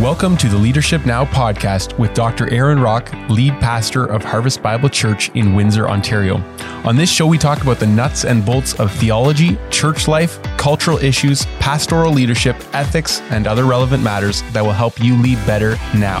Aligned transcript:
Welcome 0.00 0.38
to 0.38 0.48
the 0.48 0.56
Leadership 0.56 1.04
Now 1.04 1.26
podcast 1.26 1.98
with 1.98 2.14
Dr. 2.14 2.50
Aaron 2.50 2.80
Rock, 2.80 3.12
lead 3.28 3.52
pastor 3.60 4.06
of 4.06 4.24
Harvest 4.24 4.62
Bible 4.62 4.88
Church 4.88 5.28
in 5.34 5.54
Windsor, 5.54 5.90
Ontario. 5.90 6.38
On 6.86 6.96
this 6.96 7.12
show, 7.12 7.26
we 7.26 7.36
talk 7.36 7.60
about 7.60 7.78
the 7.78 7.86
nuts 7.86 8.24
and 8.24 8.42
bolts 8.42 8.72
of 8.80 8.90
theology, 8.92 9.58
church 9.68 10.08
life, 10.08 10.42
cultural 10.56 10.96
issues, 10.96 11.44
pastoral 11.58 12.14
leadership, 12.14 12.56
ethics, 12.72 13.20
and 13.28 13.46
other 13.46 13.64
relevant 13.64 14.02
matters 14.02 14.40
that 14.54 14.62
will 14.62 14.72
help 14.72 14.98
you 14.98 15.20
lead 15.20 15.36
better 15.44 15.76
now. 15.94 16.20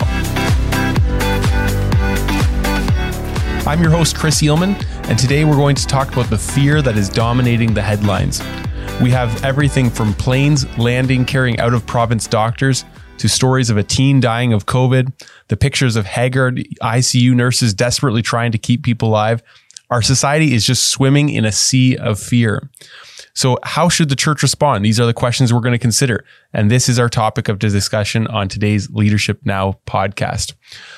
I'm 3.66 3.80
your 3.80 3.92
host, 3.92 4.14
Chris 4.14 4.42
Eelman, 4.42 4.74
and 5.08 5.18
today 5.18 5.46
we're 5.46 5.56
going 5.56 5.76
to 5.76 5.86
talk 5.86 6.12
about 6.12 6.28
the 6.28 6.36
fear 6.36 6.82
that 6.82 6.98
is 6.98 7.08
dominating 7.08 7.72
the 7.72 7.80
headlines. 7.80 8.42
We 9.00 9.10
have 9.12 9.42
everything 9.42 9.88
from 9.88 10.12
planes 10.12 10.66
landing 10.76 11.24
carrying 11.24 11.58
out 11.60 11.72
of 11.72 11.86
province 11.86 12.26
doctors 12.26 12.84
to 13.20 13.28
stories 13.28 13.68
of 13.68 13.76
a 13.76 13.82
teen 13.82 14.18
dying 14.18 14.54
of 14.54 14.64
COVID, 14.64 15.12
the 15.48 15.56
pictures 15.56 15.94
of 15.94 16.06
haggard 16.06 16.66
ICU 16.82 17.34
nurses 17.34 17.74
desperately 17.74 18.22
trying 18.22 18.50
to 18.50 18.58
keep 18.58 18.82
people 18.82 19.10
alive. 19.10 19.42
Our 19.90 20.00
society 20.00 20.54
is 20.54 20.64
just 20.64 20.88
swimming 20.88 21.28
in 21.28 21.44
a 21.44 21.52
sea 21.52 21.98
of 21.98 22.18
fear. 22.18 22.70
So, 23.34 23.58
how 23.62 23.90
should 23.90 24.08
the 24.08 24.16
church 24.16 24.42
respond? 24.42 24.86
These 24.86 24.98
are 24.98 25.04
the 25.04 25.12
questions 25.12 25.52
we're 25.52 25.60
going 25.60 25.72
to 25.72 25.78
consider. 25.78 26.24
And 26.54 26.70
this 26.70 26.88
is 26.88 26.98
our 26.98 27.10
topic 27.10 27.48
of 27.48 27.58
discussion 27.58 28.26
on 28.28 28.48
today's 28.48 28.88
Leadership 28.90 29.40
Now 29.44 29.80
podcast. 29.86 30.54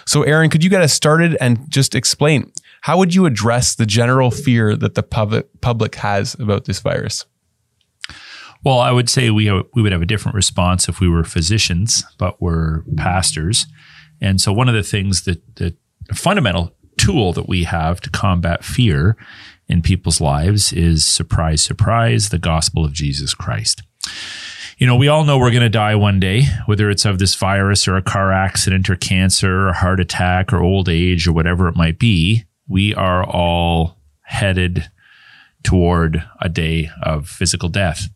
So, 0.07 0.23
Aaron, 0.23 0.49
could 0.49 0.63
you 0.63 0.71
get 0.71 0.81
us 0.81 0.93
started 0.93 1.37
and 1.41 1.69
just 1.71 1.97
explain 1.97 2.53
how 2.83 2.99
would 2.99 3.17
you 3.17 3.27
address 3.27 3.75
the 3.75 3.87
general 3.87 4.31
fear 4.31 4.77
that 4.77 4.95
the 4.95 5.03
public, 5.03 5.49
public 5.61 5.97
has 5.97 6.35
about 6.35 6.67
this 6.67 6.79
virus? 6.79 7.27
Well, 8.65 8.79
I 8.79 8.93
would 8.93 9.09
say 9.09 9.31
we 9.31 9.51
we 9.75 9.83
would 9.83 9.93
have 9.93 10.03
a 10.03 10.07
different 10.07 10.37
response 10.37 10.89
if 10.89 11.01
we 11.01 11.09
were 11.09 11.25
physicians, 11.25 12.05
but 12.19 12.41
we're 12.41 12.83
pastors, 12.97 13.67
and 14.21 14.41
so 14.41 14.53
one 14.53 14.69
of 14.69 14.75
the 14.75 14.83
things 14.83 15.23
that 15.23 15.57
the 15.57 15.75
fundamental 16.15 16.75
tool 16.97 17.33
that 17.33 17.49
we 17.49 17.65
have 17.65 18.01
to 18.01 18.11
combat 18.11 18.65
fear 18.65 19.17
in 19.69 19.83
people's 19.83 20.21
lives 20.21 20.73
is 20.73 21.05
surprise, 21.05 21.63
surprise, 21.63 22.29
the 22.29 22.39
gospel 22.39 22.85
of 22.85 22.93
Jesus 22.93 23.35
Christ. 23.35 23.83
You 24.79 24.87
know, 24.87 24.97
we 24.97 25.09
all 25.09 25.25
know 25.25 25.39
we're 25.39 25.51
going 25.51 25.63
to 25.63 25.69
die 25.69 25.95
one 25.95 26.19
day, 26.19 26.43
whether 26.67 26.91
it's 26.91 27.05
of 27.05 27.19
this 27.19 27.35
virus 27.35 27.87
or 27.87 27.97
a 27.97 28.03
car 28.03 28.33
accident 28.33 28.91
or 28.91 28.97
cancer 28.97 29.69
or 29.69 29.73
heart 29.73 30.01
attack 30.01 30.53
or 30.53 30.63
old 30.63 30.89
age 30.89 31.27
or 31.27 31.33
whatever 31.33 31.69
it 31.69 31.77
might 31.77 31.99
be. 31.99 32.45
We 32.69 32.95
are 32.95 33.25
all 33.25 33.99
headed 34.23 34.91
toward 35.63 36.25
a 36.41 36.49
day 36.49 36.91
of 37.03 37.29
physical 37.29 37.69
death. 37.69 38.09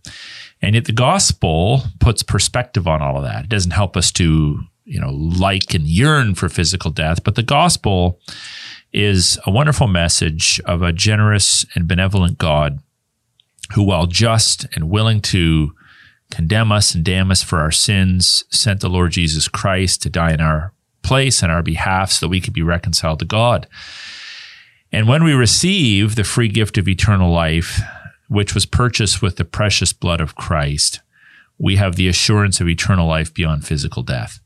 And 0.63 0.75
yet 0.75 0.87
the 0.87 0.93
gospel 0.93 1.83
puts 2.01 2.23
perspective 2.23 2.89
on 2.89 3.03
all 3.03 3.17
of 3.17 3.25
that. 3.25 3.45
It 3.45 3.51
doesn't 3.51 3.73
help 3.73 3.97
us 3.97 4.11
to, 4.13 4.61
you 4.85 5.01
know, 5.01 5.11
like 5.11 5.75
and 5.75 5.87
yearn 5.87 6.35
for 6.35 6.49
physical 6.49 6.91
death, 6.91 7.23
but 7.25 7.35
the 7.35 7.43
gospel 7.43 8.21
is 8.93 9.39
a 9.47 9.51
wonderful 9.51 9.87
message 9.87 10.61
of 10.65 10.83
a 10.83 10.93
generous 10.93 11.67
and 11.75 11.87
benevolent 11.87 12.39
God 12.39 12.81
who, 13.75 13.83
while 13.83 14.07
just 14.07 14.67
and 14.75 14.89
willing 14.89 15.21
to 15.21 15.73
condemn 16.31 16.73
us 16.73 16.95
and 16.95 17.05
damn 17.05 17.31
us 17.31 17.43
for 17.43 17.61
our 17.61 17.71
sins, 17.71 18.45
sent 18.51 18.81
the 18.81 18.89
Lord 18.89 19.13
Jesus 19.13 19.49
Christ 19.49 20.03
to 20.03 20.11
die 20.11 20.33
in 20.33 20.41
our 20.41 20.73
place 21.03 21.43
and 21.43 21.53
our 21.53 21.63
behalf 21.63 22.11
so 22.11 22.27
that 22.27 22.31
we 22.31 22.41
could 22.41 22.55
be 22.55 22.63
reconciled 22.63 23.19
to 23.21 23.25
God. 23.25 23.69
And 24.93 25.07
when 25.07 25.25
we 25.25 25.35
receive 25.35 26.15
the 26.15 26.25
free 26.25 26.49
gift 26.49 26.79
of 26.79 26.89
eternal 26.89 27.31
life, 27.31 27.81
which 28.29 28.55
was 28.55 28.67
purchased 28.67 29.23
with 29.23 29.37
the 29.37 29.45
precious 29.45 29.93
blood 29.93 30.21
of 30.21 30.35
Christ, 30.35 31.01
we 31.59 31.77
have 31.77 31.97
the 31.97 32.09
assurance 32.09 32.61
of 32.61 32.69
eternal 32.69 33.07
life 33.07 33.33
beyond 33.33 33.67
physical 33.67 34.03
death. 34.03 34.41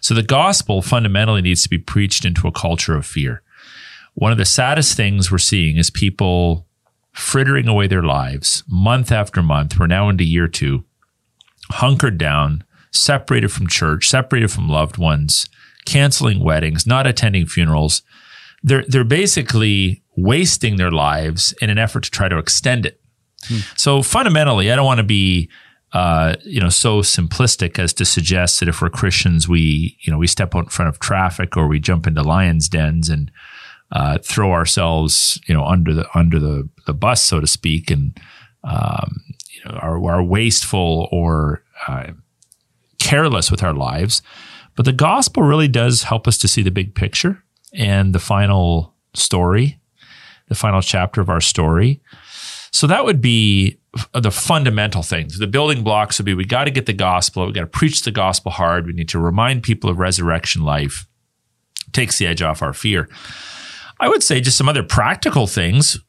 So 0.00 0.14
the 0.14 0.22
gospel 0.22 0.82
fundamentally 0.82 1.42
needs 1.42 1.62
to 1.62 1.68
be 1.68 1.78
preached 1.78 2.24
into 2.24 2.46
a 2.46 2.52
culture 2.52 2.96
of 2.96 3.06
fear. 3.06 3.42
One 4.14 4.32
of 4.32 4.38
the 4.38 4.44
saddest 4.44 4.96
things 4.96 5.30
we're 5.30 5.38
seeing 5.38 5.76
is 5.76 5.90
people 5.90 6.66
frittering 7.12 7.68
away 7.68 7.86
their 7.86 8.02
lives 8.02 8.62
month 8.68 9.10
after 9.10 9.42
month. 9.42 9.78
We're 9.78 9.86
now 9.86 10.08
into 10.08 10.24
year 10.24 10.48
two, 10.48 10.84
hunkered 11.70 12.18
down, 12.18 12.64
separated 12.92 13.50
from 13.50 13.66
church, 13.66 14.08
separated 14.08 14.50
from 14.50 14.68
loved 14.68 14.98
ones, 14.98 15.46
canceling 15.84 16.42
weddings, 16.42 16.86
not 16.86 17.06
attending 17.06 17.46
funerals. 17.46 18.02
They're, 18.62 18.84
they're 18.86 19.04
basically 19.04 20.02
wasting 20.16 20.76
their 20.76 20.90
lives 20.90 21.54
in 21.60 21.70
an 21.70 21.78
effort 21.78 22.04
to 22.04 22.10
try 22.10 22.28
to 22.28 22.38
extend 22.38 22.86
it. 22.86 23.00
So 23.76 24.02
fundamentally, 24.02 24.70
I 24.70 24.76
don't 24.76 24.86
want 24.86 24.98
to 24.98 25.04
be 25.04 25.48
uh, 25.94 26.34
you 26.42 26.60
know, 26.60 26.68
so 26.68 27.02
simplistic 27.02 27.78
as 27.78 27.92
to 27.94 28.04
suggest 28.04 28.58
that 28.58 28.68
if 28.68 28.82
we're 28.82 28.90
Christians, 28.90 29.48
we, 29.48 29.96
you 30.00 30.10
know, 30.10 30.18
we 30.18 30.26
step 30.26 30.56
out 30.56 30.64
in 30.64 30.70
front 30.70 30.88
of 30.88 30.98
traffic 30.98 31.56
or 31.56 31.68
we 31.68 31.78
jump 31.78 32.08
into 32.08 32.20
lions' 32.20 32.68
dens 32.68 33.08
and 33.08 33.30
uh, 33.92 34.18
throw 34.18 34.50
ourselves, 34.50 35.40
you 35.46 35.54
know, 35.54 35.64
under 35.64 35.94
the 35.94 36.06
under 36.18 36.40
the 36.40 36.68
the 36.86 36.94
bus, 36.94 37.22
so 37.22 37.38
to 37.38 37.46
speak, 37.46 37.92
and 37.92 38.18
um, 38.64 39.22
you 39.52 39.64
know, 39.64 39.78
are, 39.78 40.04
are 40.10 40.22
wasteful 40.22 41.08
or 41.12 41.62
uh, 41.86 42.10
careless 42.98 43.48
with 43.48 43.62
our 43.62 43.74
lives. 43.74 44.20
But 44.74 44.86
the 44.86 44.92
gospel 44.92 45.44
really 45.44 45.68
does 45.68 46.02
help 46.02 46.26
us 46.26 46.38
to 46.38 46.48
see 46.48 46.62
the 46.62 46.72
big 46.72 46.96
picture 46.96 47.44
and 47.72 48.12
the 48.12 48.18
final 48.18 48.94
story, 49.14 49.78
the 50.48 50.56
final 50.56 50.82
chapter 50.82 51.20
of 51.20 51.28
our 51.28 51.40
story. 51.40 52.02
So 52.74 52.88
that 52.88 53.04
would 53.04 53.20
be 53.20 53.78
the 54.14 54.32
fundamental 54.32 55.04
things. 55.04 55.38
The 55.38 55.46
building 55.46 55.84
blocks 55.84 56.18
would 56.18 56.24
be 56.24 56.34
we 56.34 56.44
got 56.44 56.64
to 56.64 56.72
get 56.72 56.86
the 56.86 56.92
gospel. 56.92 57.46
We 57.46 57.52
got 57.52 57.60
to 57.60 57.66
preach 57.68 58.02
the 58.02 58.10
gospel 58.10 58.50
hard. 58.50 58.84
We 58.84 58.92
need 58.92 59.08
to 59.10 59.20
remind 59.20 59.62
people 59.62 59.88
of 59.88 60.00
resurrection 60.00 60.62
life. 60.62 61.06
Takes 61.92 62.18
the 62.18 62.26
edge 62.26 62.42
off 62.42 62.62
our 62.62 62.72
fear. 62.72 63.08
I 64.00 64.08
would 64.08 64.24
say 64.24 64.40
just 64.40 64.58
some 64.58 64.68
other 64.68 64.82
practical 64.82 65.46
things. 65.46 66.00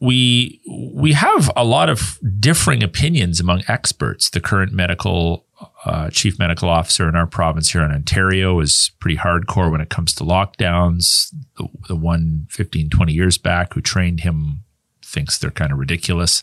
We 0.00 0.60
we 0.98 1.12
have 1.12 1.52
a 1.54 1.64
lot 1.64 1.88
of 1.88 2.18
differing 2.40 2.82
opinions 2.82 3.38
among 3.38 3.62
experts. 3.68 4.28
The 4.30 4.40
current 4.40 4.72
medical 4.72 5.46
uh, 5.84 6.10
chief 6.10 6.36
medical 6.36 6.68
officer 6.68 7.08
in 7.08 7.14
our 7.14 7.28
province 7.28 7.70
here 7.70 7.84
in 7.84 7.92
Ontario 7.92 8.58
is 8.58 8.90
pretty 8.98 9.18
hardcore 9.18 9.70
when 9.70 9.80
it 9.80 9.88
comes 9.88 10.14
to 10.16 10.24
lockdowns. 10.24 11.32
The, 11.58 11.68
the 11.86 11.96
one 11.96 12.48
15, 12.50 12.90
20 12.90 13.12
years 13.12 13.38
back 13.38 13.74
who 13.74 13.80
trained 13.80 14.20
him 14.20 14.64
thinks 15.08 15.38
they're 15.38 15.50
kind 15.50 15.72
of 15.72 15.78
ridiculous. 15.78 16.42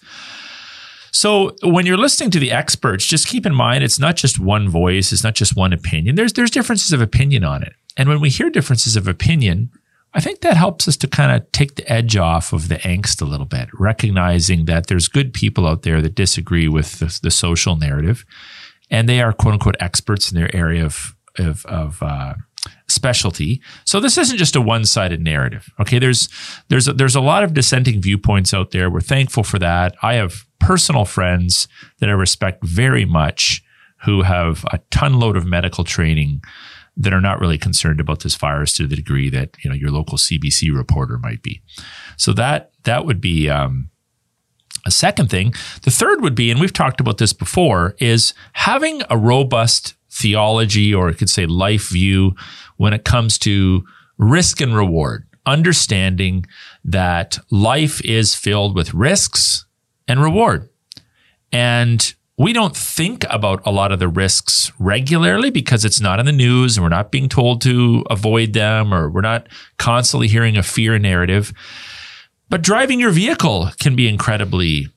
So 1.11 1.55
when 1.63 1.85
you're 1.85 1.95
listening 1.95 2.29
to 2.31 2.39
the 2.39 2.51
experts, 2.51 3.05
just 3.05 3.27
keep 3.27 3.45
in 3.45 3.55
mind 3.55 3.83
it's 3.83 3.99
not 3.99 4.17
just 4.17 4.37
one 4.37 4.67
voice, 4.67 5.13
it's 5.13 5.23
not 5.23 5.33
just 5.33 5.55
one 5.55 5.71
opinion. 5.71 6.15
There's 6.15 6.33
there's 6.33 6.51
differences 6.51 6.91
of 6.91 7.01
opinion 7.01 7.43
on 7.43 7.63
it. 7.63 7.73
And 7.95 8.09
when 8.09 8.19
we 8.19 8.29
hear 8.29 8.49
differences 8.49 8.97
of 8.97 9.07
opinion, 9.07 9.71
I 10.13 10.19
think 10.19 10.41
that 10.41 10.57
helps 10.57 10.87
us 10.87 10.97
to 10.97 11.07
kind 11.07 11.31
of 11.31 11.49
take 11.51 11.75
the 11.75 11.89
edge 11.91 12.17
off 12.17 12.53
of 12.53 12.67
the 12.67 12.75
angst 12.79 13.21
a 13.21 13.25
little 13.25 13.45
bit, 13.45 13.69
recognizing 13.73 14.65
that 14.65 14.87
there's 14.87 15.07
good 15.07 15.33
people 15.33 15.67
out 15.67 15.83
there 15.83 16.01
that 16.01 16.15
disagree 16.15 16.67
with 16.67 16.99
the, 16.99 17.17
the 17.23 17.31
social 17.31 17.75
narrative, 17.75 18.25
and 18.89 19.07
they 19.07 19.21
are 19.21 19.31
quote 19.31 19.53
unquote 19.53 19.77
experts 19.79 20.31
in 20.31 20.37
their 20.37 20.53
area 20.55 20.85
of 20.85 21.15
of, 21.37 21.65
of 21.65 22.01
uh, 22.01 22.33
specialty. 22.87 23.61
So 23.83 23.99
this 23.99 24.17
isn't 24.17 24.37
just 24.37 24.55
a 24.55 24.61
one-sided 24.61 25.21
narrative. 25.21 25.69
Okay, 25.79 25.99
there's 25.99 26.29
there's 26.69 26.87
a, 26.87 26.93
there's 26.93 27.15
a 27.15 27.21
lot 27.21 27.43
of 27.43 27.53
dissenting 27.53 28.01
viewpoints 28.01 28.53
out 28.53 28.71
there. 28.71 28.89
We're 28.89 29.01
thankful 29.01 29.43
for 29.43 29.59
that. 29.59 29.95
I 30.01 30.15
have 30.15 30.45
personal 30.59 31.05
friends 31.05 31.67
that 31.99 32.09
I 32.09 32.13
respect 32.13 32.63
very 32.63 33.05
much 33.05 33.63
who 34.03 34.21
have 34.21 34.65
a 34.71 34.79
ton 34.91 35.19
load 35.19 35.35
of 35.35 35.45
medical 35.45 35.83
training 35.83 36.41
that 36.97 37.13
are 37.13 37.21
not 37.21 37.39
really 37.39 37.57
concerned 37.57 37.99
about 37.99 38.21
this 38.21 38.35
virus 38.35 38.73
to 38.73 38.87
the 38.87 38.95
degree 38.95 39.29
that 39.29 39.55
you 39.63 39.69
know 39.69 39.75
your 39.75 39.91
local 39.91 40.17
CBC 40.17 40.75
reporter 40.75 41.17
might 41.17 41.41
be. 41.41 41.61
So 42.17 42.33
that 42.33 42.71
that 42.83 43.05
would 43.05 43.19
be 43.19 43.49
um, 43.49 43.89
a 44.85 44.91
second 44.91 45.29
thing. 45.29 45.53
The 45.81 45.91
third 45.91 46.21
would 46.21 46.35
be, 46.35 46.51
and 46.51 46.59
we've 46.59 46.73
talked 46.73 47.01
about 47.01 47.17
this 47.17 47.33
before, 47.33 47.95
is 47.99 48.33
having 48.53 49.01
a 49.09 49.17
robust 49.17 49.95
theology 50.15 50.93
or 50.93 51.09
it 51.09 51.17
could 51.17 51.29
say 51.29 51.45
life 51.45 51.89
view 51.89 52.35
when 52.77 52.93
it 52.93 53.03
comes 53.03 53.37
to 53.39 53.85
risk 54.17 54.61
and 54.61 54.75
reward, 54.75 55.27
understanding 55.45 56.45
that 56.83 57.37
life 57.51 58.03
is 58.05 58.33
filled 58.33 58.75
with 58.75 58.93
risks 58.93 59.65
and 60.07 60.21
reward. 60.21 60.69
And 61.51 62.13
we 62.37 62.53
don't 62.53 62.75
think 62.75 63.25
about 63.29 63.61
a 63.65 63.71
lot 63.71 63.91
of 63.91 63.99
the 63.99 64.07
risks 64.07 64.71
regularly 64.79 65.49
because 65.49 65.85
it's 65.85 66.01
not 66.01 66.19
in 66.19 66.25
the 66.25 66.31
news 66.31 66.77
and 66.77 66.83
we're 66.83 66.89
not 66.89 67.11
being 67.11 67.29
told 67.29 67.61
to 67.61 68.03
avoid 68.09 68.53
them 68.53 68.93
or 68.93 69.09
we're 69.09 69.21
not 69.21 69.47
constantly 69.77 70.27
hearing 70.27 70.57
a 70.57 70.63
fear 70.63 70.97
narrative. 70.99 71.53
But 72.49 72.61
driving 72.61 72.99
your 72.99 73.11
vehicle 73.11 73.71
can 73.79 73.95
be 73.95 74.07
incredibly 74.07 74.89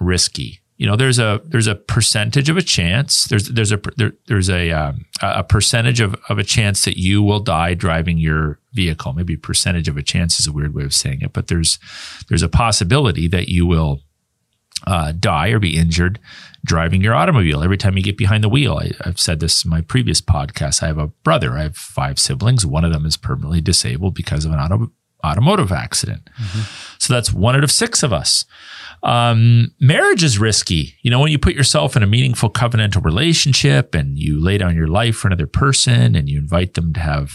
risky 0.00 0.60
you 0.76 0.86
know 0.86 0.96
there's 0.96 1.18
a 1.18 1.40
there's 1.44 1.66
a 1.66 1.74
percentage 1.74 2.48
of 2.48 2.56
a 2.56 2.62
chance 2.62 3.24
there's 3.24 3.48
there's 3.48 3.72
a 3.72 3.80
there, 3.96 4.12
there's 4.26 4.50
a 4.50 4.70
um, 4.70 5.06
a 5.22 5.42
percentage 5.42 6.00
of, 6.00 6.14
of 6.28 6.38
a 6.38 6.44
chance 6.44 6.84
that 6.84 6.98
you 6.98 7.22
will 7.22 7.40
die 7.40 7.74
driving 7.74 8.18
your 8.18 8.58
vehicle 8.72 9.12
maybe 9.12 9.36
percentage 9.36 9.88
of 9.88 9.96
a 9.96 10.02
chance 10.02 10.38
is 10.38 10.46
a 10.46 10.52
weird 10.52 10.74
way 10.74 10.84
of 10.84 10.92
saying 10.92 11.20
it 11.22 11.32
but 11.32 11.48
there's 11.48 11.78
there's 12.28 12.42
a 12.42 12.48
possibility 12.48 13.26
that 13.28 13.48
you 13.48 13.66
will 13.66 14.00
uh, 14.86 15.12
die 15.12 15.48
or 15.48 15.58
be 15.58 15.76
injured 15.76 16.18
driving 16.66 17.00
your 17.00 17.14
automobile 17.14 17.62
every 17.62 17.78
time 17.78 17.96
you 17.96 18.02
get 18.02 18.18
behind 18.18 18.44
the 18.44 18.48
wheel. 18.48 18.78
I, 18.78 18.90
have 19.04 19.18
said 19.18 19.40
this 19.40 19.64
in 19.64 19.70
my 19.70 19.80
previous 19.80 20.20
podcast. 20.20 20.82
I 20.82 20.88
have 20.88 20.98
a 20.98 21.06
brother. 21.06 21.56
I 21.56 21.62
have 21.62 21.76
five 21.76 22.18
siblings. 22.18 22.66
One 22.66 22.84
of 22.84 22.92
them 22.92 23.06
is 23.06 23.16
permanently 23.16 23.60
disabled 23.60 24.14
because 24.14 24.44
of 24.44 24.52
an 24.52 24.58
auto, 24.58 24.90
automotive 25.24 25.72
accident. 25.72 26.28
Mm-hmm. 26.38 26.96
So 26.98 27.14
that's 27.14 27.32
one 27.32 27.56
out 27.56 27.64
of 27.64 27.70
six 27.70 28.02
of 28.02 28.12
us. 28.12 28.44
Um, 29.06 29.72
marriage 29.78 30.24
is 30.24 30.36
risky. 30.36 30.94
You 31.02 31.12
know, 31.12 31.20
when 31.20 31.30
you 31.30 31.38
put 31.38 31.54
yourself 31.54 31.96
in 31.96 32.02
a 32.02 32.08
meaningful 32.08 32.50
covenantal 32.50 33.04
relationship 33.04 33.94
and 33.94 34.18
you 34.18 34.42
lay 34.42 34.58
down 34.58 34.74
your 34.74 34.88
life 34.88 35.14
for 35.16 35.28
another 35.28 35.46
person 35.46 36.16
and 36.16 36.28
you 36.28 36.40
invite 36.40 36.74
them 36.74 36.92
to 36.92 37.00
have 37.00 37.30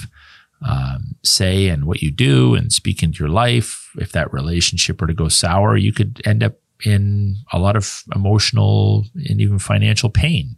um, 0.68 1.16
say 1.24 1.68
in 1.68 1.86
what 1.86 2.02
you 2.02 2.12
do 2.12 2.56
and 2.56 2.74
speak 2.74 3.02
into 3.02 3.24
your 3.24 3.30
life, 3.30 3.90
if 3.96 4.12
that 4.12 4.34
relationship 4.34 5.00
were 5.00 5.08
to 5.08 5.14
go 5.14 5.30
sour, 5.30 5.78
you 5.78 5.94
could 5.94 6.22
end 6.26 6.44
up 6.44 6.56
in 6.84 7.38
a 7.54 7.58
lot 7.58 7.78
of 7.78 8.04
emotional 8.14 9.06
and 9.16 9.40
even 9.40 9.58
financial 9.58 10.10
pain. 10.10 10.58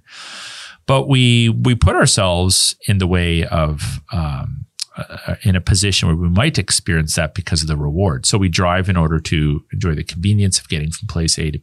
But 0.87 1.07
we 1.07 1.49
we 1.49 1.75
put 1.75 1.95
ourselves 1.95 2.75
in 2.87 2.97
the 2.97 3.07
way 3.07 3.45
of 3.45 4.01
um, 4.11 4.62
uh, 4.95 5.35
in 5.43 5.55
a 5.55 5.61
position 5.61 6.07
where 6.07 6.17
we 6.17 6.29
might 6.29 6.57
experience 6.57 7.15
that 7.15 7.33
because 7.33 7.61
of 7.61 7.67
the 7.67 7.77
reward. 7.77 8.25
So 8.25 8.37
we 8.37 8.49
drive 8.49 8.89
in 8.89 8.97
order 8.97 9.19
to 9.19 9.63
enjoy 9.71 9.95
the 9.95 10.03
convenience 10.03 10.59
of 10.59 10.69
getting 10.69 10.91
from 10.91 11.07
place 11.07 11.37
A 11.39 11.51
to 11.51 11.59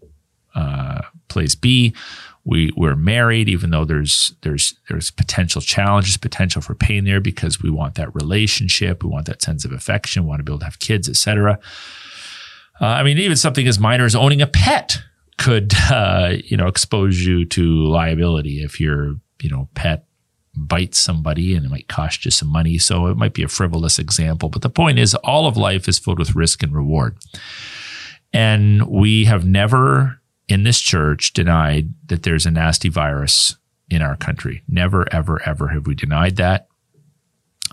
uh, 0.55 1.03
place 1.29 1.55
B. 1.55 1.95
We 2.45 2.73
we're 2.77 2.97
married, 2.97 3.49
even 3.49 3.71
though 3.71 3.85
there's 3.85 4.35
there's 4.43 4.75
there's 4.89 5.11
potential 5.11 5.61
challenges, 5.61 6.17
potential 6.17 6.63
for 6.63 6.75
pain 6.75 7.05
there, 7.05 7.21
because 7.21 7.63
we 7.63 7.71
want 7.71 7.95
that 7.97 8.15
relationship, 8.15 9.05
we 9.05 9.11
want 9.11 9.27
that 9.27 9.43
sense 9.43 9.65
of 9.65 9.73
affection, 9.73 10.25
we 10.25 10.29
want 10.31 10.41
to 10.41 10.45
be 10.45 10.53
able 10.53 10.61
to 10.61 10.65
have 10.65 10.81
kids, 10.81 11.09
etc. 11.09 11.59
Uh, 12.81 12.87
I 12.87 13.03
mean, 13.03 13.19
even 13.19 13.37
something 13.37 13.69
as 13.69 13.79
minor 13.79 14.07
as 14.07 14.17
owning 14.17 14.41
a 14.41 14.47
pet 14.47 15.03
could, 15.37 15.73
uh, 15.91 16.35
you 16.45 16.57
know, 16.57 16.67
expose 16.67 17.21
you 17.21 17.45
to 17.45 17.87
liability 17.87 18.63
if 18.63 18.81
your, 18.81 19.17
you 19.43 19.51
know, 19.51 19.69
pet 19.75 20.07
bites 20.55 20.99
somebody 20.99 21.55
and 21.55 21.65
it 21.65 21.71
might 21.71 21.89
cost 21.89 22.25
you 22.25 22.31
some 22.31 22.49
money. 22.49 22.79
So 22.79 23.07
it 23.07 23.17
might 23.17 23.35
be 23.35 23.43
a 23.43 23.49
frivolous 23.49 23.99
example. 23.99 24.49
But 24.49 24.63
the 24.63 24.71
point 24.71 24.99
is, 24.99 25.15
all 25.17 25.47
of 25.47 25.57
life 25.57 25.89
is 25.89 25.99
filled 25.99 26.19
with 26.19 26.35
risk 26.35 26.63
and 26.63 26.75
reward. 26.75 27.17
And 28.33 28.87
we 28.87 29.25
have 29.25 29.45
never 29.45 30.21
in 30.49 30.65
this 30.65 30.81
church 30.81 31.33
denied 31.33 31.95
that 32.07 32.25
there's 32.25 32.47
a 32.47 32.51
nasty 32.51 32.89
virus 32.89 33.57
in 33.89 34.03
our 34.03 34.17
country. 34.17 34.63
Never, 34.69 35.13
ever, 35.13 35.41
ever 35.47 35.69
have 35.69 35.87
we 35.87 35.95
denied 35.95 36.37
that. 36.37 36.69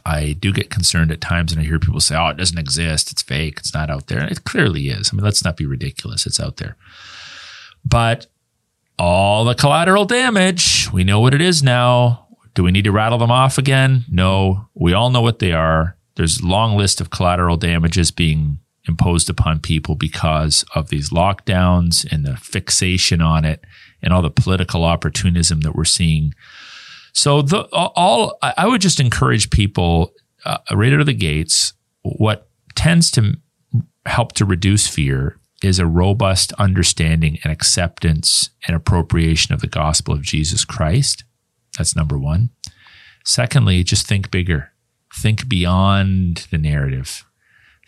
I 0.05 0.33
do 0.33 0.53
get 0.53 0.69
concerned 0.69 1.11
at 1.11 1.19
times 1.19 1.51
and 1.51 1.59
I 1.59 1.65
hear 1.65 1.79
people 1.79 1.99
say, 1.99 2.15
oh, 2.15 2.29
it 2.29 2.37
doesn't 2.37 2.57
exist. 2.57 3.11
It's 3.11 3.21
fake. 3.21 3.57
It's 3.57 3.73
not 3.73 3.89
out 3.89 4.07
there. 4.07 4.19
And 4.19 4.31
it 4.31 4.43
clearly 4.45 4.87
is. 4.89 5.09
I 5.11 5.15
mean, 5.15 5.23
let's 5.25 5.43
not 5.43 5.57
be 5.57 5.65
ridiculous. 5.65 6.25
It's 6.25 6.39
out 6.39 6.57
there. 6.57 6.77
But 7.83 8.27
all 8.97 9.43
the 9.43 9.55
collateral 9.55 10.05
damage, 10.05 10.89
we 10.93 11.03
know 11.03 11.19
what 11.19 11.33
it 11.33 11.41
is 11.41 11.61
now. 11.61 12.26
Do 12.57 12.63
we 12.63 12.71
need 12.71 12.85
to 12.85 12.91
rattle 12.91 13.19
them 13.19 13.29
off 13.29 13.59
again? 13.59 14.03
No. 14.09 14.67
We 14.73 14.91
all 14.93 15.11
know 15.11 15.21
what 15.21 15.37
they 15.37 15.51
are. 15.51 15.95
There's 16.15 16.39
a 16.39 16.47
long 16.47 16.75
list 16.75 16.99
of 16.99 17.11
collateral 17.11 17.55
damages 17.55 18.09
being 18.09 18.57
imposed 18.87 19.29
upon 19.29 19.59
people 19.59 19.93
because 19.93 20.65
of 20.73 20.89
these 20.89 21.11
lockdowns 21.11 22.11
and 22.11 22.25
the 22.25 22.35
fixation 22.35 23.21
on 23.21 23.45
it 23.45 23.63
and 24.01 24.11
all 24.11 24.23
the 24.23 24.31
political 24.31 24.83
opportunism 24.83 25.61
that 25.61 25.75
we're 25.75 25.85
seeing 25.85 26.33
so 27.13 27.41
the 27.41 27.63
all 27.71 28.37
I 28.41 28.67
would 28.67 28.81
just 28.81 28.99
encourage 28.99 29.49
people 29.49 30.13
uh, 30.45 30.57
right 30.71 30.93
out 30.93 30.99
of 30.99 31.07
the 31.07 31.13
gates. 31.13 31.73
What 32.03 32.47
tends 32.75 33.09
to 33.11 33.33
help 34.05 34.33
to 34.33 34.45
reduce 34.45 34.87
fear 34.87 35.39
is 35.63 35.79
a 35.79 35.87
robust 35.87 36.53
understanding 36.53 37.39
and 37.43 37.51
acceptance 37.53 38.51
and 38.67 38.75
appropriation 38.75 39.53
of 39.55 39.61
the 39.61 39.67
gospel 39.67 40.13
of 40.13 40.21
Jesus 40.21 40.63
Christ. 40.63 41.23
That's 41.77 41.95
number 41.95 42.17
one. 42.17 42.49
Secondly, 43.23 43.83
just 43.83 44.07
think 44.07 44.31
bigger. 44.31 44.71
Think 45.13 45.47
beyond 45.47 46.47
the 46.51 46.57
narrative. 46.57 47.25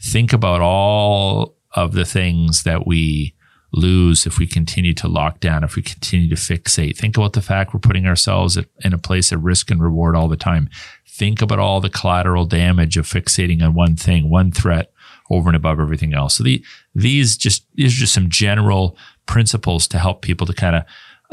Think 0.02 0.34
about 0.34 0.62
all 0.62 1.56
of 1.74 1.94
the 1.94 2.06
things 2.06 2.64
that 2.64 2.88
we 2.88 3.36
lose 3.72 4.26
if 4.26 4.40
we 4.40 4.48
continue 4.48 4.94
to 4.96 5.08
lock 5.08 5.40
down, 5.40 5.64
if 5.64 5.76
we 5.76 5.82
continue 5.82 6.28
to 6.30 6.36
fixate. 6.36 6.98
Think 6.98 7.18
about 7.18 7.34
the 7.34 7.42
fact 7.42 7.74
we're 7.74 7.80
putting 7.80 8.08
ourselves 8.08 8.58
in 8.84 8.94
a 8.94 8.98
place 8.98 9.32
of 9.32 9.44
risk 9.44 9.70
and 9.70 9.82
reward 9.82 10.16
all 10.16 10.28
the 10.28 10.38
time. 10.38 10.70
Think 11.08 11.42
about 11.42 11.60
all 11.60 11.80
the 11.80 11.90
collateral 11.90 12.46
damage 12.46 12.98
of 12.98 13.06
fixating 13.06 13.62
on 13.62 13.76
one 13.76 13.96
thing, 13.96 14.30
one 14.30 14.52
threat 14.52 14.92
over 15.30 15.50
and 15.50 15.56
above 15.56 15.80
everything 15.80 16.14
else. 16.14 16.38
So 16.38 16.44
the, 16.44 16.64
these 16.96 17.38
just, 17.38 17.66
these 17.76 17.94
are 17.94 18.00
just 18.00 18.14
some 18.14 18.30
general 18.30 18.98
principles 19.28 19.88
to 19.90 20.00
help 20.00 20.22
people 20.24 20.48
to 20.48 20.54
kind 20.54 20.76
of, 20.76 20.84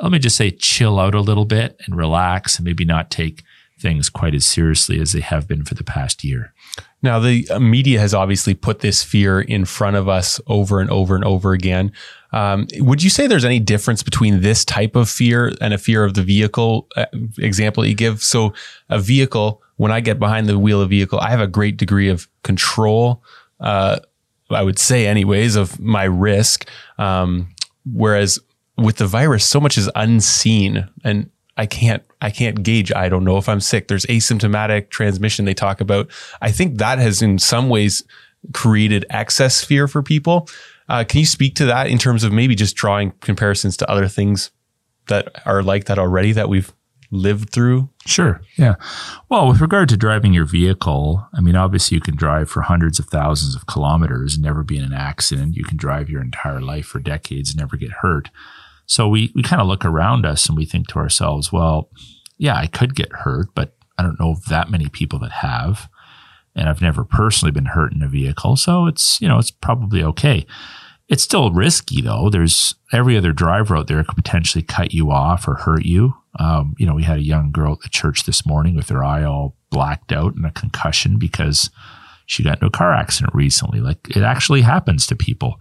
let 0.02 0.12
me 0.12 0.18
just 0.18 0.36
say, 0.36 0.50
chill 0.50 0.98
out 0.98 1.14
a 1.14 1.20
little 1.20 1.44
bit 1.44 1.80
and 1.86 1.96
relax 1.96 2.56
and 2.56 2.64
maybe 2.64 2.84
not 2.84 3.10
take 3.10 3.42
things 3.78 4.08
quite 4.08 4.34
as 4.34 4.44
seriously 4.44 5.00
as 5.00 5.12
they 5.12 5.20
have 5.20 5.46
been 5.46 5.64
for 5.64 5.74
the 5.74 5.84
past 5.84 6.24
year. 6.24 6.52
Now, 7.02 7.18
the 7.18 7.48
uh, 7.50 7.60
media 7.60 8.00
has 8.00 8.14
obviously 8.14 8.54
put 8.54 8.80
this 8.80 9.02
fear 9.02 9.40
in 9.40 9.64
front 9.64 9.96
of 9.96 10.08
us 10.08 10.40
over 10.46 10.80
and 10.80 10.90
over 10.90 11.14
and 11.14 11.24
over 11.24 11.52
again. 11.52 11.92
Um, 12.32 12.66
would 12.78 13.02
you 13.02 13.10
say 13.10 13.26
there's 13.26 13.44
any 13.44 13.60
difference 13.60 14.02
between 14.02 14.40
this 14.40 14.64
type 14.64 14.96
of 14.96 15.08
fear 15.08 15.52
and 15.60 15.72
a 15.72 15.78
fear 15.78 16.04
of 16.04 16.14
the 16.14 16.22
vehicle 16.22 16.88
uh, 16.96 17.06
example 17.38 17.84
you 17.84 17.94
give? 17.94 18.22
So, 18.22 18.54
a 18.88 18.98
vehicle, 18.98 19.62
when 19.76 19.92
I 19.92 20.00
get 20.00 20.18
behind 20.18 20.48
the 20.48 20.58
wheel 20.58 20.80
of 20.80 20.86
a 20.86 20.88
vehicle, 20.88 21.20
I 21.20 21.30
have 21.30 21.40
a 21.40 21.46
great 21.46 21.76
degree 21.76 22.08
of 22.08 22.28
control. 22.42 23.22
Uh, 23.60 24.00
I 24.50 24.62
would 24.62 24.78
say, 24.78 25.06
anyways, 25.06 25.56
of 25.56 25.78
my 25.78 26.04
risk. 26.04 26.68
Um, 26.98 27.54
whereas 27.92 28.38
with 28.76 28.96
the 28.96 29.06
virus, 29.06 29.46
so 29.46 29.60
much 29.60 29.78
is 29.78 29.90
unseen, 29.94 30.88
and 31.04 31.30
I 31.56 31.66
can't 31.66 32.02
I 32.20 32.30
can't 32.30 32.62
gauge. 32.62 32.92
I 32.92 33.08
don't 33.08 33.24
know 33.24 33.38
if 33.38 33.48
I'm 33.48 33.60
sick. 33.60 33.88
There's 33.88 34.06
asymptomatic 34.06 34.90
transmission 34.90 35.44
they 35.44 35.54
talk 35.54 35.80
about. 35.80 36.10
I 36.40 36.50
think 36.50 36.78
that 36.78 36.98
has 36.98 37.22
in 37.22 37.38
some 37.38 37.68
ways 37.68 38.02
created 38.52 39.04
excess 39.10 39.64
fear 39.64 39.88
for 39.88 40.02
people. 40.02 40.48
Uh, 40.88 41.04
can 41.04 41.20
you 41.20 41.26
speak 41.26 41.54
to 41.56 41.66
that 41.66 41.88
in 41.88 41.98
terms 41.98 42.22
of 42.22 42.32
maybe 42.32 42.54
just 42.54 42.76
drawing 42.76 43.12
comparisons 43.20 43.76
to 43.78 43.90
other 43.90 44.08
things 44.08 44.50
that 45.08 45.28
are 45.44 45.62
like 45.62 45.86
that 45.86 45.98
already 45.98 46.32
that 46.32 46.48
we've 46.48 46.72
lived 47.10 47.50
through? 47.50 47.88
Sure. 48.04 48.40
Yeah. 48.56 48.76
Well, 49.28 49.48
with 49.48 49.60
regard 49.60 49.88
to 49.88 49.96
driving 49.96 50.32
your 50.32 50.44
vehicle, 50.44 51.26
I 51.32 51.40
mean, 51.40 51.56
obviously 51.56 51.96
you 51.96 52.00
can 52.00 52.16
drive 52.16 52.50
for 52.50 52.62
hundreds 52.62 52.98
of 52.98 53.06
thousands 53.06 53.56
of 53.56 53.66
kilometers 53.66 54.34
and 54.34 54.44
never 54.44 54.62
be 54.62 54.76
in 54.76 54.84
an 54.84 54.92
accident. 54.92 55.56
You 55.56 55.64
can 55.64 55.76
drive 55.76 56.08
your 56.08 56.22
entire 56.22 56.60
life 56.60 56.86
for 56.86 57.00
decades 57.00 57.50
and 57.50 57.58
never 57.58 57.76
get 57.76 57.90
hurt. 58.02 58.30
So 58.86 59.08
we, 59.08 59.32
we 59.34 59.42
kind 59.42 59.60
of 59.60 59.68
look 59.68 59.84
around 59.84 60.24
us 60.24 60.48
and 60.48 60.56
we 60.56 60.64
think 60.64 60.88
to 60.88 60.98
ourselves, 60.98 61.52
well, 61.52 61.90
yeah, 62.38 62.56
I 62.56 62.66
could 62.66 62.94
get 62.94 63.12
hurt, 63.12 63.48
but 63.54 63.76
I 63.98 64.02
don't 64.02 64.20
know 64.20 64.36
that 64.48 64.70
many 64.70 64.88
people 64.88 65.18
that 65.20 65.32
have. 65.32 65.88
And 66.54 66.68
I've 66.68 66.82
never 66.82 67.04
personally 67.04 67.52
been 67.52 67.66
hurt 67.66 67.92
in 67.92 68.02
a 68.02 68.08
vehicle. 68.08 68.56
So 68.56 68.86
it's, 68.86 69.20
you 69.20 69.28
know, 69.28 69.38
it's 69.38 69.50
probably 69.50 70.02
okay. 70.02 70.46
It's 71.08 71.22
still 71.22 71.52
risky 71.52 72.00
though. 72.00 72.30
There's 72.30 72.74
every 72.92 73.16
other 73.16 73.32
driver 73.32 73.76
out 73.76 73.86
there 73.86 74.02
could 74.02 74.16
potentially 74.16 74.62
cut 74.62 74.92
you 74.92 75.10
off 75.10 75.46
or 75.46 75.54
hurt 75.54 75.84
you. 75.84 76.14
Um, 76.38 76.74
you 76.78 76.86
know, 76.86 76.94
we 76.94 77.04
had 77.04 77.18
a 77.18 77.22
young 77.22 77.52
girl 77.52 77.74
at 77.74 77.80
the 77.80 77.88
church 77.88 78.24
this 78.24 78.46
morning 78.46 78.74
with 78.74 78.88
her 78.88 79.04
eye 79.04 79.24
all 79.24 79.56
blacked 79.70 80.12
out 80.12 80.34
and 80.34 80.44
a 80.44 80.50
concussion 80.50 81.18
because 81.18 81.70
she 82.26 82.42
got 82.42 82.54
into 82.54 82.66
a 82.66 82.70
car 82.70 82.92
accident 82.92 83.34
recently. 83.34 83.80
Like 83.80 84.16
it 84.16 84.22
actually 84.22 84.62
happens 84.62 85.06
to 85.06 85.16
people. 85.16 85.58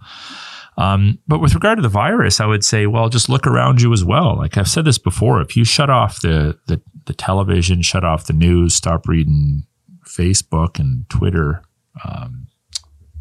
Um, 0.78 1.18
but 1.26 1.40
with 1.40 1.54
regard 1.54 1.78
to 1.78 1.82
the 1.82 1.88
virus, 1.88 2.40
I 2.40 2.46
would 2.46 2.64
say, 2.64 2.86
well, 2.86 3.08
just 3.08 3.28
look 3.28 3.46
around 3.46 3.80
you 3.80 3.92
as 3.92 4.04
well. 4.04 4.36
Like 4.36 4.58
I've 4.58 4.68
said 4.68 4.84
this 4.84 4.98
before, 4.98 5.40
if 5.40 5.56
you 5.56 5.64
shut 5.64 5.88
off 5.88 6.20
the, 6.20 6.58
the, 6.66 6.82
the 7.06 7.14
television, 7.14 7.80
shut 7.82 8.04
off 8.04 8.26
the 8.26 8.34
news, 8.34 8.74
stop 8.74 9.08
reading 9.08 9.62
Facebook 10.04 10.78
and 10.78 11.08
Twitter, 11.08 11.62
um, 12.04 12.48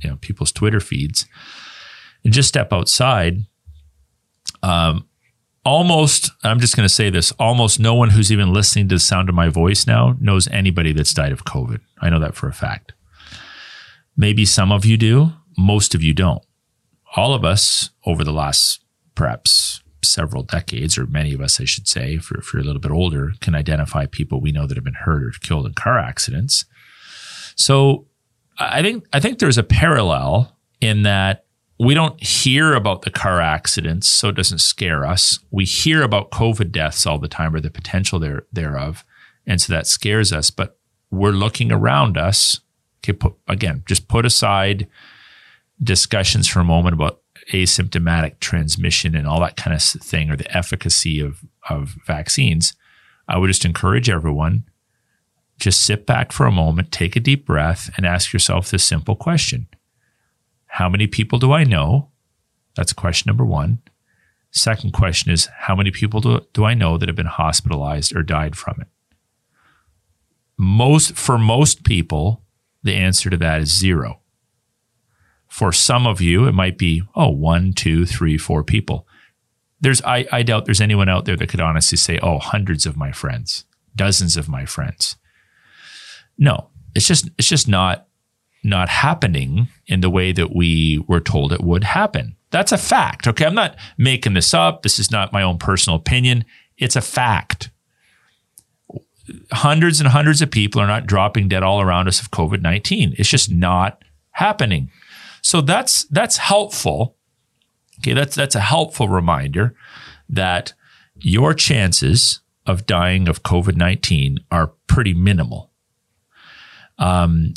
you 0.02 0.10
know, 0.10 0.18
people's 0.18 0.52
Twitter 0.52 0.82
feeds, 0.82 1.26
and 2.26 2.34
just 2.34 2.50
step 2.50 2.74
outside, 2.74 3.38
um, 4.62 5.08
almost, 5.64 6.32
I'm 6.44 6.60
just 6.60 6.76
going 6.76 6.88
to 6.88 6.94
say 6.94 7.10
this, 7.10 7.32
almost 7.40 7.80
no 7.80 7.96
one 7.96 8.10
who's 8.10 8.34
even 8.34 8.54
listening 8.54 8.90
to 8.90 8.96
the 8.96 9.00
sound 9.00 9.30
of 9.30 9.36
my 9.36 9.48
voice 9.48 9.88
now 9.88 10.18
knows 10.20 10.50
anybody 10.50 10.92
that's 10.92 11.14
died 11.14 11.32
of 11.32 11.46
COVID. 11.46 11.80
I 12.02 12.10
know 12.10 12.20
that 12.20 12.36
for 12.36 12.50
a 12.50 12.54
fact. 12.54 12.92
Maybe 14.18 14.44
some 14.44 14.74
of 14.74 14.84
you 14.86 14.98
do, 14.98 15.32
most 15.58 15.96
of 15.96 16.04
you 16.04 16.14
don't 16.14 16.44
all 17.16 17.34
of 17.34 17.46
us 17.46 17.90
over 18.06 18.24
the 18.24 18.34
last 18.34 18.84
perhaps 19.16 19.82
several 20.04 20.44
decades, 20.44 20.98
or 20.98 21.08
many 21.08 21.34
of 21.34 21.42
us, 21.42 21.60
I 21.60 21.66
should 21.66 21.88
say, 21.88 22.16
if, 22.16 22.32
if 22.32 22.54
you're 22.54 22.62
a 22.62 22.66
little 22.66 22.82
bit 22.82 22.92
older, 22.92 23.34
can 23.42 23.56
identify 23.56 24.06
people 24.06 24.40
we 24.40 24.52
know 24.52 24.68
that 24.68 24.78
have 24.78 24.84
been 24.84 24.94
hurt 24.94 25.24
or 25.24 25.32
killed 25.42 25.66
in 25.66 25.74
car 25.74 25.98
accidents. 25.98 26.66
So 27.56 28.08
I 28.60 28.82
think 28.82 29.06
I 29.12 29.20
think 29.20 29.40
there's 29.40 29.58
a 29.58 29.64
parallel 29.64 30.56
in 30.80 31.04
that 31.04 31.46
we 31.78 31.94
don't 31.94 32.22
hear 32.24 32.74
about 32.74 33.02
the 33.02 33.10
car 33.10 33.42
accidents, 33.42 34.10
so 34.10 34.30
it 34.30 34.36
doesn't 34.36 34.60
scare 34.60 35.06
us. 35.06 35.40
We 35.52 35.66
hear 35.66 36.04
about 36.04 36.32
COVID 36.32 36.72
deaths 36.72 37.06
all 37.06 37.20
the 37.20 37.28
time 37.28 37.54
or 37.54 37.60
the 37.60 37.72
potential 37.72 38.20
there 38.20 38.46
thereof, 38.52 39.04
and 39.46 39.60
so 39.60 39.74
that 39.74 39.88
scares 39.88 40.32
us. 40.32 40.50
But 40.50 40.78
we're 41.12 41.32
looking 41.32 41.72
around 41.72 42.18
us. 42.18 42.62
Okay, 43.04 43.14
put, 43.14 43.34
again, 43.48 43.84
just 43.86 44.08
put 44.08 44.26
aside 44.26 44.88
discussions 45.82 46.48
for 46.48 46.60
a 46.60 46.66
moment 46.66 46.94
about 46.94 47.22
asymptomatic 47.52 48.40
transmission 48.40 49.16
and 49.16 49.28
all 49.28 49.40
that 49.40 49.58
kind 49.58 49.76
of 49.76 49.82
thing, 49.82 50.30
or 50.30 50.36
the 50.36 50.56
efficacy 50.56 51.20
of 51.20 51.44
of 51.70 51.96
vaccines, 52.06 52.74
I 53.28 53.38
would 53.38 53.48
just 53.48 53.66
encourage 53.66 54.10
everyone 54.10 54.66
just 55.60 55.82
sit 55.82 56.06
back 56.06 56.32
for 56.32 56.46
a 56.46 56.52
moment, 56.52 56.92
take 56.92 57.16
a 57.16 57.20
deep 57.20 57.46
breath, 57.46 57.90
and 57.96 58.06
ask 58.06 58.34
yourself 58.34 58.70
this 58.70 58.84
simple 58.84 59.16
question 59.16 59.68
How 60.68 60.90
many 60.90 61.08
people 61.08 61.40
do 61.40 61.52
I 61.52 61.64
know? 61.64 62.10
That's 62.76 62.94
question 62.94 63.30
number 63.30 63.46
one. 63.46 63.80
Second 64.52 64.92
question 64.92 65.32
is 65.32 65.48
How 65.60 65.76
many 65.76 65.92
people 65.92 66.20
do, 66.20 66.46
do 66.54 66.66
I 66.66 66.74
know 66.74 66.98
that 66.98 67.10
have 67.10 67.16
been 67.16 67.26
hospitalized 67.26 68.16
or 68.16 68.24
died 68.24 68.58
from 68.58 68.78
it? 68.82 68.88
Most, 70.58 71.16
for 71.16 71.38
most 71.38 71.84
people, 71.84 72.44
the 72.84 72.96
answer 72.96 73.30
to 73.30 73.38
that 73.38 73.62
is 73.62 73.78
zero. 73.78 74.22
For 75.56 75.72
some 75.72 76.06
of 76.06 76.20
you, 76.20 76.48
it 76.48 76.52
might 76.52 76.78
be, 76.78 77.02
oh, 77.16 77.30
one, 77.30 77.72
two, 77.72 78.06
three, 78.06 78.38
four 78.38 78.62
people. 78.62 79.08
There's, 79.80 80.02
I, 80.02 80.28
I 80.30 80.44
doubt 80.44 80.66
there's 80.66 80.82
anyone 80.82 81.08
out 81.08 81.24
there 81.24 81.38
that 81.38 81.48
could 81.48 81.62
honestly 81.62 81.98
say, 81.98 82.20
oh, 82.22 82.40
hundreds 82.40 82.86
of 82.86 82.98
my 82.98 83.14
friends, 83.14 83.64
dozens 83.96 84.36
of 84.36 84.50
my 84.50 84.66
friends. 84.66 85.16
No, 86.38 86.72
it's 86.94 87.08
just 87.08 87.30
it's 87.38 87.48
just 87.48 87.70
not 87.70 88.08
not 88.66 88.90
happening 88.90 89.70
in 89.88 90.02
the 90.02 90.10
way 90.10 90.34
that 90.34 90.54
we 90.54 91.02
were 91.08 91.22
told 91.22 91.54
it 91.54 91.64
would 91.64 91.86
happen. 91.86 92.36
That's 92.52 92.74
a 92.74 92.78
fact. 92.78 93.26
Okay, 93.26 93.46
I'm 93.46 93.56
not 93.56 93.78
making 93.98 94.34
this 94.34 94.54
up. 94.54 94.82
This 94.82 95.00
is 95.00 95.10
not 95.10 95.32
my 95.32 95.42
own 95.42 95.58
personal 95.58 95.96
opinion. 95.96 96.44
It's 96.78 96.98
a 96.98 97.02
fact. 97.02 97.70
Hundreds 99.54 100.02
and 100.02 100.10
hundreds 100.10 100.42
of 100.42 100.52
people 100.52 100.82
are 100.82 100.88
not 100.88 101.08
dropping 101.08 101.48
dead 101.48 101.64
all 101.64 101.80
around 101.80 102.10
us 102.10 102.20
of 102.20 102.32
COVID 102.32 102.62
19. 102.62 103.16
It's 103.18 103.30
just 103.30 103.50
not 103.50 104.04
happening. 104.32 104.92
So 105.46 105.62
that's 105.62 106.06
that's 106.06 106.38
helpful. 106.38 107.18
Okay, 108.00 108.14
that's 108.14 108.36
that's 108.36 108.56
a 108.56 108.60
helpful 108.60 109.08
reminder 109.08 109.76
that 110.28 110.74
your 111.18 111.54
chances 111.54 112.40
of 112.66 112.88
dying 112.88 113.28
of 113.28 113.44
COVID 113.44 113.76
19 113.76 114.40
are 114.50 114.74
pretty 114.88 115.14
minimal. 115.14 115.72
Um, 116.98 117.54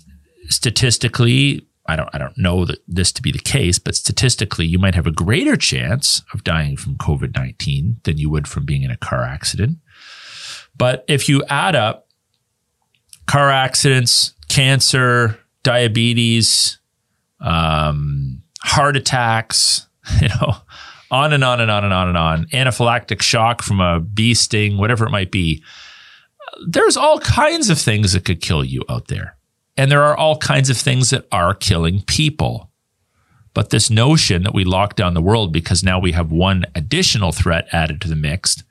statistically, 0.51 1.67
I 1.87 1.97
don't 1.97 2.11
I 2.13 2.19
don't 2.19 2.37
know 2.37 2.67
that 2.67 2.81
this 2.87 3.11
to 3.13 3.23
be 3.23 3.33
the 3.33 3.39
case, 3.39 3.79
but 3.79 3.95
statistically, 3.95 4.67
you 4.67 4.79
might 4.79 4.95
have 4.95 5.07
a 5.07 5.11
greater 5.11 5.57
chance 5.57 6.21
of 6.35 6.45
dying 6.45 6.77
from 6.77 6.97
COVID 6.97 7.35
nineteen 7.35 8.03
than 8.05 8.19
you 8.19 8.29
would 8.29 8.47
from 8.47 8.67
being 8.67 8.83
in 8.83 8.91
a 8.91 8.99
car 8.99 9.23
accident. 9.23 9.79
But 10.77 11.07
if 11.09 11.27
you 11.27 11.43
add 11.49 11.75
up 11.75 12.09
car 13.25 13.49
accidents, 13.49 14.35
cancer, 14.51 15.39
diabetes, 15.63 16.78
um, 17.41 18.43
heart 18.63 18.97
attacks, 18.97 19.87
you 20.21 20.29
know, 20.29 20.57
on 21.11 21.33
and 21.33 21.45
on 21.45 21.61
and 21.61 21.71
on 21.71 21.85
and 21.85 21.93
on 21.93 22.09
and 22.09 22.19
on, 22.19 22.45
anaphylactic 22.47 23.23
shock 23.23 23.63
from 23.63 23.81
a 23.81 24.01
bee 24.01 24.35
sting, 24.35 24.79
whatever 24.79 25.07
it 25.07 25.11
might 25.11 25.31
be, 25.31 25.63
there's 26.67 26.97
all 26.97 27.19
kinds 27.21 27.71
of 27.71 27.79
things 27.79 28.13
that 28.13 28.25
could 28.25 28.41
kill 28.41 28.65
you 28.65 28.83
out 28.89 29.09
there. 29.09 29.37
And 29.77 29.91
there 29.91 30.03
are 30.03 30.17
all 30.17 30.37
kinds 30.39 30.71
of 30.71 30.77
things 30.77 31.11
that 31.11 31.27
are 31.31 31.55
killing 31.55 32.03
people. 32.03 32.71
But 33.55 33.71
this 33.71 33.91
notion 33.91 34.43
that 34.43 34.55
we 34.55 34.65
lock 34.65 34.97
down 34.97 35.15
the 35.15 35.23
world 35.23 35.53
because 35.53 35.83
now 35.83 35.99
we 35.99 36.13
have 36.13 36.31
one 36.31 36.65
additional 36.75 37.33
threat 37.33 37.69
added 37.73 38.01
to 38.03 38.09
the 38.09 38.17
mix, 38.17 38.63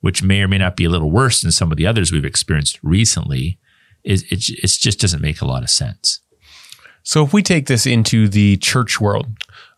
which 0.00 0.22
may 0.22 0.42
or 0.42 0.48
may 0.48 0.58
not 0.58 0.76
be 0.76 0.84
a 0.84 0.90
little 0.90 1.10
worse 1.10 1.42
than 1.42 1.50
some 1.50 1.70
of 1.70 1.78
the 1.78 1.86
others 1.86 2.12
we've 2.12 2.24
experienced 2.24 2.78
recently, 2.82 3.58
is 4.04 4.22
it, 4.24 4.48
it 4.48 4.68
just 4.68 5.00
doesn't 5.00 5.22
make 5.22 5.40
a 5.40 5.46
lot 5.46 5.62
of 5.62 5.70
sense. 5.70 6.20
So 7.10 7.24
if 7.24 7.32
we 7.32 7.42
take 7.42 7.66
this 7.66 7.86
into 7.86 8.28
the 8.28 8.56
church 8.58 9.00
world, 9.00 9.26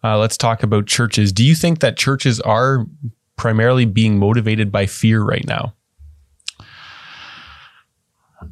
uh, 0.04 0.18
let's 0.18 0.36
talk 0.36 0.62
about 0.62 0.86
churches. 0.86 1.32
Do 1.32 1.42
you 1.42 1.54
think 1.54 1.80
that 1.80 1.96
churches 1.96 2.40
are 2.40 2.84
primarily 3.36 3.86
being 3.86 4.18
motivated 4.18 4.70
by 4.70 4.84
fear 4.84 5.22
right 5.22 5.46
now? 5.46 5.72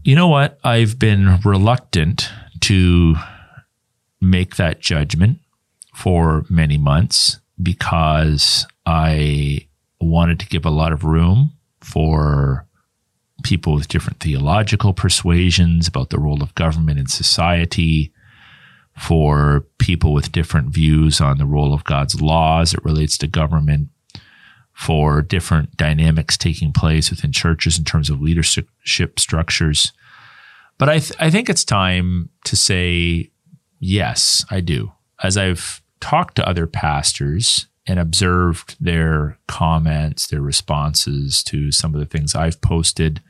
you 0.02 0.14
know 0.14 0.28
what? 0.28 0.58
I've 0.64 0.98
been 0.98 1.40
reluctant 1.44 2.30
to 2.60 3.16
make 4.20 4.56
that 4.56 4.80
judgment 4.80 5.40
for 5.94 6.44
many 6.48 6.78
months 6.78 7.38
because 7.62 8.66
I 8.86 9.68
wanted 10.00 10.40
to 10.40 10.46
give 10.46 10.64
a 10.64 10.70
lot 10.70 10.92
of 10.92 11.04
room 11.04 11.52
for 11.82 12.66
people 13.42 13.74
with 13.74 13.88
different 13.88 14.20
theological 14.20 14.94
persuasions 14.94 15.86
about 15.86 16.08
the 16.08 16.18
role 16.18 16.42
of 16.42 16.54
government 16.54 16.98
in 16.98 17.06
society, 17.06 18.12
for 19.00 19.64
people 19.78 20.12
with 20.12 20.30
different 20.30 20.68
views 20.68 21.22
on 21.22 21.38
the 21.38 21.46
role 21.46 21.72
of 21.72 21.84
God's 21.84 22.20
law 22.20 22.60
as 22.60 22.74
it 22.74 22.84
relates 22.84 23.16
to 23.18 23.26
government, 23.26 23.88
for 24.74 25.22
different 25.22 25.74
dynamics 25.78 26.36
taking 26.36 26.70
place 26.70 27.08
within 27.08 27.32
churches 27.32 27.78
in 27.78 27.84
terms 27.84 28.10
of 28.10 28.20
leadership 28.20 28.68
structures. 29.18 29.92
But 30.76 30.90
I, 30.90 30.98
th- 30.98 31.12
I 31.18 31.30
think 31.30 31.48
it's 31.48 31.64
time 31.64 32.28
to 32.44 32.56
say, 32.56 33.30
yes, 33.78 34.44
I 34.50 34.60
do. 34.60 34.92
As 35.22 35.38
I've 35.38 35.82
talked 36.00 36.36
to 36.36 36.48
other 36.48 36.66
pastors 36.66 37.68
and 37.86 37.98
observed 37.98 38.76
their 38.78 39.38
comments, 39.48 40.26
their 40.26 40.42
responses 40.42 41.42
to 41.44 41.72
some 41.72 41.94
of 41.94 42.00
the 42.00 42.06
things 42.06 42.34
I've 42.34 42.60
posted, 42.60 43.22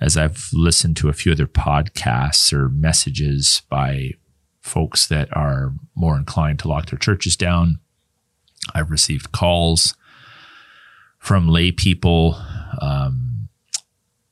as 0.00 0.16
I've 0.16 0.48
listened 0.54 0.96
to 0.98 1.10
a 1.10 1.14
few 1.14 1.32
other 1.32 1.46
podcasts 1.46 2.50
or 2.50 2.70
messages 2.70 3.60
by 3.68 4.12
folks 4.66 5.06
that 5.06 5.34
are 5.34 5.72
more 5.94 6.16
inclined 6.16 6.58
to 6.58 6.68
lock 6.68 6.90
their 6.90 6.98
churches 6.98 7.36
down, 7.36 7.78
I've 8.74 8.90
received 8.90 9.32
calls 9.32 9.94
from 11.18 11.48
lay 11.48 11.72
people, 11.72 12.36
um, 12.80 13.48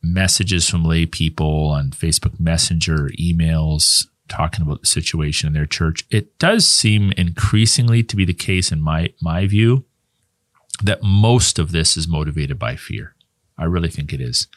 messages 0.02 0.68
from 0.68 0.84
lay 0.84 1.06
people 1.06 1.68
on 1.68 1.90
Facebook 1.90 2.38
Messenger, 2.38 3.10
emails 3.18 4.06
talking 4.28 4.62
about 4.62 4.80
the 4.80 4.86
situation 4.86 5.46
in 5.46 5.52
their 5.52 5.66
church. 5.66 6.04
It 6.10 6.38
does 6.38 6.66
seem 6.66 7.12
increasingly 7.12 8.02
to 8.02 8.16
be 8.16 8.24
the 8.24 8.34
case, 8.34 8.72
in 8.72 8.80
my 8.80 9.12
my 9.20 9.46
view, 9.46 9.84
that 10.82 11.02
most 11.02 11.58
of 11.58 11.72
this 11.72 11.96
is 11.96 12.08
motivated 12.08 12.58
by 12.58 12.76
fear. 12.76 13.14
I 13.56 13.64
really 13.64 13.90
think 13.90 14.12
it 14.12 14.20
is. 14.20 14.48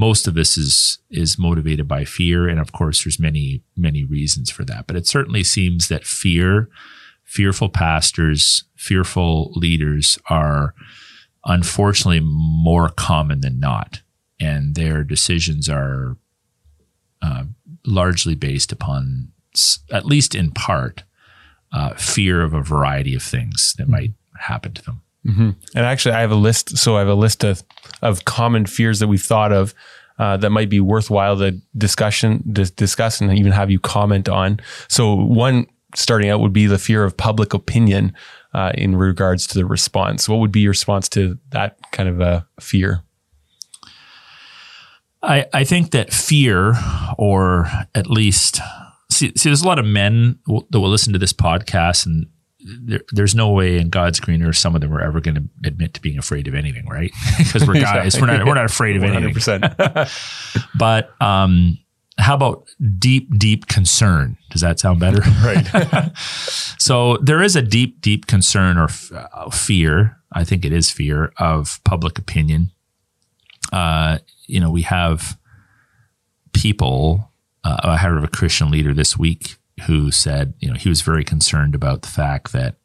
Most 0.00 0.26
of 0.26 0.32
this 0.32 0.56
is 0.56 0.98
is 1.10 1.38
motivated 1.38 1.86
by 1.86 2.04
fear, 2.06 2.48
and 2.48 2.58
of 2.58 2.72
course, 2.72 3.04
there's 3.04 3.20
many 3.20 3.62
many 3.76 4.02
reasons 4.02 4.50
for 4.50 4.64
that. 4.64 4.86
But 4.86 4.96
it 4.96 5.06
certainly 5.06 5.44
seems 5.44 5.88
that 5.88 6.06
fear, 6.06 6.70
fearful 7.22 7.68
pastors, 7.68 8.64
fearful 8.76 9.52
leaders 9.54 10.18
are 10.30 10.74
unfortunately 11.44 12.20
more 12.20 12.88
common 12.88 13.42
than 13.42 13.60
not. 13.60 14.00
And 14.40 14.74
their 14.74 15.04
decisions 15.04 15.68
are 15.68 16.16
uh, 17.20 17.44
largely 17.84 18.34
based 18.34 18.72
upon, 18.72 19.32
at 19.92 20.06
least 20.06 20.34
in 20.34 20.50
part, 20.52 21.04
uh, 21.72 21.92
fear 21.94 22.40
of 22.40 22.54
a 22.54 22.62
variety 22.62 23.14
of 23.14 23.22
things 23.22 23.74
that 23.76 23.84
mm-hmm. 23.84 23.92
might 23.92 24.12
happen 24.38 24.72
to 24.72 24.82
them. 24.82 25.02
Mm-hmm. 25.26 25.50
And 25.74 25.86
actually, 25.86 26.14
I 26.14 26.20
have 26.20 26.30
a 26.30 26.36
list. 26.36 26.78
So 26.78 26.96
I 26.96 27.00
have 27.00 27.08
a 27.08 27.14
list 27.14 27.44
of, 27.44 27.62
of 28.02 28.24
common 28.24 28.66
fears 28.66 29.00
that 29.00 29.08
we've 29.08 29.22
thought 29.22 29.52
of 29.52 29.74
uh, 30.18 30.36
that 30.38 30.50
might 30.50 30.68
be 30.68 30.80
worthwhile 30.80 31.38
to 31.38 31.60
discussion 31.76 32.54
to 32.54 32.64
discuss 32.64 33.20
and 33.20 33.36
even 33.38 33.52
have 33.52 33.70
you 33.70 33.80
comment 33.80 34.28
on. 34.28 34.60
So 34.88 35.14
one 35.14 35.66
starting 35.94 36.30
out 36.30 36.40
would 36.40 36.52
be 36.52 36.66
the 36.66 36.78
fear 36.78 37.04
of 37.04 37.16
public 37.16 37.54
opinion 37.54 38.14
uh, 38.54 38.72
in 38.74 38.96
regards 38.96 39.46
to 39.48 39.54
the 39.54 39.66
response. 39.66 40.28
What 40.28 40.38
would 40.38 40.52
be 40.52 40.60
your 40.60 40.70
response 40.70 41.08
to 41.10 41.38
that 41.50 41.78
kind 41.92 42.08
of 42.08 42.20
a 42.20 42.46
fear? 42.60 43.02
I, 45.22 45.46
I 45.52 45.64
think 45.64 45.90
that 45.90 46.12
fear, 46.12 46.74
or 47.18 47.68
at 47.94 48.06
least, 48.06 48.60
see, 49.10 49.32
see, 49.36 49.50
there's 49.50 49.62
a 49.62 49.66
lot 49.66 49.78
of 49.78 49.84
men 49.84 50.38
that 50.70 50.80
will 50.80 50.88
listen 50.88 51.12
to 51.12 51.18
this 51.18 51.32
podcast, 51.32 52.06
and 52.06 52.26
there, 52.64 53.00
there's 53.12 53.34
no 53.34 53.50
way 53.50 53.78
in 53.78 53.88
God's 53.88 54.20
green 54.20 54.42
earth 54.42 54.56
some 54.56 54.74
of 54.74 54.80
them 54.80 54.92
are 54.92 55.00
ever 55.00 55.20
going 55.20 55.34
to 55.36 55.44
admit 55.64 55.94
to 55.94 56.00
being 56.00 56.18
afraid 56.18 56.48
of 56.48 56.54
anything, 56.54 56.86
right? 56.86 57.10
because 57.38 57.66
we're 57.66 57.74
guys, 57.74 58.20
we're 58.20 58.26
not 58.26 58.46
we're 58.46 58.54
not 58.54 58.66
afraid 58.66 58.96
of 58.96 59.02
100%. 59.02 59.78
anything. 59.78 60.62
but 60.78 61.10
um, 61.22 61.78
how 62.18 62.34
about 62.34 62.68
deep, 62.98 63.36
deep 63.38 63.66
concern? 63.66 64.36
Does 64.50 64.60
that 64.60 64.78
sound 64.78 65.00
better? 65.00 65.22
right. 65.42 66.10
so 66.78 67.16
there 67.18 67.42
is 67.42 67.56
a 67.56 67.62
deep, 67.62 68.00
deep 68.00 68.26
concern 68.26 68.78
or 68.78 68.84
f- 68.84 69.12
uh, 69.12 69.50
fear. 69.50 70.16
I 70.32 70.44
think 70.44 70.64
it 70.64 70.72
is 70.72 70.90
fear 70.90 71.32
of 71.38 71.80
public 71.84 72.18
opinion. 72.18 72.72
Uh, 73.72 74.18
you 74.46 74.60
know, 74.60 74.70
we 74.70 74.82
have 74.82 75.38
people. 76.52 77.32
Uh, 77.64 77.76
I 77.82 77.96
heard 77.96 78.16
of 78.16 78.24
a 78.24 78.28
Christian 78.28 78.70
leader 78.70 78.94
this 78.94 79.16
week 79.16 79.56
who 79.82 80.10
said, 80.10 80.54
you 80.60 80.68
know, 80.68 80.74
he 80.74 80.88
was 80.88 81.02
very 81.02 81.24
concerned 81.24 81.74
about 81.74 82.02
the 82.02 82.08
fact 82.08 82.52
that 82.52 82.76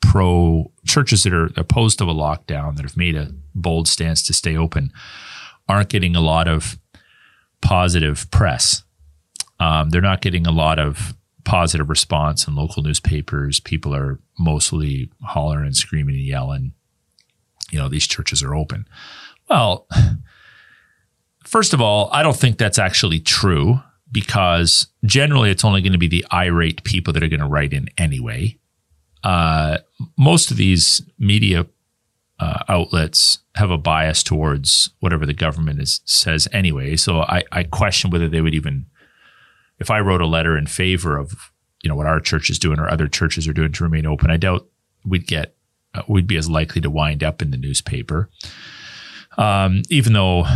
pro 0.00 0.70
churches 0.86 1.22
that 1.22 1.32
are 1.32 1.50
opposed 1.56 1.98
to 1.98 2.04
a 2.04 2.14
lockdown 2.14 2.76
that 2.76 2.82
have 2.82 2.96
made 2.96 3.16
a 3.16 3.32
bold 3.54 3.88
stance 3.88 4.22
to 4.26 4.32
stay 4.32 4.56
open 4.56 4.92
aren't 5.68 5.88
getting 5.88 6.14
a 6.14 6.20
lot 6.20 6.46
of 6.46 6.78
positive 7.62 8.30
press. 8.30 8.82
Um, 9.58 9.90
they're 9.90 10.00
not 10.00 10.20
getting 10.20 10.46
a 10.46 10.52
lot 10.52 10.78
of 10.78 11.14
positive 11.44 11.88
response 11.88 12.46
in 12.46 12.54
local 12.54 12.82
newspapers. 12.82 13.60
People 13.60 13.94
are 13.94 14.20
mostly 14.38 15.10
hollering 15.22 15.66
and 15.66 15.76
screaming 15.76 16.16
and 16.16 16.24
yelling. 16.24 16.72
You 17.70 17.78
know, 17.78 17.88
these 17.88 18.06
churches 18.06 18.42
are 18.42 18.54
open. 18.54 18.86
Well, 19.48 19.88
first 21.44 21.72
of 21.72 21.80
all, 21.80 22.08
I 22.12 22.22
don't 22.22 22.36
think 22.36 22.58
that's 22.58 22.78
actually 22.78 23.20
true 23.20 23.80
because 24.14 24.86
generally 25.04 25.50
it's 25.50 25.64
only 25.64 25.82
going 25.82 25.92
to 25.92 25.98
be 25.98 26.08
the 26.08 26.24
irate 26.32 26.84
people 26.84 27.12
that 27.12 27.22
are 27.22 27.28
going 27.28 27.40
to 27.40 27.46
write 27.46 27.72
in 27.72 27.88
anyway. 27.98 28.56
Uh, 29.24 29.78
most 30.16 30.52
of 30.52 30.56
these 30.56 31.02
media 31.18 31.66
uh, 32.38 32.58
outlets 32.68 33.40
have 33.56 33.70
a 33.70 33.78
bias 33.78 34.22
towards 34.22 34.90
whatever 35.00 35.26
the 35.26 35.34
government 35.34 35.80
is, 35.80 36.00
says 36.04 36.46
anyway. 36.52 36.94
So 36.94 37.22
I, 37.22 37.42
I 37.50 37.64
question 37.64 38.10
whether 38.10 38.28
they 38.28 38.40
would 38.40 38.54
even, 38.54 38.86
if 39.80 39.90
I 39.90 39.98
wrote 39.98 40.20
a 40.20 40.26
letter 40.26 40.56
in 40.56 40.66
favor 40.68 41.18
of 41.18 41.50
you 41.82 41.88
know 41.88 41.96
what 41.96 42.06
our 42.06 42.20
church 42.20 42.48
is 42.48 42.58
doing 42.58 42.78
or 42.78 42.88
other 42.88 43.08
churches 43.08 43.46
are 43.48 43.52
doing 43.52 43.72
to 43.72 43.84
remain 43.84 44.06
open, 44.06 44.30
I 44.30 44.36
doubt 44.36 44.66
we'd 45.04 45.26
get 45.26 45.56
uh, 45.92 46.02
we'd 46.08 46.26
be 46.26 46.36
as 46.36 46.48
likely 46.48 46.80
to 46.80 46.90
wind 46.90 47.24
up 47.24 47.42
in 47.42 47.50
the 47.50 47.56
newspaper. 47.56 48.30
Um, 49.36 49.82
even 49.90 50.12
though, 50.12 50.46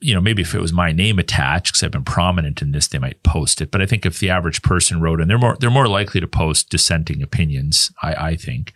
you 0.00 0.14
know, 0.14 0.20
maybe 0.20 0.42
if 0.42 0.54
it 0.54 0.60
was 0.60 0.72
my 0.72 0.92
name 0.92 1.18
attached, 1.18 1.72
because 1.72 1.82
I've 1.82 1.90
been 1.90 2.04
prominent 2.04 2.62
in 2.62 2.72
this, 2.72 2.86
they 2.86 2.98
might 2.98 3.22
post 3.22 3.60
it. 3.60 3.70
But 3.70 3.82
I 3.82 3.86
think 3.86 4.06
if 4.06 4.18
the 4.18 4.30
average 4.30 4.62
person 4.62 5.00
wrote, 5.00 5.20
and 5.20 5.28
they're 5.28 5.38
more 5.38 5.56
they're 5.58 5.70
more 5.70 5.88
likely 5.88 6.20
to 6.20 6.28
post 6.28 6.70
dissenting 6.70 7.22
opinions, 7.22 7.92
I, 8.02 8.14
I 8.14 8.36
think. 8.36 8.74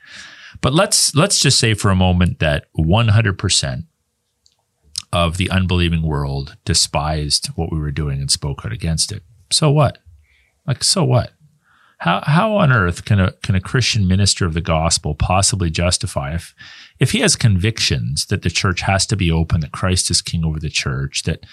But 0.61 0.75
let's 0.75 1.15
let's 1.15 1.39
just 1.39 1.59
say 1.59 1.75
for 1.75 1.91
a 1.91 1.97
moment 1.97 2.39
that 2.41 2.67
100 2.73 3.39
percent 3.39 3.85
of 5.13 5.37
the 5.37 5.51
unbelieving 5.51 6.03
world 6.03 6.57
despised 6.65 7.49
what 7.49 7.71
we 7.71 7.79
were 7.79 7.91
doing 7.91 8.21
and 8.21 8.31
spoke 8.31 8.65
out 8.65 8.73
against 8.73 9.13
it. 9.13 9.23
So 9.51 9.71
what? 9.71 9.99
Like, 10.67 10.83
so 10.83 11.05
what? 11.05 11.33
How, 12.03 12.21
how 12.27 12.57
on 12.57 12.73
earth 12.73 13.05
can 13.05 13.21
a, 13.21 13.31
can 13.45 13.55
a 13.55 13.61
Christian 13.61 14.09
minister 14.09 14.45
of 14.45 14.55
the 14.55 14.61
gospel 14.61 15.15
possibly 15.15 15.71
justify 15.71 16.35
if, 16.35 16.53
if 16.99 17.13
he 17.13 17.21
has 17.21 17.37
convictions 17.37 18.27
that 18.27 18.43
the 18.43 18.51
church 18.51 18.81
has 18.81 19.07
to 19.07 19.17
be 19.17 19.31
open, 19.31 19.61
that 19.61 19.71
Christ 19.71 20.11
is 20.11 20.21
king 20.21 20.45
over 20.45 20.59
the 20.59 20.69
church, 20.69 21.23
that 21.23 21.47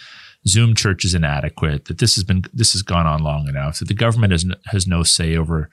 Zoom 0.48 0.74
church 0.74 1.06
is 1.06 1.14
inadequate, 1.14 1.86
that 1.86 2.00
this 2.00 2.16
has 2.16 2.24
been, 2.24 2.46
this 2.52 2.74
has 2.74 2.82
gone 2.82 3.06
on 3.06 3.22
long 3.22 3.48
enough, 3.48 3.78
that 3.78 3.90
the 3.90 3.94
government 3.94 4.32
has, 4.32 4.44
has 4.66 4.88
no 4.88 5.04
say 5.04 5.38
over 5.38 5.70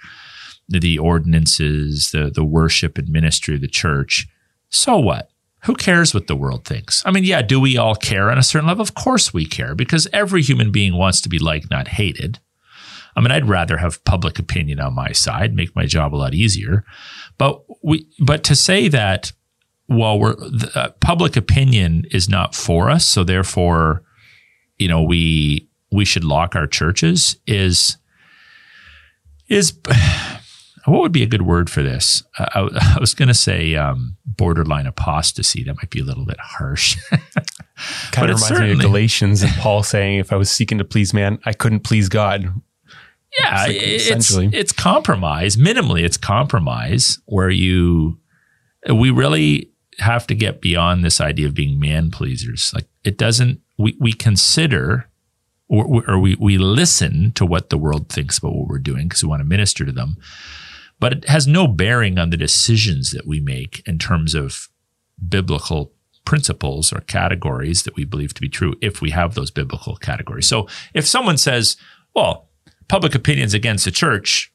the 0.69 0.99
ordinances, 0.99 2.11
the, 2.11 2.31
the 2.31 2.45
worship 2.45 2.99
and 2.99 3.09
ministry 3.09 3.55
of 3.55 3.63
the 3.63 3.69
church. 3.69 4.27
So 4.69 4.99
what? 4.99 5.31
Who 5.63 5.75
cares 5.75 6.13
what 6.13 6.27
the 6.27 6.37
world 6.37 6.67
thinks? 6.67 7.03
I 7.07 7.13
mean, 7.13 7.25
yeah, 7.25 7.41
do 7.41 7.59
we 7.59 7.79
all 7.79 7.95
care 7.95 8.31
on 8.31 8.37
a 8.37 8.43
certain 8.43 8.69
level? 8.69 8.83
Of 8.83 8.95
course 8.95 9.33
we 9.33 9.47
care 9.47 9.75
because 9.75 10.07
every 10.13 10.43
human 10.43 10.71
being 10.71 10.99
wants 10.99 11.23
to 11.23 11.31
be 11.31 11.39
liked, 11.39 11.71
not 11.71 11.89
hated. 11.89 12.41
I 13.17 13.21
mean, 13.21 13.31
I'd 13.31 13.49
rather 13.49 13.79
have 13.79 14.05
public 14.05 14.39
opinion 14.39 14.79
on 14.79 14.95
my 14.95 15.13
side, 15.13 15.55
make 15.55 15.75
my 15.75 15.87
job 15.87 16.15
a 16.15 16.17
lot 16.17 16.35
easier. 16.35 16.85
But 17.39 17.63
we, 17.83 18.07
but 18.21 18.45
to 18.45 18.55
say 18.55 18.89
that, 18.89 19.33
well, 19.89 20.19
we're 20.19 20.35
the, 20.35 20.71
uh, 20.75 20.89
public 21.01 21.37
opinion 21.37 22.05
is 22.11 22.29
not 22.29 22.55
for 22.55 22.91
us, 22.91 23.07
so 23.07 23.25
therefore, 23.25 24.03
you 24.79 24.89
know, 24.89 25.03
we 25.03 25.69
we 25.91 26.05
should 26.05 26.25
lock 26.25 26.55
our 26.55 26.67
churches 26.67 27.37
is 27.47 27.97
is 29.49 29.79
what 30.85 31.01
would 31.01 31.13
be 31.13 31.23
a 31.23 31.27
good 31.27 31.43
word 31.43 31.71
for 31.71 31.83
this? 31.83 32.23
Uh, 32.39 32.47
I, 32.55 32.97
I, 32.97 33.01
was 33.01 33.15
going 33.15 33.29
to 33.29 33.35
say 33.35 33.75
um, 33.77 34.17
borderline 34.25 34.87
apostasy. 34.87 35.63
That 35.63 35.77
might 35.77 35.91
be 35.91 36.01
a 36.01 36.05
little 36.05 36.27
bit 36.27 36.39
harsh. 36.39 36.97
kind 38.13 38.31
of 38.31 38.41
reminds 38.41 38.61
me 38.61 38.73
of 38.73 38.81
Galatians 38.81 39.43
and 39.43 39.53
Paul 39.55 39.83
saying, 39.83 40.19
"If 40.19 40.33
I 40.33 40.37
was 40.37 40.51
seeking 40.51 40.79
to 40.79 40.85
please 40.85 41.15
man, 41.15 41.39
I 41.45 41.53
couldn't 41.53 41.81
please 41.81 42.09
God." 42.09 42.53
Yeah, 43.39 43.67
it's, 43.69 44.05
essentially. 44.05 44.47
it's, 44.47 44.57
it's 44.57 44.73
compromise. 44.73 45.57
Minimally, 45.57 46.03
it's 46.03 46.17
compromise 46.17 47.19
where 47.27 47.51
you 47.51 48.19
we 48.93 49.11
really 49.11 49.71
have 49.99 50.27
to 50.27 50.35
get 50.35 50.61
beyond 50.61 51.05
this 51.05 51.21
idea 51.21 51.47
of 51.47 51.55
being 51.55 51.79
man 51.79 52.11
pleasers. 52.11 52.73
Like 52.75 52.87
it 53.05 53.19
doesn't. 53.19 53.61
We 53.79 53.97
we 54.01 54.13
consider 54.13 55.09
or, 55.69 56.05
or 56.09 56.19
we 56.19 56.37
we 56.37 56.59
listen 56.59 57.33
to 57.33 57.45
what 57.45 57.71
the 57.71 57.79
world 57.79 58.09
thinks 58.09 58.39
about 58.39 58.55
what 58.55 58.69
we're 58.69 58.79
doing 58.79 59.09
because 59.09 59.23
we 59.23 59.29
want 59.29 59.41
to 59.41 59.45
minister 59.45 59.85
to 59.85 59.93
them, 59.93 60.17
but 60.99 61.13
it 61.13 61.29
has 61.29 61.47
no 61.47 61.67
bearing 61.67 62.19
on 62.19 62.31
the 62.31 62.37
decisions 62.37 63.11
that 63.11 63.27
we 63.27 63.41
make 63.41 63.83
in 63.87 63.99
terms 63.99 64.35
of 64.35 64.69
biblical 65.29 65.93
principles 66.25 66.93
or 66.93 67.01
categories 67.01 67.85
that 67.85 67.97
we 67.97 68.05
believe 68.05 68.35
to 68.35 68.41
be 68.41 68.49
true 68.49 68.75
if 68.83 69.01
we 69.01 69.11
have 69.11 69.35
those 69.35 69.51
biblical 69.51 69.97
categories. 69.97 70.47
So 70.47 70.69
if 70.93 71.07
someone 71.07 71.39
says, 71.39 71.77
well, 72.15 72.49
public 72.89 73.15
opinions 73.15 73.55
against 73.55 73.85
the 73.85 73.91
church, 73.91 74.53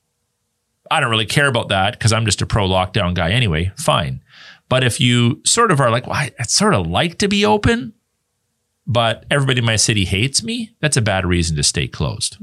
I 0.89 1.00
don't 1.00 1.10
really 1.10 1.26
care 1.26 1.48
about 1.48 1.70
that 1.70 1.94
because 1.94 2.12
I'm 2.13 2.26
just 2.26 2.41
a 2.41 2.46
pro 2.46 2.67
lockdown 2.67 3.13
guy 3.13 3.32
anyway. 3.32 3.72
Fine. 3.78 4.22
But 4.70 4.84
if 4.84 5.02
you 5.02 5.41
sort 5.46 5.72
of 5.72 5.80
are 5.80 5.91
like, 5.91 6.08
well, 6.08 6.15
I, 6.15 6.32
would 6.39 6.50
sort 6.50 6.74
of 6.74 6.88
like 6.88 7.17
to 7.20 7.28
be 7.28 7.46
open, 7.46 7.94
but 8.88 9.26
everybody 9.30 9.60
in 9.60 9.65
my 9.65 9.76
city 9.76 10.06
hates 10.06 10.44
me, 10.44 10.72
that's 10.80 10.98
a 10.98 11.02
bad 11.02 11.26
reason 11.26 11.56
to 11.58 11.63
stay 11.63 11.88
closed. 11.88 12.38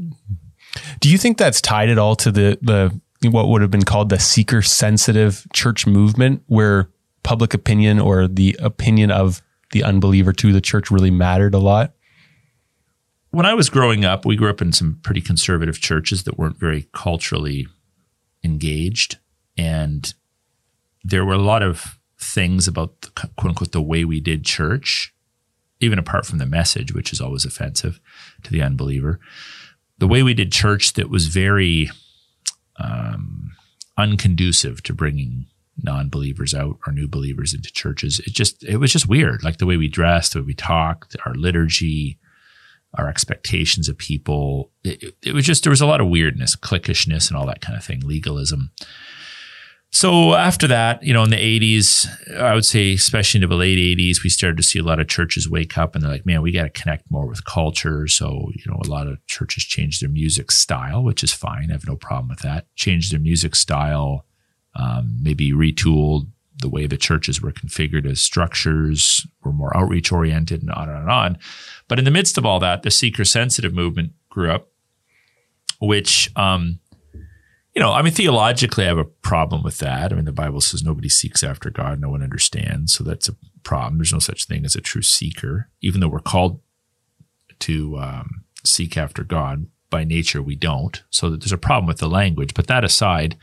Do 1.00 1.08
you 1.08 1.18
think 1.18 1.38
that's 1.38 1.60
tied 1.60 1.88
at 1.88 1.98
all 1.98 2.16
to 2.16 2.30
the 2.30 2.58
the 2.60 3.30
what 3.30 3.48
would 3.48 3.62
have 3.62 3.70
been 3.70 3.84
called 3.84 4.10
the 4.10 4.18
seeker 4.18 4.62
sensitive 4.62 5.46
church 5.52 5.86
movement, 5.86 6.42
where 6.46 6.88
public 7.22 7.52
opinion 7.52 7.98
or 7.98 8.28
the 8.28 8.56
opinion 8.60 9.10
of 9.10 9.42
the 9.72 9.82
unbeliever 9.82 10.32
to 10.32 10.52
the 10.52 10.60
church 10.60 10.90
really 10.90 11.10
mattered 11.10 11.54
a 11.54 11.58
lot? 11.58 11.94
When 13.30 13.46
I 13.46 13.54
was 13.54 13.68
growing 13.68 14.04
up, 14.04 14.24
we 14.24 14.36
grew 14.36 14.50
up 14.50 14.62
in 14.62 14.72
some 14.72 15.00
pretty 15.02 15.20
conservative 15.20 15.80
churches 15.80 16.24
that 16.24 16.38
weren't 16.38 16.58
very 16.58 16.88
culturally 16.92 17.66
engaged. 18.42 19.18
And 19.56 20.12
there 21.04 21.24
were 21.24 21.34
a 21.34 21.38
lot 21.38 21.62
of 21.62 21.98
things 22.18 22.66
about 22.66 23.00
the, 23.02 23.10
quote 23.10 23.50
unquote 23.50 23.72
the 23.72 23.82
way 23.82 24.04
we 24.04 24.20
did 24.20 24.44
church, 24.44 25.14
even 25.80 25.98
apart 25.98 26.26
from 26.26 26.38
the 26.38 26.46
message, 26.46 26.92
which 26.92 27.12
is 27.12 27.20
always 27.20 27.44
offensive 27.44 28.00
to 28.42 28.50
the 28.50 28.62
unbeliever. 28.62 29.20
The 29.98 30.08
way 30.08 30.22
we 30.22 30.34
did 30.34 30.52
church 30.52 30.94
that 30.94 31.10
was 31.10 31.26
very 31.26 31.90
um, 32.78 33.52
unconducive 33.96 34.82
to 34.82 34.94
bringing 34.94 35.46
non-believers 35.82 36.54
out 36.54 36.78
or 36.86 36.92
new 36.92 37.06
believers 37.08 37.54
into 37.54 37.72
churches. 37.72 38.20
It 38.20 38.32
just 38.32 38.64
it 38.64 38.78
was 38.78 38.92
just 38.92 39.08
weird, 39.08 39.44
like 39.44 39.58
the 39.58 39.66
way 39.66 39.76
we 39.76 39.88
dressed, 39.88 40.32
the 40.32 40.40
way 40.40 40.46
we 40.46 40.54
talked, 40.54 41.16
our 41.24 41.34
liturgy, 41.34 42.18
our 42.96 43.08
expectations 43.08 43.88
of 43.88 43.98
people. 43.98 44.70
It, 44.84 45.14
it, 45.22 45.34
was 45.34 45.44
just, 45.44 45.64
there 45.64 45.70
was 45.70 45.80
a 45.80 45.86
lot 45.86 46.00
of 46.00 46.08
weirdness, 46.08 46.56
cliquishness, 46.56 47.28
and 47.28 47.36
all 47.36 47.46
that 47.46 47.60
kind 47.60 47.76
of 47.76 47.84
thing, 47.84 48.00
legalism. 48.00 48.70
So 49.90 50.34
after 50.34 50.66
that, 50.68 51.02
you 51.02 51.14
know, 51.14 51.24
in 51.24 51.30
the 51.30 51.36
80s, 51.36 52.38
I 52.38 52.54
would 52.54 52.64
say, 52.64 52.92
especially 52.92 53.38
into 53.38 53.48
the 53.48 53.54
late 53.54 53.78
80s, 53.78 54.22
we 54.22 54.28
started 54.28 54.58
to 54.58 54.62
see 54.62 54.78
a 54.78 54.82
lot 54.82 55.00
of 55.00 55.08
churches 55.08 55.48
wake 55.48 55.78
up 55.78 55.94
and 55.94 56.04
they're 56.04 56.10
like, 56.10 56.26
man, 56.26 56.42
we 56.42 56.52
got 56.52 56.64
to 56.64 56.82
connect 56.82 57.10
more 57.10 57.26
with 57.26 57.44
culture. 57.46 58.06
So, 58.06 58.50
you 58.54 58.64
know, 58.66 58.78
a 58.84 58.88
lot 58.88 59.06
of 59.06 59.24
churches 59.26 59.64
changed 59.64 60.02
their 60.02 60.10
music 60.10 60.50
style, 60.50 61.02
which 61.02 61.24
is 61.24 61.32
fine. 61.32 61.70
I 61.70 61.72
have 61.72 61.86
no 61.86 61.96
problem 61.96 62.28
with 62.28 62.40
that. 62.40 62.66
Changed 62.76 63.12
their 63.12 63.20
music 63.20 63.56
style, 63.56 64.26
um, 64.74 65.18
maybe 65.22 65.52
retooled 65.52 66.26
the 66.60 66.68
way 66.68 66.86
the 66.86 66.96
churches 66.96 67.40
were 67.40 67.52
configured 67.52 68.06
as 68.06 68.20
structures 68.20 69.26
were 69.44 69.52
more 69.52 69.76
outreach 69.76 70.10
oriented 70.10 70.62
and 70.62 70.70
on 70.70 70.88
and 70.88 70.96
on 70.96 71.02
and 71.02 71.10
on. 71.10 71.38
But 71.86 71.98
in 71.98 72.04
the 72.04 72.10
midst 72.10 72.38
of 72.38 72.44
all 72.44 72.60
that, 72.60 72.82
the 72.82 72.90
seeker 72.90 73.24
sensitive 73.24 73.72
movement 73.72 74.12
grew 74.28 74.50
up, 74.50 74.68
which, 75.80 76.30
um, 76.36 76.80
you 77.74 77.80
know, 77.82 77.92
I 77.92 78.02
mean, 78.02 78.12
theologically, 78.12 78.84
I 78.84 78.88
have 78.88 78.98
a 78.98 79.04
problem 79.04 79.62
with 79.62 79.78
that. 79.78 80.12
I 80.12 80.16
mean, 80.16 80.24
the 80.24 80.32
Bible 80.32 80.60
says 80.60 80.82
nobody 80.82 81.08
seeks 81.08 81.44
after 81.44 81.70
God, 81.70 82.00
no 82.00 82.08
one 82.08 82.22
understands. 82.22 82.92
So 82.92 83.04
that's 83.04 83.28
a 83.28 83.36
problem. 83.62 83.98
There's 83.98 84.12
no 84.12 84.18
such 84.18 84.46
thing 84.46 84.64
as 84.64 84.74
a 84.74 84.80
true 84.80 85.02
seeker, 85.02 85.70
even 85.80 86.00
though 86.00 86.08
we're 86.08 86.18
called 86.18 86.60
to 87.60 87.98
um, 87.98 88.44
seek 88.64 88.96
after 88.96 89.22
God. 89.22 89.66
By 89.90 90.04
nature, 90.04 90.42
we 90.42 90.54
don't. 90.54 91.02
So 91.08 91.30
that 91.30 91.40
there's 91.40 91.52
a 91.52 91.56
problem 91.56 91.86
with 91.86 91.96
the 91.98 92.10
language. 92.10 92.52
But 92.52 92.66
that 92.66 92.84
aside, 92.84 93.38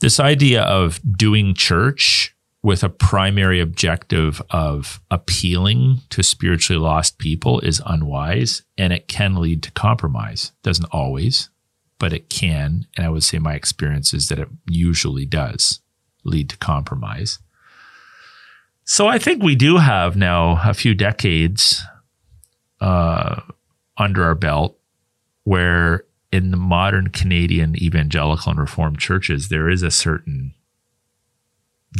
this 0.00 0.20
idea 0.20 0.62
of 0.62 1.00
doing 1.16 1.54
church 1.54 2.34
with 2.62 2.82
a 2.82 2.88
primary 2.88 3.60
objective 3.60 4.42
of 4.50 5.00
appealing 5.10 6.00
to 6.10 6.22
spiritually 6.22 6.80
lost 6.80 7.18
people 7.18 7.60
is 7.60 7.80
unwise 7.86 8.62
and 8.76 8.92
it 8.92 9.06
can 9.08 9.36
lead 9.36 9.62
to 9.62 9.70
compromise. 9.70 10.52
Doesn't 10.62 10.88
always, 10.90 11.48
but 11.98 12.12
it 12.12 12.28
can. 12.28 12.86
And 12.96 13.06
I 13.06 13.08
would 13.08 13.22
say 13.22 13.38
my 13.38 13.54
experience 13.54 14.12
is 14.12 14.28
that 14.28 14.40
it 14.40 14.48
usually 14.68 15.26
does 15.26 15.80
lead 16.24 16.50
to 16.50 16.58
compromise. 16.58 17.38
So 18.84 19.06
I 19.06 19.18
think 19.18 19.42
we 19.42 19.54
do 19.54 19.76
have 19.76 20.16
now 20.16 20.60
a 20.64 20.74
few 20.74 20.94
decades 20.94 21.84
uh, 22.80 23.42
under 23.96 24.24
our 24.24 24.34
belt 24.34 24.76
where 25.44 26.04
in 26.36 26.50
the 26.50 26.56
modern 26.58 27.08
Canadian 27.08 27.74
evangelical 27.82 28.50
and 28.50 28.60
reformed 28.60 28.98
churches, 28.98 29.48
there 29.48 29.70
is 29.70 29.82
a 29.82 29.90
certain 29.90 30.52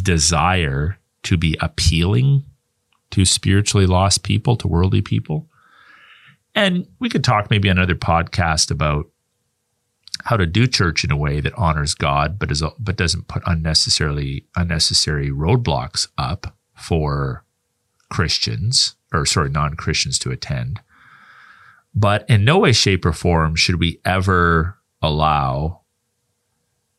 desire 0.03 0.99
to 1.23 1.37
be 1.37 1.57
appealing 1.59 2.43
to 3.09 3.25
spiritually 3.25 3.87
lost 3.87 4.21
people, 4.21 4.55
to 4.55 4.67
worldly 4.67 5.01
people. 5.01 5.49
And 6.53 6.87
we 6.99 7.09
could 7.09 7.23
talk 7.23 7.49
maybe 7.49 7.67
another 7.67 7.95
podcast 7.95 8.69
about 8.69 9.07
how 10.25 10.37
to 10.37 10.45
do 10.45 10.67
church 10.67 11.03
in 11.03 11.11
a 11.11 11.17
way 11.17 11.41
that 11.41 11.53
honors 11.55 11.95
God, 11.95 12.37
but 12.37 12.51
is 12.51 12.63
but 12.79 12.95
doesn't 12.95 13.27
put 13.27 13.41
unnecessarily 13.47 14.45
unnecessary 14.55 15.31
roadblocks 15.31 16.07
up 16.15 16.55
for 16.75 17.43
Christians 18.11 18.95
or 19.11 19.25
sorry 19.25 19.49
non 19.49 19.75
Christians 19.75 20.19
to 20.19 20.29
attend. 20.29 20.79
But 21.97 22.29
in 22.29 22.45
no 22.45 22.59
way, 22.59 22.73
shape, 22.73 23.07
or 23.07 23.11
form 23.11 23.55
should 23.55 23.79
we 23.79 23.99
ever 24.05 24.77
allow 25.01 25.81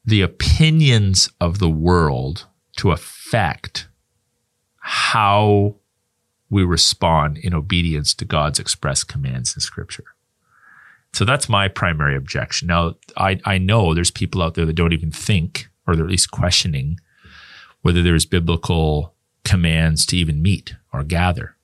the 0.04 0.22
opinions 0.22 1.30
of 1.40 1.61
the 1.61 1.70
world 1.70 2.48
to 2.78 2.90
affect 2.90 3.87
how 4.78 5.76
we 6.50 6.64
respond 6.64 7.38
in 7.38 7.54
obedience 7.54 8.12
to 8.14 8.24
God's 8.24 8.58
express 8.58 9.04
commands 9.04 9.54
in 9.54 9.61
Scripture. 9.61 10.02
So 11.12 11.24
that's 11.24 11.48
my 11.48 11.68
primary 11.68 12.16
objection. 12.16 12.66
Now, 12.66 12.96
I, 13.16 13.38
I 13.44 13.56
know 13.58 13.94
there's 13.94 14.11
people 14.11 14.42
out 14.42 14.54
there 14.54 14.66
that 14.66 14.72
don't 14.72 14.92
even 14.92 15.12
think, 15.12 15.68
or 15.87 15.94
they're 15.94 16.06
at 16.06 16.11
least 16.11 16.32
questioning, 16.32 16.98
whether 17.82 18.02
there's 18.02 18.26
biblical 18.26 19.14
commands 19.44 20.04
to 20.06 20.16
even 20.16 20.42
meet 20.42 20.74
or 20.92 21.04
gather. 21.04 21.54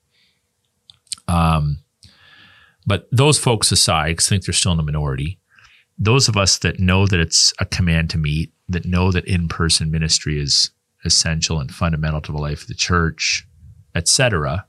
Um, 1.27 1.79
but 2.85 3.07
those 3.11 3.39
folks 3.39 3.71
aside, 3.71 4.11
because 4.11 4.27
I 4.27 4.29
think 4.29 4.45
they're 4.45 4.53
still 4.53 4.71
in 4.71 4.77
the 4.77 4.83
minority, 4.83 5.39
those 5.97 6.27
of 6.27 6.37
us 6.37 6.57
that 6.59 6.79
know 6.79 7.07
that 7.07 7.19
it's 7.19 7.53
a 7.59 7.65
command 7.65 8.09
to 8.11 8.17
meet, 8.17 8.51
that 8.69 8.85
know 8.85 9.11
that 9.11 9.25
in 9.25 9.47
person 9.47 9.91
ministry 9.91 10.39
is 10.39 10.71
essential 11.03 11.59
and 11.59 11.73
fundamental 11.73 12.21
to 12.21 12.31
the 12.31 12.37
life 12.37 12.63
of 12.63 12.67
the 12.67 12.73
church, 12.73 13.47
etc., 13.93 14.65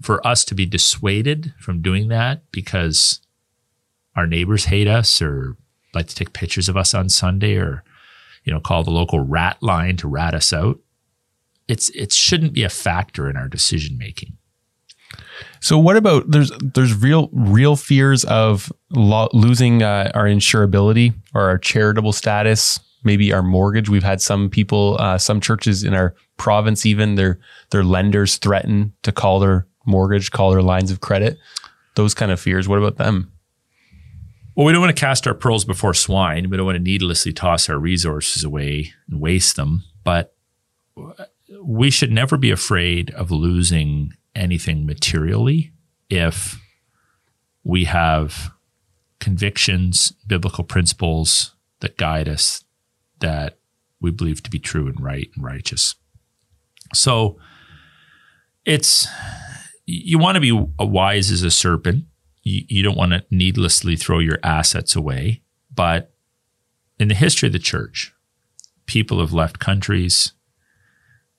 for 0.00 0.24
us 0.26 0.44
to 0.44 0.54
be 0.54 0.66
dissuaded 0.66 1.54
from 1.58 1.82
doing 1.82 2.08
that 2.08 2.42
because 2.50 3.20
our 4.16 4.26
neighbors 4.26 4.64
hate 4.66 4.88
us 4.88 5.22
or 5.22 5.56
like 5.94 6.08
to 6.08 6.14
take 6.14 6.32
pictures 6.32 6.68
of 6.68 6.76
us 6.76 6.94
on 6.94 7.08
Sunday 7.08 7.56
or 7.56 7.84
you 8.44 8.52
know 8.52 8.60
call 8.60 8.82
the 8.82 8.90
local 8.90 9.20
rat 9.20 9.62
line 9.62 9.96
to 9.96 10.08
rat 10.08 10.34
us 10.34 10.52
out 10.52 10.80
it's 11.68 11.88
it 11.90 12.12
shouldn't 12.12 12.52
be 12.52 12.64
a 12.64 12.68
factor 12.68 13.30
in 13.30 13.36
our 13.36 13.48
decision 13.48 13.96
making 13.96 14.36
so 15.60 15.78
what 15.78 15.96
about 15.96 16.30
there's 16.30 16.50
there's 16.60 16.94
real 16.94 17.28
real 17.32 17.76
fears 17.76 18.24
of 18.24 18.72
lo- 18.90 19.28
losing 19.32 19.82
uh, 19.82 20.10
our 20.14 20.24
insurability 20.24 21.14
or 21.34 21.42
our 21.42 21.58
charitable 21.58 22.12
status, 22.12 22.80
maybe 23.04 23.32
our 23.32 23.42
mortgage. 23.42 23.88
We've 23.88 24.02
had 24.02 24.20
some 24.20 24.50
people, 24.50 24.96
uh, 24.98 25.18
some 25.18 25.40
churches 25.40 25.84
in 25.84 25.94
our 25.94 26.14
province, 26.36 26.86
even 26.86 27.14
their 27.14 27.38
their 27.70 27.84
lenders 27.84 28.38
threaten 28.38 28.92
to 29.02 29.12
call 29.12 29.40
their 29.40 29.66
mortgage, 29.86 30.30
call 30.30 30.50
their 30.50 30.62
lines 30.62 30.90
of 30.90 31.00
credit. 31.00 31.38
Those 31.94 32.14
kind 32.14 32.32
of 32.32 32.40
fears. 32.40 32.68
What 32.68 32.78
about 32.78 32.96
them? 32.96 33.32
Well, 34.54 34.66
we 34.66 34.72
don't 34.72 34.82
want 34.82 34.94
to 34.94 35.00
cast 35.00 35.26
our 35.26 35.34
pearls 35.34 35.64
before 35.64 35.94
swine. 35.94 36.50
We 36.50 36.56
don't 36.56 36.66
want 36.66 36.76
to 36.76 36.82
needlessly 36.82 37.32
toss 37.32 37.68
our 37.68 37.78
resources 37.78 38.44
away 38.44 38.92
and 39.08 39.20
waste 39.20 39.56
them. 39.56 39.84
But 40.04 40.34
we 41.62 41.90
should 41.90 42.12
never 42.12 42.36
be 42.36 42.50
afraid 42.50 43.10
of 43.12 43.30
losing 43.30 44.12
anything 44.34 44.86
materially 44.86 45.72
if 46.08 46.60
we 47.64 47.84
have 47.84 48.50
convictions, 49.20 50.12
biblical 50.26 50.64
principles 50.64 51.54
that 51.80 51.96
guide 51.96 52.28
us 52.28 52.64
that 53.20 53.58
we 54.00 54.10
believe 54.10 54.42
to 54.42 54.50
be 54.50 54.58
true 54.58 54.88
and 54.88 55.00
right 55.00 55.30
and 55.34 55.44
righteous. 55.44 55.94
So 56.92 57.38
it's 58.64 59.06
you 59.86 60.18
want 60.18 60.36
to 60.36 60.40
be 60.40 60.52
wise 60.78 61.30
as 61.30 61.42
a 61.42 61.50
serpent. 61.50 62.04
You, 62.42 62.62
you 62.68 62.82
don't 62.82 62.96
want 62.96 63.12
to 63.12 63.24
needlessly 63.30 63.96
throw 63.96 64.18
your 64.18 64.38
assets 64.42 64.94
away. 64.96 65.42
But 65.74 66.12
in 66.98 67.08
the 67.08 67.14
history 67.14 67.46
of 67.46 67.52
the 67.52 67.58
church, 67.58 68.12
people 68.86 69.20
have 69.20 69.32
left 69.32 69.58
countries, 69.58 70.32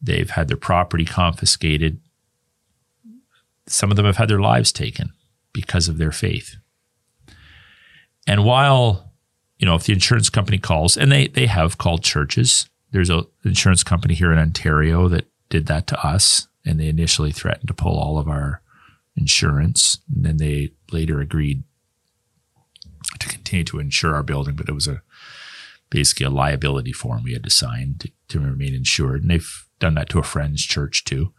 they've 0.01 0.29
had 0.29 0.47
their 0.47 0.57
property 0.57 1.05
confiscated, 1.05 1.99
some 3.67 3.91
of 3.91 3.97
them 3.97 4.05
have 4.05 4.17
had 4.17 4.29
their 4.29 4.39
lives 4.39 4.71
taken 4.71 5.13
because 5.53 5.87
of 5.87 5.97
their 5.97 6.11
faith. 6.11 6.55
And 8.27 8.45
while, 8.45 9.13
you 9.57 9.65
know, 9.65 9.75
if 9.75 9.83
the 9.83 9.93
insurance 9.93 10.29
company 10.29 10.57
calls, 10.57 10.97
and 10.97 11.11
they, 11.11 11.27
they 11.27 11.47
have 11.47 11.77
called 11.77 12.03
churches, 12.03 12.69
there's 12.91 13.09
an 13.09 13.25
insurance 13.43 13.83
company 13.83 14.13
here 14.13 14.31
in 14.31 14.39
Ontario 14.39 15.07
that 15.09 15.27
did 15.49 15.67
that 15.67 15.87
to 15.87 16.05
us. 16.05 16.47
And 16.65 16.79
they 16.79 16.87
initially 16.87 17.31
threatened 17.31 17.67
to 17.67 17.73
pull 17.73 17.99
all 17.99 18.17
of 18.17 18.29
our 18.29 18.61
insurance. 19.17 19.99
And 20.13 20.23
then 20.25 20.37
they 20.37 20.73
later 20.91 21.19
agreed 21.19 21.63
to 23.19 23.27
continue 23.27 23.65
to 23.65 23.79
insure 23.79 24.15
our 24.15 24.23
building, 24.23 24.55
but 24.55 24.69
it 24.69 24.73
was 24.73 24.87
a 24.87 25.01
basically 25.89 26.25
a 26.25 26.29
liability 26.29 26.93
form 26.93 27.23
we 27.23 27.33
had 27.33 27.43
to 27.43 27.49
sign 27.49 27.95
to, 27.99 28.09
to 28.29 28.39
remain 28.39 28.73
insured. 28.73 29.21
And 29.21 29.29
they've 29.29 29.65
done 29.79 29.95
that 29.95 30.09
to 30.09 30.19
a 30.19 30.23
friend's 30.23 30.63
church 30.63 31.03
too 31.03 31.33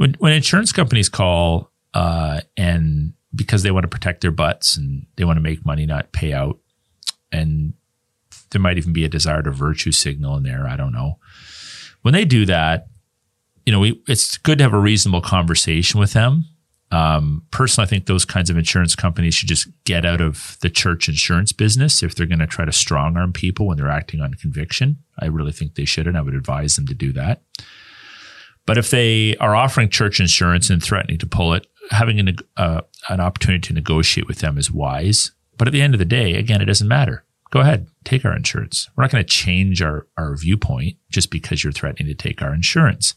when 0.00 0.14
when 0.14 0.32
insurance 0.32 0.72
companies 0.72 1.10
call 1.10 1.70
uh, 1.92 2.40
and 2.56 3.12
because 3.34 3.62
they 3.62 3.70
want 3.70 3.84
to 3.84 3.88
protect 3.88 4.22
their 4.22 4.30
butts 4.30 4.74
and 4.74 5.04
they 5.16 5.26
want 5.26 5.36
to 5.36 5.42
make 5.42 5.66
money, 5.66 5.84
not 5.84 6.10
pay 6.10 6.32
out, 6.32 6.58
and 7.30 7.74
there 8.50 8.62
might 8.62 8.78
even 8.78 8.94
be 8.94 9.04
a 9.04 9.10
desire 9.10 9.42
to 9.42 9.50
virtue 9.50 9.92
signal 9.92 10.38
in 10.38 10.42
there. 10.42 10.66
I 10.66 10.76
don't 10.76 10.94
know. 10.94 11.18
When 12.00 12.14
they 12.14 12.24
do 12.24 12.46
that, 12.46 12.86
you 13.66 13.74
know, 13.74 13.80
we, 13.80 14.02
it's 14.08 14.38
good 14.38 14.56
to 14.56 14.64
have 14.64 14.72
a 14.72 14.78
reasonable 14.78 15.20
conversation 15.20 16.00
with 16.00 16.14
them. 16.14 16.46
Um, 16.90 17.42
personally, 17.50 17.84
I 17.84 17.90
think 17.90 18.06
those 18.06 18.24
kinds 18.24 18.48
of 18.48 18.56
insurance 18.56 18.96
companies 18.96 19.34
should 19.34 19.50
just 19.50 19.68
get 19.84 20.06
out 20.06 20.22
of 20.22 20.56
the 20.62 20.70
church 20.70 21.10
insurance 21.10 21.52
business 21.52 22.02
if 22.02 22.14
they're 22.14 22.24
going 22.24 22.38
to 22.38 22.46
try 22.46 22.64
to 22.64 22.72
strong 22.72 23.18
arm 23.18 23.34
people 23.34 23.66
when 23.66 23.76
they're 23.76 23.90
acting 23.90 24.22
on 24.22 24.32
conviction. 24.32 24.96
I 25.18 25.26
really 25.26 25.52
think 25.52 25.74
they 25.74 25.84
should, 25.84 26.06
and 26.06 26.16
I 26.16 26.22
would 26.22 26.34
advise 26.34 26.76
them 26.76 26.86
to 26.86 26.94
do 26.94 27.12
that. 27.12 27.42
But 28.66 28.78
if 28.78 28.90
they 28.90 29.36
are 29.36 29.56
offering 29.56 29.88
church 29.88 30.20
insurance 30.20 30.70
and 30.70 30.82
threatening 30.82 31.18
to 31.18 31.26
pull 31.26 31.54
it, 31.54 31.66
having 31.90 32.20
an, 32.20 32.36
uh, 32.56 32.82
an 33.08 33.20
opportunity 33.20 33.60
to 33.68 33.74
negotiate 33.74 34.28
with 34.28 34.38
them 34.38 34.58
is 34.58 34.70
wise. 34.70 35.32
But 35.56 35.68
at 35.68 35.72
the 35.72 35.82
end 35.82 35.94
of 35.94 35.98
the 35.98 36.04
day, 36.04 36.36
again, 36.36 36.60
it 36.60 36.66
doesn't 36.66 36.88
matter. 36.88 37.24
Go 37.50 37.60
ahead, 37.60 37.88
take 38.04 38.24
our 38.24 38.34
insurance. 38.34 38.88
We're 38.94 39.04
not 39.04 39.10
going 39.10 39.24
to 39.24 39.28
change 39.28 39.82
our, 39.82 40.06
our 40.16 40.36
viewpoint 40.36 40.96
just 41.10 41.30
because 41.30 41.64
you're 41.64 41.72
threatening 41.72 42.06
to 42.06 42.14
take 42.14 42.42
our 42.42 42.54
insurance. 42.54 43.14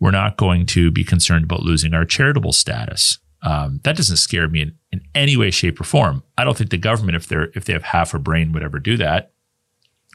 We're 0.00 0.10
not 0.10 0.38
going 0.38 0.66
to 0.66 0.90
be 0.90 1.04
concerned 1.04 1.44
about 1.44 1.62
losing 1.62 1.92
our 1.92 2.06
charitable 2.06 2.52
status. 2.52 3.18
Um, 3.42 3.80
that 3.84 3.96
doesn't 3.96 4.16
scare 4.16 4.48
me 4.48 4.62
in, 4.62 4.74
in 4.90 5.02
any 5.14 5.36
way, 5.36 5.50
shape, 5.50 5.80
or 5.80 5.84
form. 5.84 6.22
I 6.38 6.44
don't 6.44 6.56
think 6.56 6.70
the 6.70 6.78
government, 6.78 7.16
if 7.16 7.26
they're 7.26 7.50
if 7.54 7.64
they 7.64 7.72
have 7.72 7.82
half 7.82 8.14
a 8.14 8.18
brain, 8.18 8.52
would 8.52 8.62
ever 8.62 8.78
do 8.78 8.96
that. 8.96 9.32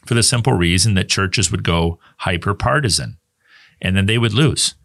For 0.06 0.14
the 0.14 0.24
simple 0.24 0.54
reason 0.54 0.94
that 0.96 1.10
churches 1.10 1.52
would 1.52 1.64
go 1.64 2.00
hyper 2.18 2.54
partisan 2.54 3.18
and 3.82 3.96
then 3.96 4.06
they 4.06 4.18
would 4.18 4.34
lose. 4.34 4.76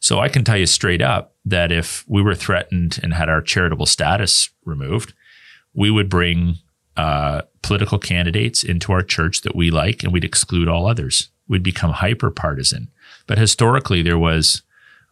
So 0.00 0.18
I 0.18 0.28
can 0.28 0.42
tell 0.42 0.56
you 0.56 0.66
straight 0.66 1.00
up 1.00 1.34
that 1.44 1.70
if 1.70 2.04
we 2.08 2.22
were 2.22 2.34
threatened 2.34 2.98
and 3.02 3.14
had 3.14 3.28
our 3.28 3.40
charitable 3.40 3.86
status 3.86 4.50
removed, 4.64 5.14
we 5.74 5.90
would 5.90 6.08
bring 6.08 6.56
uh, 6.96 7.42
political 7.62 7.98
candidates 7.98 8.64
into 8.64 8.92
our 8.92 9.02
church 9.02 9.42
that 9.42 9.56
we 9.56 9.70
like 9.70 10.02
and 10.02 10.12
we'd 10.12 10.24
exclude 10.24 10.68
all 10.68 10.86
others. 10.86 11.30
We'd 11.48 11.62
become 11.62 11.92
hyper 11.92 12.30
partisan. 12.30 12.90
But 13.26 13.38
historically, 13.38 14.02
there 14.02 14.18
was 14.18 14.62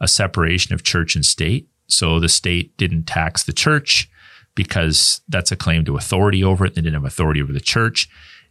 a 0.01 0.09
separation 0.09 0.75
of 0.75 0.83
church 0.83 1.15
and 1.15 1.25
state. 1.25 1.69
So 1.87 2.19
the 2.19 2.29
state 2.29 2.77
didn't 2.77 3.05
tax 3.05 3.45
the 3.45 3.53
church 3.53 4.11
because 4.55 5.21
that's 5.29 5.53
a 5.53 5.57
claim 5.57 5.85
to 5.85 5.97
authority 5.97 6.43
over 6.43 6.67
it. 6.67 6.75
They 6.75 6.83
didn't 6.83 6.95
have 6.95 7.05
authority 7.05 7.41
over 7.41 7.53
the 7.53 7.61
church 7.61 8.09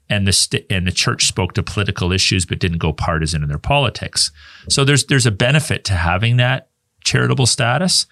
and 0.10 0.28
the 0.28 0.34
st- 0.34 0.66
and 0.70 0.88
the 0.88 0.92
church 0.92 1.26
spoke 1.26 1.54
to 1.54 1.64
political 1.64 2.12
issues 2.12 2.46
but 2.46 2.60
didn't 2.60 2.80
go 2.80 2.94
partisan 2.94 3.44
in 3.44 3.50
their 3.50 3.58
politics. 3.58 4.32
So 4.70 4.84
there's 4.84 5.06
there's 5.06 5.26
a 5.26 5.32
benefit 5.32 5.84
to 5.86 5.94
having 5.94 6.38
that 6.38 6.70
charitable 7.04 7.46
status. 7.46 8.06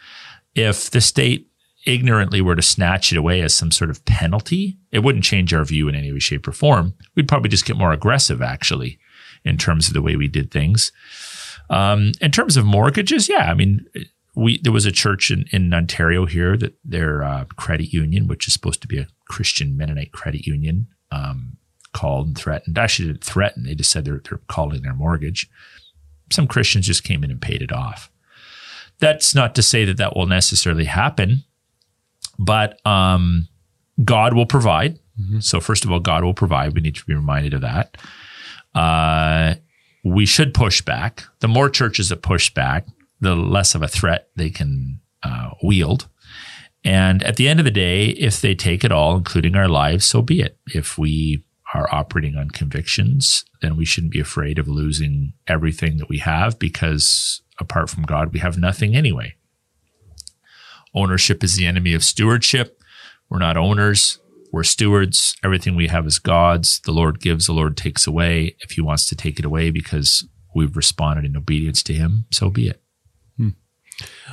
If 0.56 0.90
the 0.90 1.02
state 1.02 1.48
ignorantly 1.86 2.42
were 2.42 2.56
to 2.56 2.62
snatch 2.62 3.12
it 3.12 3.18
away 3.18 3.42
as 3.42 3.54
some 3.54 3.72
sort 3.72 3.90
of 3.90 4.04
penalty, 4.06 4.78
it 4.92 5.00
wouldn't 5.00 5.24
change 5.24 5.54
our 5.54 5.64
view 5.64 5.88
in 5.88 5.96
any 5.96 6.12
way, 6.12 6.20
shape, 6.20 6.48
or 6.48 6.52
form. 6.52 6.94
We'd 7.16 7.28
probably 7.30 7.50
just 7.50 7.66
get 7.66 7.78
more 7.78 7.94
aggressive, 7.94 8.42
actually, 8.42 9.00
in 9.46 9.58
terms 9.58 9.88
of 9.88 9.94
the 9.94 10.02
way 10.02 10.16
we 10.16 10.28
did 10.28 10.52
things. 10.52 10.92
Um, 11.70 12.12
in 12.20 12.32
terms 12.32 12.58
of 12.58 12.66
mortgages, 12.66 13.30
yeah, 13.30 13.50
I 13.50 13.54
mean, 13.54 13.86
we 14.36 14.60
there 14.62 14.74
was 14.74 14.86
a 14.86 14.92
church 14.92 15.32
in, 15.32 15.46
in 15.52 15.74
Ontario 15.74 16.26
here 16.26 16.58
that 16.58 16.78
their 16.84 17.24
uh, 17.24 17.46
credit 17.56 17.94
union, 17.94 18.28
which 18.28 18.48
is 18.48 18.54
supposed 18.54 18.82
to 18.82 18.88
be 18.88 19.00
a 19.00 19.08
Christian 19.30 19.78
Mennonite 19.78 20.12
credit 20.12 20.46
union, 20.46 20.88
um, 21.12 21.58
called 21.98 22.28
and 22.28 22.38
threatened. 22.38 22.78
Actually, 22.78 23.08
didn't 23.08 23.24
threaten. 23.24 23.64
They 23.64 23.74
just 23.74 23.90
said 23.90 24.06
they're, 24.06 24.22
they're 24.30 24.40
calling 24.48 24.84
their 24.84 24.94
mortgage. 24.94 25.50
Some 26.32 26.48
Christians 26.48 26.86
just 26.86 27.04
came 27.04 27.24
in 27.24 27.32
and 27.32 27.42
paid 27.42 27.64
it 27.64 27.72
off. 27.72 28.12
That's 29.00 29.34
not 29.34 29.56
to 29.56 29.64
say 29.64 29.84
that 29.86 29.98
that 29.98 30.16
will 30.16 30.28
necessarily 30.28 30.86
happen, 30.86 31.44
but 32.38 32.80
um, 32.86 33.48
God 34.04 34.34
will 34.36 34.46
provide. 34.46 35.00
Mm-hmm. 35.20 35.40
So, 35.40 35.60
first 35.60 35.86
of 35.86 35.92
all, 35.92 36.00
God 36.00 36.24
will 36.24 36.36
provide. 36.36 36.76
We 36.76 36.82
need 36.82 36.96
to 36.96 37.06
be 37.06 37.16
reminded 37.16 37.56
of 37.56 37.62
that. 37.62 37.98
Uh, 38.76 39.56
we 40.04 40.28
should 40.28 40.54
push 40.54 40.82
back. 40.82 41.24
The 41.40 41.48
more 41.48 41.70
churches 41.70 42.10
that 42.10 42.22
push 42.22 42.54
back, 42.54 42.86
the 43.20 43.36
less 43.36 43.74
of 43.74 43.82
a 43.82 43.88
threat 43.88 44.30
they 44.36 44.52
can 44.52 45.00
uh, 45.24 45.52
wield. 45.64 46.08
And 46.84 47.24
at 47.24 47.38
the 47.38 47.48
end 47.48 47.60
of 47.60 47.66
the 47.66 47.72
day, 47.72 48.10
if 48.10 48.40
they 48.40 48.54
take 48.54 48.84
it 48.84 48.92
all, 48.92 49.18
including 49.18 49.56
our 49.56 49.68
lives, 49.68 50.06
so 50.06 50.22
be 50.22 50.42
it. 50.42 50.58
If 50.68 50.98
we 50.98 51.44
are 51.74 51.94
operating 51.94 52.36
on 52.36 52.50
convictions, 52.50 53.44
then 53.62 53.76
we 53.76 53.86
shouldn't 53.86 54.14
be 54.14 54.20
afraid 54.20 54.58
of 54.58 54.68
losing 54.68 55.34
everything 55.48 55.98
that 55.98 56.10
we 56.10 56.20
have 56.20 56.58
because 56.60 57.42
apart 57.60 57.90
from 57.90 58.04
God, 58.04 58.34
we 58.34 58.40
have 58.40 58.58
nothing 58.58 58.96
anyway. 58.96 59.36
Ownership 60.96 61.44
is 61.44 61.56
the 61.56 61.66
enemy 61.66 61.94
of 61.94 62.04
stewardship. 62.04 62.82
We're 63.30 63.40
not 63.40 63.58
owners. 63.58 64.20
We're 64.52 64.64
stewards. 64.64 65.36
Everything 65.44 65.76
we 65.76 65.88
have 65.88 66.08
is 66.08 66.20
God's. 66.20 66.80
The 66.82 66.94
Lord 66.94 67.20
gives, 67.20 67.48
the 67.48 67.54
Lord 67.54 67.76
takes 67.76 68.08
away. 68.08 68.56
If 68.62 68.72
He 68.72 68.82
wants 68.82 69.08
to 69.10 69.16
take 69.16 69.38
it 69.40 69.46
away 69.46 69.70
because 69.70 70.28
we've 70.56 70.78
responded 70.78 71.26
in 71.26 71.36
obedience 71.36 71.84
to 71.84 71.94
Him, 71.94 72.26
so 72.32 72.50
be 72.50 72.70
it. 72.70 72.82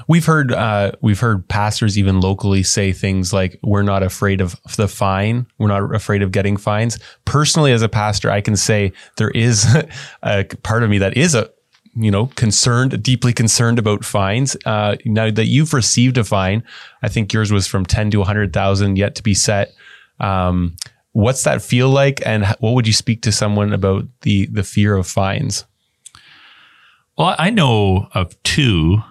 We've 0.09 0.25
heard 0.25 0.53
uh, 0.53 0.93
we've 1.01 1.21
heard 1.21 1.49
pastors 1.49 1.97
even 1.97 2.21
locally 2.21 2.63
say 2.63 2.93
things 2.93 3.33
like, 3.33 3.59
"We're 3.63 3.83
not 3.83 4.03
afraid 4.03 4.41
of 4.41 4.57
the 4.77 4.89
fine. 4.89 5.47
We're 5.59 5.69
not 5.69 5.95
afraid 5.95 6.23
of 6.23 6.33
getting 6.33 6.57
fines." 6.57 6.99
Personally, 7.25 7.73
as 7.73 7.83
a 7.83 7.89
pastor, 7.89 8.31
I 8.31 8.41
can 8.41 8.57
say 8.57 8.93
there 9.17 9.31
is 9.31 9.67
a 10.23 10.45
part 10.63 10.83
of 10.83 10.91
me 10.91 10.99
that 10.99 11.17
is 11.17 11.35
a 11.35 11.51
you 11.97 12.11
know 12.11 12.27
concerned, 12.27 13.03
deeply 13.03 13.33
concerned 13.33 13.79
about 13.79 14.05
fines. 14.05 14.57
Uh, 14.67 14.97
now 15.07 15.31
that 15.31 15.47
you've 15.47 15.73
received 15.73 16.19
a 16.19 16.25
fine, 16.25 16.63
I 17.03 17.09
think 17.09 17.33
yours 17.33 17.51
was 17.51 17.67
from 17.67 17.87
ten 17.87 18.11
to 18.11 18.23
hundred 18.23 18.53
thousand, 18.53 18.97
yet 18.97 19.15
to 19.15 19.23
be 19.23 19.35
set. 19.35 19.73
Um, 20.21 20.77
what's 21.13 21.45
that 21.45 21.63
feel 21.63 21.89
like, 21.89 22.21
and 22.27 22.45
what 22.61 22.75
would 22.75 22.87
you 22.87 22.93
speak 22.93 23.23
to 23.23 23.33
someone 23.33 23.73
about 23.73 24.05
the 24.21 24.47
the 24.47 24.65
fear 24.65 24.95
of 24.95 25.07
fines? 25.07 25.65
Well, 27.17 27.37
I 27.39 27.51
know 27.51 28.09
of 28.13 28.41
two 28.43 29.03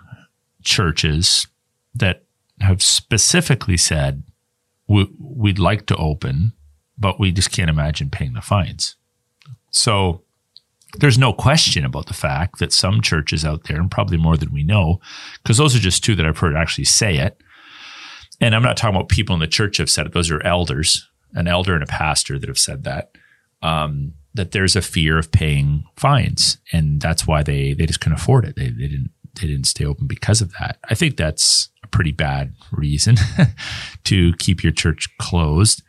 churches 0.63 1.47
that 1.95 2.23
have 2.60 2.82
specifically 2.82 3.78
said 3.78 4.23
we, 4.88 5.08
would 5.19 5.60
like 5.60 5.86
to 5.88 5.95
open, 5.97 6.54
but 6.97 7.19
we 7.19 7.32
just 7.32 7.52
can't 7.52 7.69
imagine 7.69 8.10
paying 8.10 8.34
the 8.34 8.41
fines. 8.41 8.95
So 9.71 10.23
there's 10.99 11.17
no 11.17 11.34
question 11.34 11.86
about 11.86 12.06
the 12.06 12.13
fact 12.13 12.60
that 12.60 12.71
some 12.71 13.02
churches 13.02 13.43
out 13.43 13.65
there, 13.65 13.80
and 13.80 13.89
probably 13.89 14.17
more 14.17 14.38
than 14.38 14.54
we 14.54 14.63
know, 14.63 14.99
because 15.41 15.58
those 15.58 15.76
are 15.76 15.80
just 15.80 16.04
two 16.04 16.15
that 16.15 16.26
I've 16.26 16.38
heard 16.38 16.56
actually 16.56 16.86
say 16.86 17.17
it. 17.17 17.41
And 18.39 18.56
I'm 18.56 18.63
not 18.63 18.78
talking 18.78 18.95
about 18.95 19.10
people 19.10 19.34
in 19.34 19.39
the 19.39 19.47
church 19.47 19.78
have 19.78 19.89
said 19.89 20.06
it; 20.06 20.13
those 20.13 20.32
are 20.32 20.43
elders, 20.45 21.08
an 21.34 21.47
elder 21.47 21.73
and 21.73 21.84
a 21.84 21.88
pastor 21.88 22.38
that 22.38 22.49
have 22.49 22.60
said 22.60 22.84
that. 22.84 23.12
Um, 23.62 24.13
that 24.36 24.52
there's 24.52 24.76
a 24.76 24.82
fear 24.82 25.17
of 25.17 25.32
paying 25.32 25.86
fines, 25.95 26.58
and 26.71 26.99
that's 27.02 27.26
why 27.26 27.43
they 27.43 27.73
they 27.73 27.86
just 27.86 28.02
couldn't 28.02 28.19
afford 28.19 28.45
it. 28.45 28.56
They 28.56 28.69
they 28.69 28.88
didn't 28.88 29.12
they 29.39 29.48
didn't 29.48 29.65
stay 29.65 29.86
open 29.86 30.08
because 30.08 30.41
of 30.41 30.54
that. 30.60 30.78
I 30.89 30.96
think 30.96 31.17
that's 31.17 31.69
a 31.84 31.88
pretty 31.88 32.12
bad 32.12 32.54
reason 32.72 33.15
to 34.04 34.34
keep 34.34 34.63
your 34.63 34.72
church 34.72 35.10
closed. 35.17 35.82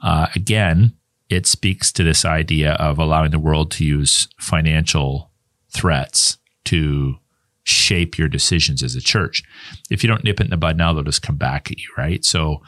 Uh, 0.00 0.28
again, 0.34 0.94
it 1.28 1.46
speaks 1.46 1.90
to 1.92 2.04
this 2.04 2.24
idea 2.24 2.72
of 2.74 2.98
allowing 2.98 3.30
the 3.30 3.38
world 3.38 3.70
to 3.72 3.84
use 3.84 4.28
financial 4.38 5.30
threats 5.70 6.38
to 6.64 7.16
shape 7.64 8.18
your 8.18 8.28
decisions 8.28 8.82
as 8.82 8.94
a 8.94 9.00
church. 9.00 9.42
If 9.90 10.02
you 10.02 10.08
don't 10.08 10.24
nip 10.24 10.40
it 10.40 10.44
in 10.44 10.50
the 10.50 10.56
bud 10.56 10.76
now, 10.76 10.92
they'll 10.92 11.04
just 11.04 11.22
come 11.22 11.36
back 11.36 11.70
at 11.70 11.78
you, 11.78 11.88
right? 11.96 12.24
So 12.24 12.62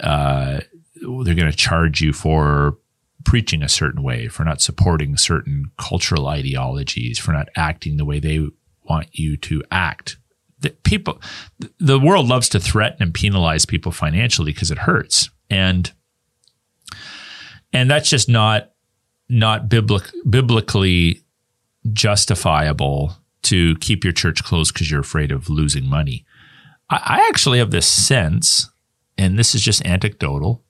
uh, 0.00 0.60
they're 1.00 1.34
going 1.34 1.50
to 1.50 1.56
charge 1.56 2.00
you 2.00 2.12
for 2.12 2.78
preaching 3.24 3.62
a 3.62 3.68
certain 3.68 4.02
way, 4.02 4.28
for 4.28 4.44
not 4.44 4.60
supporting 4.60 5.16
certain 5.16 5.70
cultural 5.78 6.28
ideologies, 6.28 7.18
for 7.18 7.32
not 7.32 7.48
acting 7.56 7.96
the 7.96 8.04
way 8.04 8.20
they 8.20 8.46
want 8.88 9.08
you 9.12 9.36
to 9.38 9.62
act. 9.70 10.18
The 10.60 10.70
people, 10.70 11.20
the 11.78 12.00
world 12.00 12.28
loves 12.28 12.48
to 12.50 12.60
threaten 12.60 13.02
and 13.02 13.14
penalize 13.14 13.66
people 13.66 13.92
financially 13.92 14.52
because 14.52 14.70
it 14.70 14.78
hurts, 14.78 15.30
and 15.50 15.92
and 17.72 17.90
that's 17.90 18.08
just 18.08 18.28
not 18.28 18.72
not 19.28 19.68
biblic, 19.68 20.04
biblically 20.28 21.22
justifiable 21.92 23.16
to 23.42 23.76
keep 23.76 24.02
your 24.02 24.12
church 24.12 24.42
closed 24.42 24.72
because 24.72 24.90
you're 24.90 25.00
afraid 25.00 25.30
of 25.30 25.50
losing 25.50 25.86
money. 25.86 26.24
I, 26.90 26.96
I 27.04 27.28
actually 27.28 27.58
have 27.58 27.70
this 27.70 27.86
sense, 27.86 28.70
and 29.18 29.38
this 29.38 29.54
is 29.54 29.62
just 29.62 29.84
anecdotal, 29.84 30.64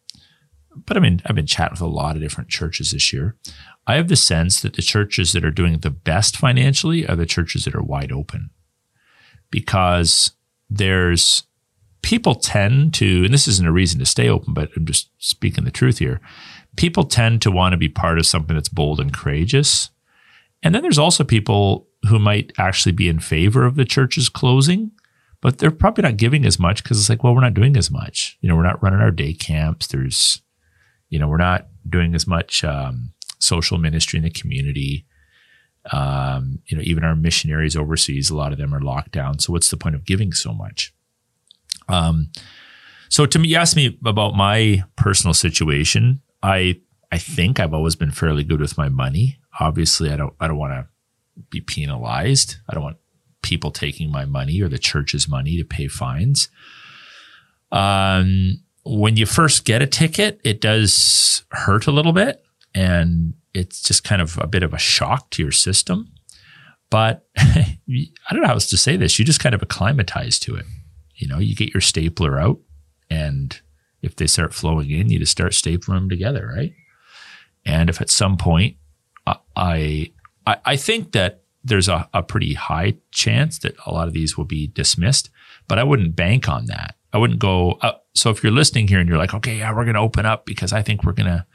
but 0.85 0.97
I 0.97 1.01
mean, 1.01 1.23
I've 1.25 1.37
been 1.37 1.47
chatting 1.47 1.73
with 1.73 1.81
a 1.81 1.87
lot 1.87 2.17
of 2.17 2.23
different 2.23 2.51
churches 2.51 2.91
this 2.91 3.13
year. 3.13 3.37
I 3.87 3.97
have 3.97 4.09
the 4.09 4.17
sense 4.17 4.61
that 4.61 4.75
the 4.75 4.83
churches 4.83 5.33
that 5.33 5.45
are 5.45 5.51
doing 5.51 5.79
the 5.79 5.91
best 5.91 6.37
financially 6.37 7.07
are 7.07 7.17
the 7.17 7.27
churches 7.27 7.65
that 7.65 7.75
are 7.75 7.83
wide 7.83 8.11
open 8.11 8.51
because 9.51 10.33
there's 10.69 11.45
people 12.03 12.35
tend 12.35 12.95
to, 12.95 13.25
and 13.25 13.33
this 13.33 13.49
isn't 13.49 13.67
a 13.67 13.73
reason 13.73 13.99
to 14.01 14.07
stay 14.07 14.29
open, 14.29 14.55
but 14.55 14.71
I'm 14.77 14.87
just 14.87 15.11
speaking 15.19 15.65
the 15.65 15.71
truth 15.71 15.99
here. 15.99 16.21
People 16.77 17.05
tend 17.05 17.43
to 17.43 17.51
want 17.51 17.73
to 17.73 17.77
be 17.77 17.89
part 17.89 18.19
of 18.19 18.27
something 18.27 18.55
that's 18.55 18.69
bold 18.69 19.01
and 19.01 19.13
courageous. 19.13 19.91
And 20.63 20.75
then 20.75 20.83
there's 20.83 20.99
also 20.99 21.25
people 21.25 21.89
who 22.09 22.19
might 22.19 22.53
actually 22.59 22.93
be 22.93 23.09
in 23.09 23.19
favor 23.19 23.65
of 23.65 23.77
the 23.77 23.85
churches 23.85 24.29
closing, 24.29 24.93
but 25.41 25.59
they're 25.59 25.71
probably 25.71 26.03
not 26.03 26.17
giving 26.17 26.45
as 26.45 26.59
much 26.59 26.83
because 26.83 26.99
it's 26.99 27.09
like, 27.09 27.23
well, 27.23 27.35
we're 27.35 27.41
not 27.41 27.55
doing 27.55 27.77
as 27.77 27.91
much. 27.91 28.39
You 28.41 28.49
know, 28.49 28.57
we're 28.57 28.63
not 28.63 28.83
running 28.83 29.01
our 29.01 29.11
day 29.11 29.33
camps. 29.33 29.87
There's, 29.87 30.43
you 31.09 31.19
know, 31.19 31.29
we're 31.29 31.37
not 31.37 31.69
doing 31.89 32.15
as 32.15 32.27
much 32.27 32.65
um, 32.65 33.13
social 33.39 33.79
ministry 33.79 34.19
in 34.19 34.25
the 34.25 34.31
community. 34.31 35.07
Um, 35.93 36.61
you 36.67 36.77
know, 36.77 36.83
even 36.85 37.05
our 37.05 37.15
missionaries 37.15 37.77
overseas, 37.77 38.31
a 38.31 38.37
lot 38.37 38.53
of 38.53 38.59
them 38.59 38.75
are 38.75 38.81
locked 38.81 39.13
down. 39.13 39.39
So 39.39 39.53
what's 39.53 39.71
the 39.71 39.77
point 39.77 39.95
of 39.95 40.05
giving 40.05 40.33
so 40.33 40.53
much? 40.53 40.93
Um, 41.89 42.31
so 43.09 43.27
to 43.27 43.39
me, 43.39 43.49
you 43.49 43.57
asked 43.57 43.77
me 43.77 43.99
about 44.05 44.35
my 44.35 44.85
personal 44.97 45.35
situation. 45.35 46.23
I 46.43 46.81
I 47.13 47.19
think 47.19 47.61
I've 47.61 47.75
always 47.75 47.95
been 47.95 48.11
fairly 48.11 48.43
good 48.43 48.61
with 48.61 48.77
my 48.77 48.89
money. 48.89 49.39
Obviously, 49.61 50.11
I 50.11 50.17
don't 50.17 50.35
I 50.41 50.49
don't 50.49 50.59
want 50.59 50.73
to 50.73 50.89
be 51.51 51.61
penalized. 51.61 52.57
I 52.69 52.75
don't 52.75 52.83
want 52.83 52.99
people 53.43 53.71
taking 53.71 54.11
my 54.11 54.25
money 54.25 54.61
or 54.61 54.69
the 54.69 54.79
church's 54.79 55.29
money 55.29 55.57
to 55.57 55.65
pay 55.65 55.87
fines. 55.87 56.49
Um, 57.71 58.63
when 58.85 59.17
you 59.17 59.27
first 59.27 59.65
get 59.65 59.83
a 59.83 59.87
ticket, 59.87 60.41
it 60.45 60.61
does 60.61 61.45
hurt 61.51 61.87
a 61.87 61.93
little 61.93 62.13
bit 62.13 62.43
and 62.77 63.33
it's 63.55 63.81
just 63.81 64.05
kind 64.05 64.21
of 64.21 64.39
a 64.39 64.47
bit 64.47 64.63
of 64.63 64.75
a 64.75 64.79
shock 64.79 65.31
to 65.31 65.43
your 65.43 65.51
system. 65.51 66.13
But 66.91 67.27
I 67.39 67.79
don't 68.31 68.43
know 68.43 68.47
how 68.47 68.53
else 68.53 68.69
to 68.69 68.77
say 68.77 68.97
this. 68.97 69.19
You 69.19 69.25
just 69.25 69.41
kind 69.41 69.55
of 69.55 69.63
acclimatize 69.63 70.39
to 70.41 70.55
it. 70.55 70.67
You 71.15 71.27
know, 71.27 71.39
you 71.39 71.57
get 71.57 71.73
your 71.73 71.81
stapler 71.81 72.39
out, 72.39 72.59
and 73.09 73.59
if 74.03 74.15
they 74.15 74.27
start 74.27 74.53
flowing 74.53 74.91
in, 74.91 75.09
you 75.09 75.19
just 75.19 75.33
start 75.33 75.53
stapling 75.53 75.95
them 75.95 76.11
together, 76.11 76.53
right? 76.55 76.75
And 77.65 77.89
if 77.89 78.01
at 78.01 78.11
some 78.11 78.37
point, 78.37 78.77
I 79.27 80.13
I, 80.47 80.59
I 80.65 80.77
think 80.77 81.13
that 81.13 81.43
there's 81.65 81.89
a, 81.89 82.09
a 82.13 82.23
pretty 82.23 82.55
high 82.55 82.97
chance 83.11 83.59
that 83.61 83.75
a 83.87 83.93
lot 83.93 84.07
of 84.07 84.15
these 84.15 84.37
will 84.37 84.45
be 84.45 84.69
dismissed, 84.69 85.31
but 85.67 85.79
I 85.79 85.83
wouldn't 85.83 86.15
bank 86.15 86.49
on 86.49 86.67
that. 86.67 86.95
I 87.13 87.19
wouldn't 87.19 87.41
go. 87.41 87.73
Uh, 87.81 87.95
so 88.15 88.29
if 88.31 88.43
you're 88.43 88.53
listening 88.53 88.87
here 88.87 89.01
and 89.01 89.09
you're 89.09 89.19
like, 89.19 89.33
okay, 89.33 89.57
yeah, 89.59 89.75
we're 89.75 89.85
going 89.85 89.95
to 89.95 90.01
open 90.01 90.27
up 90.27 90.45
because 90.45 90.75
I 90.75 90.83
think 90.83 91.03
we're 91.03 91.13
going 91.13 91.31
to 91.31 91.47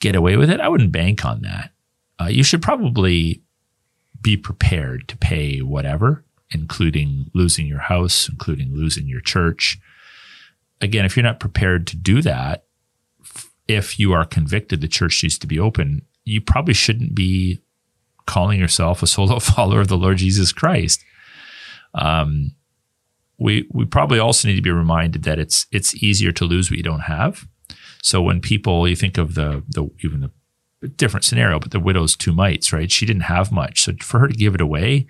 get 0.00 0.16
away 0.16 0.36
with 0.36 0.50
it, 0.50 0.60
I 0.60 0.68
wouldn't 0.68 0.92
bank 0.92 1.24
on 1.24 1.42
that. 1.42 1.70
Uh, 2.20 2.26
you 2.26 2.42
should 2.42 2.62
probably 2.62 3.42
be 4.20 4.36
prepared 4.36 5.08
to 5.08 5.16
pay 5.16 5.60
whatever, 5.60 6.24
including 6.50 7.30
losing 7.34 7.66
your 7.66 7.78
house, 7.78 8.28
including 8.28 8.74
losing 8.74 9.06
your 9.06 9.20
church. 9.20 9.78
Again, 10.80 11.04
if 11.04 11.16
you're 11.16 11.24
not 11.24 11.40
prepared 11.40 11.86
to 11.88 11.96
do 11.96 12.22
that, 12.22 12.64
if 13.68 13.98
you 13.98 14.12
are 14.12 14.24
convicted 14.24 14.80
the 14.80 14.88
church 14.88 15.22
needs 15.22 15.38
to 15.38 15.46
be 15.46 15.58
open, 15.58 16.02
you 16.24 16.40
probably 16.40 16.74
shouldn't 16.74 17.14
be 17.14 17.60
calling 18.26 18.58
yourself 18.58 19.02
a 19.02 19.06
solo 19.06 19.38
follower 19.40 19.80
of 19.80 19.88
the 19.88 19.96
Lord 19.96 20.18
Jesus 20.18 20.52
Christ. 20.52 21.04
Um, 21.94 22.52
we 23.38 23.66
we 23.72 23.86
probably 23.86 24.18
also 24.18 24.48
need 24.48 24.56
to 24.56 24.62
be 24.62 24.70
reminded 24.70 25.22
that 25.22 25.38
it's 25.38 25.66
it's 25.72 25.94
easier 26.02 26.30
to 26.32 26.44
lose 26.44 26.70
what 26.70 26.76
you 26.76 26.82
don't 26.82 27.00
have 27.00 27.48
so 28.02 28.22
when 28.22 28.40
people, 28.40 28.88
you 28.88 28.96
think 28.96 29.18
of 29.18 29.34
the, 29.34 29.62
the 29.68 29.90
even 30.02 30.20
the 30.20 30.88
different 30.88 31.24
scenario, 31.24 31.58
but 31.58 31.70
the 31.70 31.80
widow's 31.80 32.16
two 32.16 32.32
mites, 32.32 32.72
right? 32.72 32.90
She 32.90 33.06
didn't 33.06 33.22
have 33.22 33.52
much. 33.52 33.82
So 33.82 33.92
for 34.00 34.18
her 34.20 34.28
to 34.28 34.34
give 34.34 34.54
it 34.54 34.60
away 34.60 35.06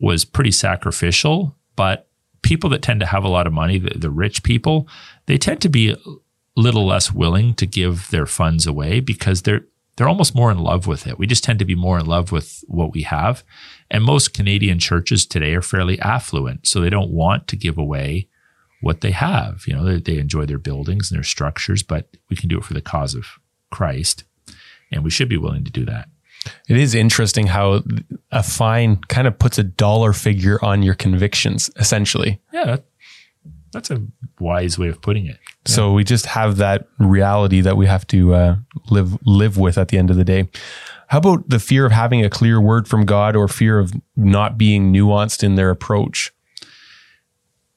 was 0.00 0.24
pretty 0.24 0.50
sacrificial. 0.50 1.56
But 1.76 2.08
people 2.42 2.70
that 2.70 2.82
tend 2.82 3.00
to 3.00 3.06
have 3.06 3.24
a 3.24 3.28
lot 3.28 3.46
of 3.46 3.52
money, 3.52 3.78
the, 3.78 3.98
the 3.98 4.10
rich 4.10 4.42
people, 4.42 4.88
they 5.26 5.38
tend 5.38 5.60
to 5.62 5.68
be 5.68 5.90
a 5.90 5.96
little 6.56 6.86
less 6.86 7.12
willing 7.12 7.54
to 7.54 7.66
give 7.66 8.10
their 8.10 8.26
funds 8.26 8.66
away 8.66 9.00
because 9.00 9.42
they're 9.42 9.64
they're 9.96 10.08
almost 10.08 10.34
more 10.34 10.52
in 10.52 10.58
love 10.58 10.86
with 10.86 11.08
it. 11.08 11.18
We 11.18 11.26
just 11.26 11.42
tend 11.42 11.58
to 11.58 11.64
be 11.64 11.74
more 11.74 11.98
in 11.98 12.06
love 12.06 12.30
with 12.30 12.62
what 12.68 12.94
we 12.94 13.02
have. 13.02 13.42
And 13.90 14.04
most 14.04 14.32
Canadian 14.32 14.78
churches 14.78 15.26
today 15.26 15.56
are 15.56 15.62
fairly 15.62 15.98
affluent, 15.98 16.68
so 16.68 16.80
they 16.80 16.88
don't 16.88 17.10
want 17.10 17.48
to 17.48 17.56
give 17.56 17.76
away 17.76 18.28
what 18.80 19.00
they 19.00 19.10
have. 19.10 19.64
You 19.66 19.74
know, 19.74 19.84
they, 19.84 20.00
they 20.00 20.18
enjoy 20.18 20.46
their 20.46 20.58
buildings 20.58 21.10
and 21.10 21.16
their 21.16 21.24
structures, 21.24 21.82
but 21.82 22.08
we 22.30 22.36
can 22.36 22.48
do 22.48 22.58
it 22.58 22.64
for 22.64 22.74
the 22.74 22.80
cause 22.80 23.14
of 23.14 23.26
Christ, 23.70 24.24
and 24.90 25.04
we 25.04 25.10
should 25.10 25.28
be 25.28 25.36
willing 25.36 25.64
to 25.64 25.70
do 25.70 25.84
that. 25.86 26.08
It 26.68 26.76
is 26.76 26.94
interesting 26.94 27.48
how 27.48 27.82
a 28.30 28.42
fine 28.42 28.96
kind 29.08 29.26
of 29.26 29.38
puts 29.38 29.58
a 29.58 29.64
dollar 29.64 30.12
figure 30.12 30.64
on 30.64 30.82
your 30.82 30.94
convictions, 30.94 31.70
essentially. 31.76 32.40
Yeah, 32.52 32.78
that's 33.72 33.90
a 33.90 34.02
wise 34.38 34.78
way 34.78 34.88
of 34.88 35.02
putting 35.02 35.26
it. 35.26 35.38
So 35.66 35.92
we 35.92 36.04
just 36.04 36.26
have 36.26 36.56
that 36.56 36.88
reality 36.98 37.60
that 37.60 37.76
we 37.76 37.86
have 37.86 38.06
to 38.08 38.34
uh, 38.34 38.56
live 38.90 39.18
live 39.26 39.58
with 39.58 39.76
at 39.76 39.88
the 39.88 39.98
end 39.98 40.10
of 40.10 40.16
the 40.16 40.24
day. 40.24 40.48
How 41.08 41.18
about 41.18 41.48
the 41.48 41.58
fear 41.58 41.86
of 41.86 41.92
having 41.92 42.24
a 42.24 42.30
clear 42.30 42.60
word 42.60 42.86
from 42.86 43.04
God 43.04 43.34
or 43.34 43.48
fear 43.48 43.78
of 43.78 43.92
not 44.16 44.58
being 44.58 44.92
nuanced 44.92 45.42
in 45.42 45.54
their 45.54 45.70
approach? 45.70 46.32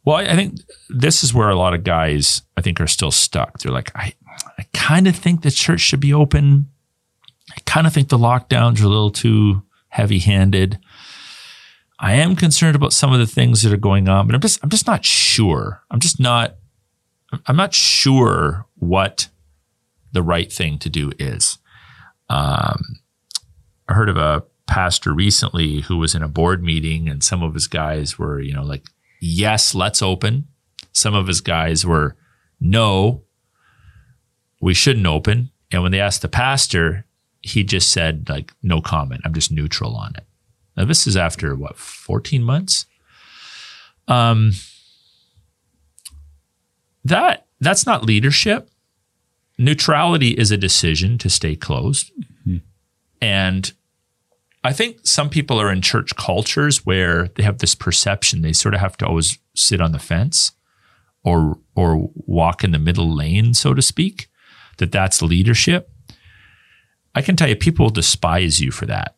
Well, 0.04 0.18
I 0.18 0.36
think 0.36 0.60
this 0.90 1.24
is 1.24 1.34
where 1.34 1.50
a 1.50 1.56
lot 1.56 1.74
of 1.74 1.84
guys, 1.84 2.42
I 2.58 2.62
think, 2.62 2.82
are 2.82 2.88
still 2.88 3.12
stuck. 3.12 3.60
They're 3.60 3.72
like, 3.72 3.92
I, 3.96 4.14
I 4.58 4.66
kind 4.74 5.08
of 5.08 5.16
think 5.16 5.42
the 5.42 5.52
church 5.52 5.82
should 5.82 6.00
be 6.00 6.14
open. 6.14 6.70
I 7.52 7.60
kind 7.66 7.86
of 7.86 7.94
think 7.94 8.10
the 8.10 8.18
lockdowns 8.18 8.82
are 8.82 8.86
a 8.86 8.90
little 8.90 9.12
too 9.12 9.62
heavy 9.90 10.20
handed. 10.20 10.80
I 12.00 12.14
am 12.14 12.36
concerned 12.36 12.76
about 12.76 12.94
some 12.94 13.14
of 13.14 13.20
the 13.20 13.28
things 13.28 13.62
that 13.62 13.72
are 13.72 13.78
going 13.78 14.10
on, 14.10 14.26
but 14.26 14.34
I'm 14.34 14.42
just, 14.42 14.60
I'm 14.64 14.70
just 14.70 14.88
not 14.88 15.06
sure. 15.06 15.84
I'm 15.92 16.00
just 16.00 16.20
not, 16.20 16.56
I'm 17.46 17.56
not 17.56 17.76
sure 17.76 18.66
what 18.76 19.28
the 20.12 20.24
right 20.24 20.52
thing 20.52 20.80
to 20.80 20.90
do 20.90 21.12
is. 21.20 21.60
Um, 22.28 22.82
I 23.88 23.94
heard 23.94 24.10
of 24.10 24.18
a 24.18 24.44
pastor 24.66 25.14
recently 25.14 25.82
who 25.82 25.98
was 25.98 26.16
in 26.16 26.24
a 26.24 26.28
board 26.28 26.64
meeting 26.64 27.08
and 27.08 27.24
some 27.24 27.44
of 27.44 27.54
his 27.54 27.68
guys 27.68 28.18
were, 28.18 28.40
you 28.40 28.54
know, 28.54 28.64
like, 28.64 28.86
yes, 29.22 29.74
let's 29.74 30.02
open. 30.02 30.48
Some 30.92 31.16
of 31.16 31.28
his 31.28 31.40
guys 31.40 31.86
were, 31.86 32.18
no, 32.60 33.24
we 34.60 34.74
shouldn't 34.74 35.08
open. 35.08 35.52
And 35.72 35.82
when 35.82 35.94
they 35.94 36.02
asked 36.02 36.22
the 36.22 36.28
pastor, 36.28 37.06
he 37.42 37.64
just 37.64 37.92
said, 37.92 38.28
like, 38.28 38.52
no 38.62 38.82
comment. 38.82 39.22
I'm 39.24 39.34
just 39.34 39.52
neutral 39.52 39.96
on 39.96 40.14
it. 40.18 40.26
Now, 40.76 40.86
this 40.86 41.08
is 41.08 41.16
after 41.16 41.56
what, 41.56 41.78
14 41.78 42.44
months? 42.44 42.86
Um, 44.08 44.52
that 47.06 47.46
that's 47.60 47.86
not 47.86 48.06
leadership. 48.06 48.70
Neutrality 49.58 50.32
is 50.32 50.52
a 50.52 50.58
decision 50.58 51.18
to 51.20 51.30
stay 51.30 51.56
closed. 51.56 52.12
And 53.22 53.72
I 54.63 54.74
think 54.74 55.00
some 55.04 55.30
people 55.30 55.60
are 55.60 55.71
in 55.71 55.82
church 55.82 56.15
cultures 56.15 56.86
where 56.86 57.30
they 57.30 57.43
have 57.43 57.58
this 57.58 57.74
perception 57.74 58.41
they 58.41 58.54
sort 58.54 58.76
of 58.76 58.80
have 58.80 58.95
to 58.97 59.08
always 59.08 59.39
sit 59.56 59.82
on 59.82 59.91
the 59.91 60.00
fence 60.00 60.52
or 61.24 61.58
or 61.76 62.10
walk 62.15 62.63
in 62.63 62.71
the 62.71 62.80
middle 62.80 63.15
lane, 63.15 63.54
so 63.54 63.74
to 63.74 63.82
speak, 63.82 64.30
that 64.78 64.91
that's 64.91 65.21
leadership. 65.21 65.91
I 67.13 67.21
can 67.21 67.36
tell 67.36 67.50
you, 67.50 67.56
people 67.56 67.89
despise 67.89 68.60
you 68.60 68.71
for 68.71 68.86
that. 68.86 69.15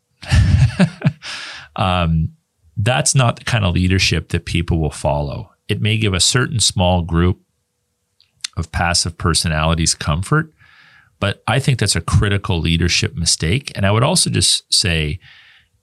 um, 1.76 2.34
that's 2.76 3.14
not 3.14 3.38
the 3.38 3.46
kind 3.46 3.66
of 3.66 3.74
leadership 3.74 4.30
that 4.30 4.46
people 4.46 4.80
will 4.80 4.92
follow. 4.92 5.52
It 5.68 5.82
may 5.82 5.98
give 5.98 6.14
a 6.14 6.20
certain 6.20 6.60
small 6.60 7.04
group 7.04 7.42
of 8.58 8.72
passive 8.72 9.18
personalities 9.18 9.96
comfort, 9.96 10.53
but 11.24 11.42
I 11.48 11.58
think 11.58 11.80
that's 11.80 11.96
a 11.96 12.02
critical 12.02 12.60
leadership 12.60 13.16
mistake. 13.16 13.72
And 13.76 13.86
I 13.86 13.92
would 13.92 14.04
also 14.04 14.30
just 14.30 14.74
say 14.74 15.22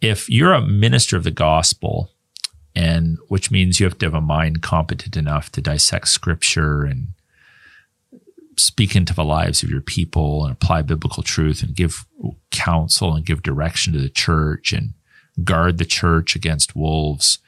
if 0.02 0.28
you're 0.28 0.52
a 0.52 0.60
minister 0.60 1.16
of 1.16 1.24
the 1.24 1.30
gospel, 1.30 2.10
and 2.76 3.16
which 3.28 3.50
means 3.50 3.80
you 3.80 3.86
have 3.86 3.96
to 4.00 4.04
have 4.04 4.12
a 4.12 4.20
mind 4.20 4.60
competent 4.60 5.16
enough 5.16 5.50
to 5.52 5.62
dissect 5.62 6.08
scripture 6.08 6.82
and 6.84 7.14
speak 8.58 8.94
into 8.94 9.14
the 9.14 9.24
lives 9.24 9.62
of 9.62 9.70
your 9.70 9.80
people 9.80 10.44
and 10.44 10.52
apply 10.52 10.82
biblical 10.82 11.22
truth 11.22 11.62
and 11.62 11.74
give 11.74 12.04
counsel 12.50 13.14
and 13.14 13.24
give 13.24 13.42
direction 13.42 13.94
to 13.94 13.98
the 13.98 14.10
church 14.10 14.74
and 14.74 14.92
guard 15.42 15.78
the 15.78 15.86
church 15.86 16.36
against 16.36 16.76
wolves. 16.76 17.38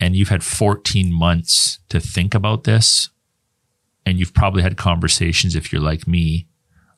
And 0.00 0.16
you've 0.16 0.30
had 0.30 0.42
14 0.42 1.12
months 1.12 1.78
to 1.88 2.00
think 2.00 2.34
about 2.34 2.64
this. 2.64 3.10
And 4.04 4.18
you've 4.18 4.34
probably 4.34 4.62
had 4.62 4.76
conversations, 4.76 5.54
if 5.54 5.72
you're 5.72 5.80
like 5.80 6.08
me, 6.08 6.48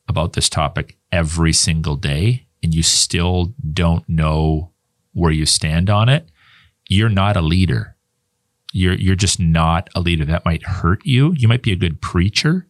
about 0.09 0.33
this 0.33 0.49
topic 0.49 0.97
every 1.13 1.53
single 1.53 1.97
day. 1.97 2.47
And 2.63 2.75
you 2.75 2.83
still 2.83 3.55
don't 3.73 4.09
know 4.09 4.73
where 5.13 5.31
you 5.31 5.47
stand 5.47 5.89
on 5.89 6.09
it. 6.09 6.29
You're 6.89 7.09
not 7.09 7.37
a 7.37 7.43
leader. 7.43 7.97
You're, 8.73 8.95
you're 8.95 9.15
just 9.15 9.39
not 9.39 9.89
a 9.95 10.01
leader. 10.01 10.25
That 10.25 10.45
might 10.45 10.65
hurt 10.65 11.05
you. 11.05 11.33
You 11.37 11.49
might 11.49 11.63
be 11.63 11.73
a 11.73 11.77
good 11.77 12.01
preacher, 12.01 12.67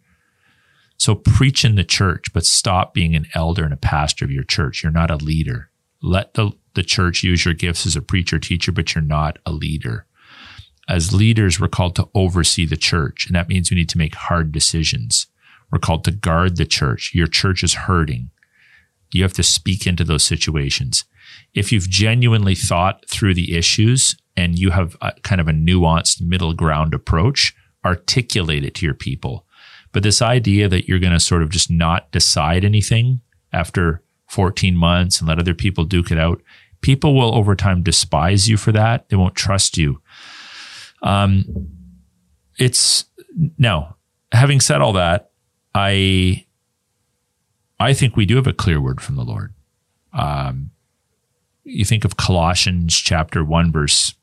so 0.98 1.14
preach 1.14 1.64
in 1.64 1.77
the 1.77 1.85
church, 1.85 2.33
but 2.33 2.44
stop 2.44 2.92
being 2.92 3.14
an 3.14 3.27
elder 3.35 3.64
and 3.64 3.72
a 3.72 3.79
pastor 3.79 4.24
of 4.24 4.31
your 4.31 4.44
church. 4.44 4.83
You're 4.83 4.92
not 4.92 5.11
a 5.11 5.16
leader. 5.16 5.70
Let 6.03 6.35
the, 6.35 6.53
the 6.74 6.83
church 6.83 7.22
use 7.22 7.44
your 7.44 7.55
gifts 7.55 7.87
as 7.87 7.96
a 7.96 8.03
preacher, 8.03 8.38
teacher, 8.38 8.72
but 8.72 8.94
you're 8.94 9.03
not 9.03 9.38
a 9.46 9.53
leader. 9.53 10.07
As 10.88 11.12
leaders, 11.12 11.61
we're 11.61 11.68
called 11.68 11.96
to 11.96 12.09
oversee 12.14 12.66
the 12.66 12.77
church, 12.77 13.27
and 13.27 13.37
that 13.37 13.48
means 13.48 13.70
we 13.70 13.77
need 13.77 13.88
to 13.90 13.98
make 13.98 14.14
hard 14.14 14.53
decisions. 14.53 15.27
We're 15.70 15.78
called 15.78 16.04
to 16.04 16.11
guard 16.11 16.57
the 16.57 16.64
church. 16.64 17.12
Your 17.14 17.26
church 17.26 17.62
is 17.62 17.74
hurting. 17.74 18.31
You 19.12 19.22
have 19.22 19.33
to 19.35 19.42
speak 19.42 19.87
into 19.87 20.04
those 20.04 20.24
situations. 20.24 21.04
If 21.54 21.72
you've 21.72 21.88
genuinely 21.88 22.54
thought 22.54 23.04
through 23.09 23.35
the 23.35 23.57
issues 23.57 24.16
and 24.37 24.59
you 24.59 24.70
have 24.70 24.96
kind 25.22 25.40
of 25.40 25.48
a 25.48 25.52
nuanced 25.52 26.20
middle 26.20 26.54
ground 26.54 26.94
approach, 26.94 27.54
articulate 27.85 28.64
it 28.64 28.74
to 28.76 28.87
your 28.87 28.94
people. 28.94 29.46
But 29.92 30.02
this 30.02 30.20
idea 30.20 30.68
that 30.68 30.87
you're 30.87 30.98
going 30.98 31.12
to 31.12 31.20
sort 31.20 31.42
of 31.42 31.50
just 31.50 31.70
not 31.70 32.11
decide 32.12 32.64
anything 32.64 33.20
after 33.52 34.02
14 34.28 34.76
months 34.76 35.20
and 35.20 35.28
let 35.28 35.38
other 35.38 35.54
people 35.54 35.85
duke 35.85 36.11
it 36.11 36.18
out, 36.18 36.42
people 36.81 37.14
will 37.14 37.35
over 37.35 37.54
time 37.54 37.83
despise 37.83 38.48
you 38.48 38.57
for 38.57 38.72
that. 38.72 39.09
They 39.09 39.16
won't 39.16 39.35
trust 39.35 39.78
you. 39.78 40.00
Um, 41.02 41.44
it's 42.59 43.07
now, 43.57 43.96
having 44.33 44.61
said 44.61 44.81
all 44.81 44.92
that, 44.94 45.31
I, 45.74 46.46
I 47.78 47.94
think 47.94 48.16
we 48.16 48.26
do 48.26 48.37
have 48.37 48.46
a 48.46 48.52
clear 48.52 48.81
word 48.81 49.00
from 49.00 49.16
the 49.16 49.24
Lord. 49.24 49.54
Um, 50.12 50.70
you 51.64 51.85
think 51.85 52.04
of 52.04 52.16
Colossians 52.16 52.96
chapter 52.98 53.44
1, 53.44 53.70
verse 53.70 54.14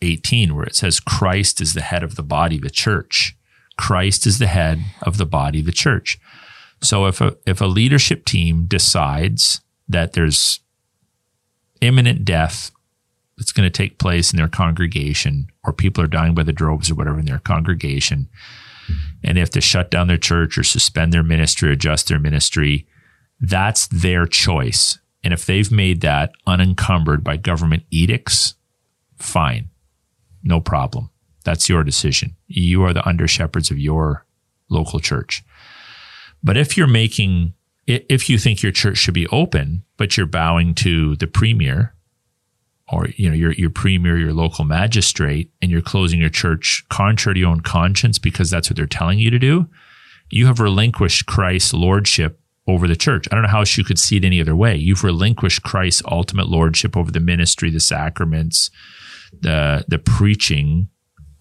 18, 0.00 0.54
where 0.54 0.64
it 0.64 0.76
says, 0.76 1.00
Christ 1.00 1.60
is 1.60 1.74
the 1.74 1.80
head 1.80 2.02
of 2.02 2.16
the 2.16 2.22
body, 2.22 2.58
the 2.58 2.70
church. 2.70 3.36
Christ 3.76 4.26
is 4.26 4.38
the 4.38 4.46
head 4.46 4.80
of 5.02 5.16
the 5.16 5.26
body, 5.26 5.60
the 5.60 5.72
church. 5.72 6.18
So 6.82 7.06
if 7.06 7.20
a 7.20 7.36
if 7.46 7.60
a 7.60 7.66
leadership 7.66 8.24
team 8.24 8.66
decides 8.66 9.60
that 9.88 10.12
there's 10.12 10.60
imminent 11.80 12.24
death 12.24 12.72
that's 13.36 13.52
going 13.52 13.66
to 13.66 13.70
take 13.70 13.98
place 13.98 14.32
in 14.32 14.36
their 14.36 14.48
congregation, 14.48 15.48
or 15.64 15.72
people 15.72 16.02
are 16.02 16.08
dying 16.08 16.34
by 16.34 16.42
the 16.42 16.52
droves 16.52 16.90
or 16.90 16.94
whatever 16.94 17.20
in 17.20 17.26
their 17.26 17.38
congregation, 17.38 18.28
and 19.22 19.36
they 19.36 19.40
have 19.40 19.50
to 19.50 19.60
shut 19.60 19.90
down 19.90 20.08
their 20.08 20.16
church 20.16 20.58
or 20.58 20.62
suspend 20.62 21.12
their 21.12 21.22
ministry, 21.22 21.72
adjust 21.72 22.08
their 22.08 22.18
ministry, 22.18 22.86
that's 23.40 23.86
their 23.88 24.26
choice. 24.26 24.98
And 25.24 25.32
if 25.32 25.46
they've 25.46 25.70
made 25.70 26.00
that 26.00 26.32
unencumbered 26.46 27.22
by 27.22 27.36
government 27.36 27.84
edicts, 27.90 28.54
fine, 29.16 29.70
no 30.42 30.60
problem. 30.60 31.10
That's 31.44 31.68
your 31.68 31.84
decision. 31.84 32.36
You 32.46 32.84
are 32.84 32.92
the 32.92 33.06
under 33.06 33.26
shepherds 33.28 33.70
of 33.70 33.78
your 33.78 34.24
local 34.68 35.00
church. 35.00 35.42
But 36.42 36.56
if 36.56 36.76
you're 36.76 36.86
making, 36.86 37.54
if 37.86 38.28
you 38.28 38.38
think 38.38 38.62
your 38.62 38.72
church 38.72 38.98
should 38.98 39.14
be 39.14 39.28
open, 39.28 39.84
but 39.96 40.16
you're 40.16 40.26
bowing 40.26 40.74
to 40.76 41.16
the 41.16 41.26
premier 41.26 41.94
or, 42.92 43.08
you 43.16 43.28
know, 43.28 43.34
your, 43.34 43.52
your 43.52 43.70
premier, 43.70 44.18
your 44.18 44.32
local 44.32 44.64
magistrate, 44.64 45.50
and 45.62 45.70
you're 45.70 45.80
closing 45.80 46.20
your 46.20 46.28
church 46.28 46.84
contrary 46.90 47.34
to 47.34 47.40
your 47.40 47.50
own 47.50 47.60
conscience 47.60 48.18
because 48.18 48.50
that's 48.50 48.68
what 48.68 48.76
they're 48.76 48.86
telling 48.86 49.18
you 49.18 49.30
to 49.30 49.38
do, 49.38 49.66
you 50.30 50.46
have 50.46 50.60
relinquished 50.60 51.26
Christ's 51.26 51.72
lordship 51.72 52.38
over 52.66 52.86
the 52.86 52.96
church. 52.96 53.26
I 53.30 53.34
don't 53.34 53.42
know 53.42 53.48
how 53.48 53.64
you 53.66 53.84
could 53.84 53.98
see 53.98 54.16
it 54.16 54.24
any 54.24 54.40
other 54.40 54.54
way. 54.54 54.76
You've 54.76 55.04
relinquished 55.04 55.62
Christ's 55.62 56.02
ultimate 56.10 56.48
lordship 56.48 56.96
over 56.96 57.10
the 57.10 57.20
ministry, 57.20 57.70
the 57.70 57.80
sacraments, 57.80 58.70
the 59.40 59.84
the 59.88 59.98
preaching 59.98 60.88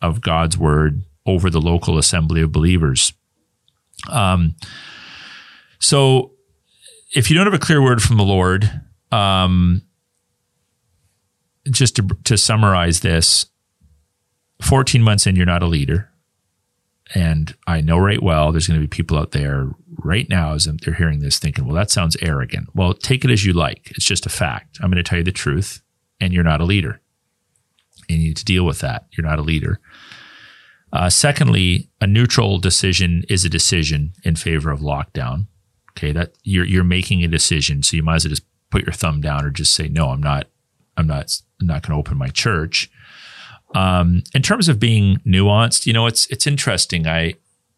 of 0.02 0.22
God's 0.22 0.58
word 0.58 1.04
over 1.26 1.50
the 1.50 1.62
local 1.62 1.98
assembly 1.98 2.42
of 2.42 2.52
believers. 2.52 3.14
Um, 4.10 4.56
so 5.80 6.32
if 7.14 7.30
you 7.30 7.36
don't 7.36 7.46
have 7.46 7.54
a 7.54 7.60
clear 7.60 7.82
word 7.82 8.02
from 8.02 8.18
the 8.18 8.24
Lord, 8.24 8.82
um, 9.12 9.84
just 11.70 11.96
to, 11.98 12.08
to 12.24 12.38
summarize 12.38 13.02
this, 13.02 13.46
14 14.62 15.02
months 15.02 15.28
in, 15.28 15.36
you're 15.36 15.46
not 15.46 15.64
a 15.64 15.68
leader. 15.68 16.10
And 17.14 17.54
I 17.68 17.82
know 17.82 17.98
right 17.98 18.22
well 18.22 18.52
there's 18.52 18.68
going 18.68 18.80
to 18.80 18.88
be 18.88 18.90
people 18.90 19.18
out 19.18 19.32
there 19.32 19.70
right 19.98 20.30
now 20.30 20.54
as 20.54 20.66
they're 20.66 20.94
hearing 20.94 21.20
this 21.20 21.40
thinking, 21.40 21.66
well, 21.66 21.76
that 21.76 21.92
sounds 21.92 22.16
arrogant. 22.22 22.70
Well, 22.74 22.94
take 22.94 23.26
it 23.26 23.32
as 23.32 23.46
you 23.46 23.54
like. 23.54 23.92
It's 23.92 24.06
just 24.06 24.26
a 24.26 24.30
fact. 24.30 24.80
I'm 24.82 24.90
going 24.90 25.04
to 25.04 25.08
tell 25.08 25.18
you 25.18 25.24
the 25.24 25.32
truth, 25.32 25.82
and 26.20 26.34
you're 26.34 26.44
not 26.44 26.62
a 26.62 26.66
leader. 26.66 27.02
And 28.10 28.20
you 28.20 28.30
need 28.30 28.38
to 28.38 28.46
deal 28.46 28.66
with 28.66 28.80
that. 28.80 29.08
You're 29.12 29.28
not 29.28 29.40
a 29.40 29.44
leader. 29.44 29.80
Uh, 30.94 31.10
secondly, 31.10 31.90
a 32.00 32.08
neutral 32.08 32.60
decision 32.60 33.24
is 33.30 33.46
a 33.46 33.50
decision 33.50 34.14
in 34.24 34.36
favor 34.36 34.72
of 34.72 34.80
lockdown. 34.80 35.48
Okay, 35.92 36.12
that 36.12 36.34
you're 36.44 36.66
you're 36.66 36.84
making 36.84 37.24
a 37.24 37.28
decision, 37.28 37.84
so 37.84 37.98
you 37.98 38.04
might 38.04 38.16
as 38.16 38.26
well 38.26 38.30
just 38.30 38.46
put 38.70 38.86
your 38.86 38.94
thumb 38.94 39.22
down 39.22 39.46
or 39.46 39.50
just 39.50 39.74
say 39.74 39.88
no. 39.88 40.10
I'm 40.10 40.22
not. 40.22 40.48
I'm 41.02 41.08
not. 41.08 41.32
I'm 41.60 41.68
not 41.68 41.84
going 41.84 41.96
to 41.96 42.00
open 42.00 42.18
my 42.18 42.30
church. 42.30 42.90
Um, 43.74 44.24
in 44.34 44.42
terms 44.42 44.68
of 44.70 44.80
being 44.80 45.18
nuanced, 45.26 45.86
you 45.86 45.94
know, 45.94 46.08
it's 46.08 46.26
it's 46.28 46.48
interesting. 46.48 47.08
I 47.08 47.36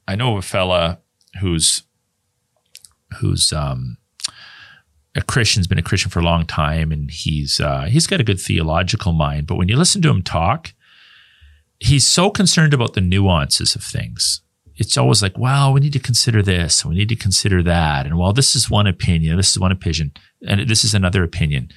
I 0.07 0.15
know 0.15 0.38
a 0.38 0.41
fella 0.41 0.99
who's 1.39 1.84
who's 3.19 3.53
um, 3.53 3.97
a 5.15 5.21
Christian's 5.21 5.67
been 5.67 5.78
a 5.78 5.84
Christian 5.84 6.11
for 6.11 6.19
a 6.19 6.24
long 6.24 6.45
time, 6.45 6.91
and 6.91 7.09
he's 7.11 7.59
uh, 7.59 7.84
he's 7.84 8.07
got 8.07 8.19
a 8.19 8.24
good 8.24 8.39
theological 8.39 9.13
mind. 9.13 9.47
But 9.47 9.55
when 9.55 9.69
you 9.69 9.76
listen 9.76 10.01
to 10.01 10.09
him 10.09 10.24
talk, 10.24 10.74
he's 11.80 12.07
so 12.07 12.30
concerned 12.30 12.74
about 12.74 12.93
the 12.93 13.01
nuances 13.01 13.76
of 13.76 13.84
things. 13.84 14.41
It's 14.76 14.97
always 14.97 15.21
like, 15.21 15.38
well, 15.38 15.71
we 15.71 15.82
need 15.82 15.93
to 15.93 15.99
consider 15.99 16.41
this, 16.41 16.82
and 16.82 16.89
we 16.89 16.97
need 16.97 17.09
to 17.09 17.15
consider 17.15 17.61
that, 17.61 18.07
and 18.07 18.17
well, 18.17 18.34
this 18.34 18.55
is 18.55 18.71
one 18.71 18.88
opinion, 18.88 19.38
this 19.38 19.51
is 19.51 19.59
one 19.59 19.71
opinion, 19.71 20.13
and 20.47 20.67
this 20.67 20.84
is 20.84 20.95
another 20.95 21.24
opinion. 21.24 21.69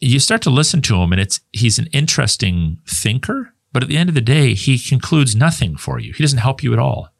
You 0.00 0.18
start 0.18 0.42
to 0.42 0.50
listen 0.50 0.80
to 0.82 0.96
him, 0.96 1.12
and 1.12 1.20
it's 1.20 1.40
he's 1.52 1.78
an 1.78 1.86
interesting 1.92 2.78
thinker, 2.86 3.54
but 3.72 3.82
at 3.82 3.88
the 3.88 3.98
end 3.98 4.08
of 4.08 4.14
the 4.14 4.20
day, 4.20 4.54
he 4.54 4.78
concludes 4.78 5.36
nothing 5.36 5.76
for 5.76 5.98
you. 5.98 6.12
He 6.12 6.22
doesn't 6.22 6.38
help 6.38 6.62
you 6.62 6.72
at 6.72 6.78
all. 6.78 7.10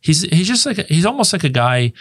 He's 0.00 0.22
he's 0.22 0.46
just 0.46 0.64
like 0.64 0.78
a, 0.78 0.82
he's 0.84 1.06
almost 1.06 1.32
like 1.32 1.44
a 1.44 1.48
guy 1.48 1.92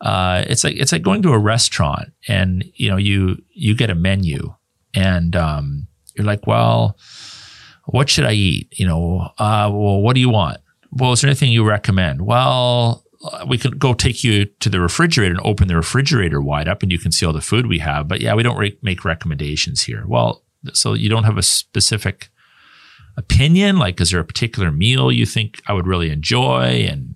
uh, 0.00 0.44
it's 0.48 0.64
like 0.64 0.76
it's 0.76 0.92
like 0.92 1.02
going 1.02 1.22
to 1.22 1.32
a 1.32 1.38
restaurant 1.38 2.12
and 2.28 2.64
you 2.74 2.90
know 2.90 2.96
you 2.96 3.42
you 3.52 3.74
get 3.74 3.90
a 3.90 3.94
menu 3.94 4.54
and 4.94 5.34
um, 5.36 5.86
you're 6.14 6.26
like, 6.26 6.46
well, 6.46 6.98
what 7.86 8.08
should 8.08 8.24
I 8.24 8.32
eat? 8.32 8.68
You 8.78 8.86
know, 8.86 9.30
uh, 9.38 9.70
well, 9.72 10.00
what 10.00 10.14
do 10.14 10.20
you 10.20 10.30
want? 10.30 10.58
Well, 10.90 11.12
is 11.12 11.20
there 11.20 11.28
anything 11.28 11.52
you 11.52 11.64
recommend? 11.64 12.22
Well, 12.22 13.04
Uh, 13.24 13.44
we 13.48 13.58
could 13.58 13.78
go 13.78 13.94
take 13.94 14.22
you 14.22 14.44
to 14.44 14.68
the 14.68 14.80
refrigerator 14.80 15.34
and 15.34 15.44
open 15.44 15.68
the 15.68 15.76
refrigerator 15.76 16.40
wide 16.40 16.68
up 16.68 16.82
and 16.82 16.92
you 16.92 16.98
can 16.98 17.12
see 17.12 17.24
all 17.24 17.32
the 17.32 17.40
food 17.40 17.66
we 17.66 17.78
have. 17.78 18.08
But 18.08 18.20
yeah, 18.20 18.34
we 18.34 18.42
don't 18.42 18.58
re- 18.58 18.78
make 18.82 19.04
recommendations 19.04 19.82
here. 19.82 20.04
Well, 20.06 20.42
so 20.72 20.94
you 20.94 21.08
don't 21.08 21.24
have 21.24 21.38
a 21.38 21.42
specific 21.42 22.30
opinion? 23.16 23.78
Like, 23.78 24.00
is 24.00 24.10
there 24.10 24.20
a 24.20 24.24
particular 24.24 24.70
meal 24.70 25.10
you 25.10 25.26
think 25.26 25.60
I 25.66 25.72
would 25.72 25.86
really 25.86 26.10
enjoy? 26.10 26.86
And 26.88 27.14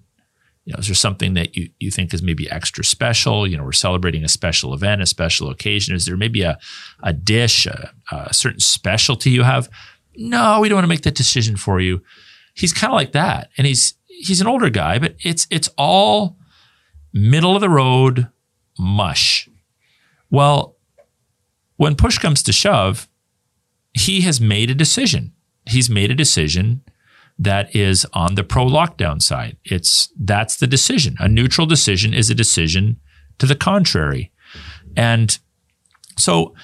you 0.64 0.72
know, 0.72 0.78
is 0.78 0.86
there 0.86 0.94
something 0.94 1.34
that 1.34 1.56
you, 1.56 1.70
you 1.78 1.90
think 1.90 2.12
is 2.12 2.22
maybe 2.22 2.50
extra 2.50 2.84
special? 2.84 3.46
You 3.46 3.56
know, 3.56 3.64
we're 3.64 3.72
celebrating 3.72 4.24
a 4.24 4.28
special 4.28 4.74
event, 4.74 5.02
a 5.02 5.06
special 5.06 5.50
occasion. 5.50 5.94
Is 5.94 6.06
there 6.06 6.16
maybe 6.16 6.42
a, 6.42 6.58
a 7.02 7.12
dish, 7.12 7.66
a, 7.66 7.92
a 8.12 8.34
certain 8.34 8.60
specialty 8.60 9.30
you 9.30 9.42
have? 9.42 9.68
No, 10.16 10.60
we 10.60 10.68
don't 10.68 10.76
want 10.76 10.84
to 10.84 10.88
make 10.88 11.02
that 11.02 11.14
decision 11.14 11.56
for 11.56 11.80
you. 11.80 12.02
He's 12.54 12.72
kind 12.72 12.92
of 12.92 12.96
like 12.96 13.12
that. 13.12 13.50
And 13.56 13.66
he's, 13.66 13.94
he's 14.20 14.40
an 14.40 14.46
older 14.46 14.70
guy, 14.70 14.98
but 14.98 15.16
it's, 15.20 15.46
it's 15.50 15.68
all 15.76 16.36
middle 17.12 17.54
of 17.54 17.60
the 17.60 17.70
road 17.70 18.28
mush. 18.78 19.48
Well, 20.30 20.76
when 21.76 21.96
push 21.96 22.18
comes 22.18 22.42
to 22.44 22.52
shove, 22.52 23.08
he 23.92 24.20
has 24.22 24.40
made 24.40 24.70
a 24.70 24.74
decision. 24.74 25.32
He's 25.66 25.90
made 25.90 26.10
a 26.10 26.14
decision 26.14 26.82
that 27.38 27.74
is 27.74 28.06
on 28.12 28.34
the 28.34 28.44
pro 28.44 28.66
lockdown 28.66 29.20
side. 29.22 29.56
It's 29.64 30.12
that's 30.18 30.56
the 30.56 30.66
decision. 30.66 31.16
A 31.18 31.26
neutral 31.26 31.66
decision 31.66 32.12
is 32.12 32.28
a 32.28 32.34
decision 32.34 33.00
to 33.38 33.46
the 33.46 33.56
contrary. 33.56 34.30
And 34.94 35.38
so 36.18 36.54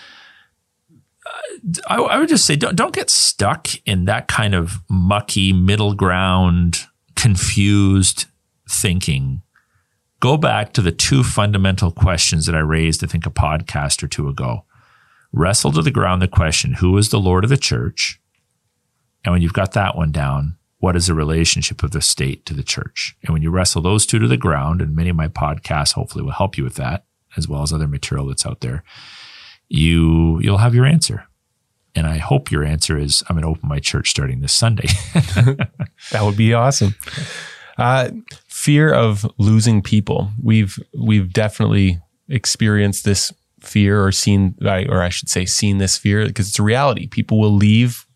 uh, 1.24 1.80
I, 1.88 1.96
I, 1.96 2.18
would 2.18 2.28
just 2.28 2.44
say 2.44 2.57
don't, 2.57 2.76
don't 2.76 2.94
get 2.94 3.09
stuck 3.09 3.68
in 3.86 4.04
that 4.04 4.28
kind 4.28 4.54
of 4.54 4.80
mucky 4.90 5.52
middle 5.52 5.94
ground, 5.94 6.80
confused 7.17 8.27
thinking. 8.69 9.43
Go 10.21 10.37
back 10.37 10.73
to 10.75 10.83
the 10.83 10.93
two 10.93 11.23
fundamental 11.23 11.91
questions 11.91 12.47
that 12.47 12.55
I 12.55 12.61
raised, 12.61 13.03
I 13.03 13.07
think, 13.07 13.27
a 13.27 13.31
podcast 13.31 14.03
or 14.03 14.09
two 14.09 14.29
ago. 14.29 14.64
Wrestle 15.33 15.73
to 15.73 15.83
the 15.83 15.91
ground 15.91 16.23
the 16.23 16.29
question, 16.29 16.75
who 16.75 16.97
is 16.97 17.11
the 17.11 17.21
Lord 17.21 17.45
of 17.45 17.51
the 17.51 17.57
church? 17.57 18.21
And 19.25 19.33
when 19.33 19.43
you've 19.43 19.53
got 19.53 19.73
that 19.73 19.97
one 19.97 20.12
down, 20.12 20.57
what 20.79 20.97
is 20.97 21.09
the 21.09 21.14
relationship 21.14 21.83
of 21.83 21.91
the 21.91 22.01
state 22.01 22.47
to 22.47 22.55
the 22.55 22.62
church? 22.62 23.17
And 23.23 23.33
when 23.33 23.43
you 23.43 23.51
wrestle 23.51 23.83
those 23.83 24.07
two 24.07 24.19
to 24.19 24.29
the 24.29 24.37
ground, 24.37 24.81
and 24.81 24.95
many 24.95 25.11
of 25.11 25.17
my 25.17 25.29
podcasts 25.29 25.93
hopefully 25.93 26.25
will 26.25 26.33
help 26.33 26.57
you 26.57 26.64
with 26.64 26.77
that, 26.77 27.05
as 27.37 27.49
well 27.49 27.62
as 27.62 27.73
other 27.73 27.89
material 27.89 28.27
that's 28.27 28.47
out 28.47 28.61
there, 28.61 28.85
you 29.69 30.41
you'll 30.41 30.59
have 30.59 30.75
your 30.75 30.87
answer. 30.87 31.25
And 31.95 32.07
I 32.07 32.19
hope 32.19 32.51
your 32.51 32.62
answer 32.62 32.99
is 32.99 33.25
I'm 33.29 33.37
going 33.37 33.43
to 33.43 33.49
open 33.49 33.69
my 33.69 33.81
church 33.81 34.11
starting 34.11 34.41
this 34.41 34.53
Sunday. 34.53 34.89
that 36.12 36.22
would 36.22 36.36
be 36.36 36.55
awesome. 36.55 36.94
Uh, 37.78 38.11
fear 38.49 38.92
of 38.92 39.26
losing 39.38 39.82
people. 39.82 40.30
We've 40.42 40.78
we've 40.99 41.32
definitely 41.32 42.01
experienced 42.28 43.05
this 43.05 43.32
fear 43.61 44.05
or 44.05 44.12
seen 44.12 44.55
or 44.62 45.03
I 45.03 45.09
should 45.09 45.28
say 45.28 45.44
seen 45.44 45.78
this 45.78 45.99
fear 45.99 46.26
because 46.26 46.49
it's 46.49 46.59
a 46.59 46.62
reality. 46.62 47.07
People 47.07 47.38
will 47.38 47.55
leave 47.55 48.07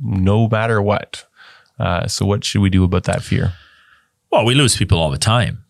no 0.00 0.48
matter 0.48 0.80
what. 0.80 1.24
Uh, 1.78 2.06
so, 2.06 2.24
what 2.24 2.44
should 2.44 2.62
we 2.62 2.70
do 2.70 2.84
about 2.84 3.04
that 3.04 3.22
fear? 3.22 3.54
Well, 4.30 4.44
we 4.44 4.54
lose 4.54 4.76
people 4.76 4.98
all 4.98 5.10
the 5.10 5.18
time. 5.18 5.64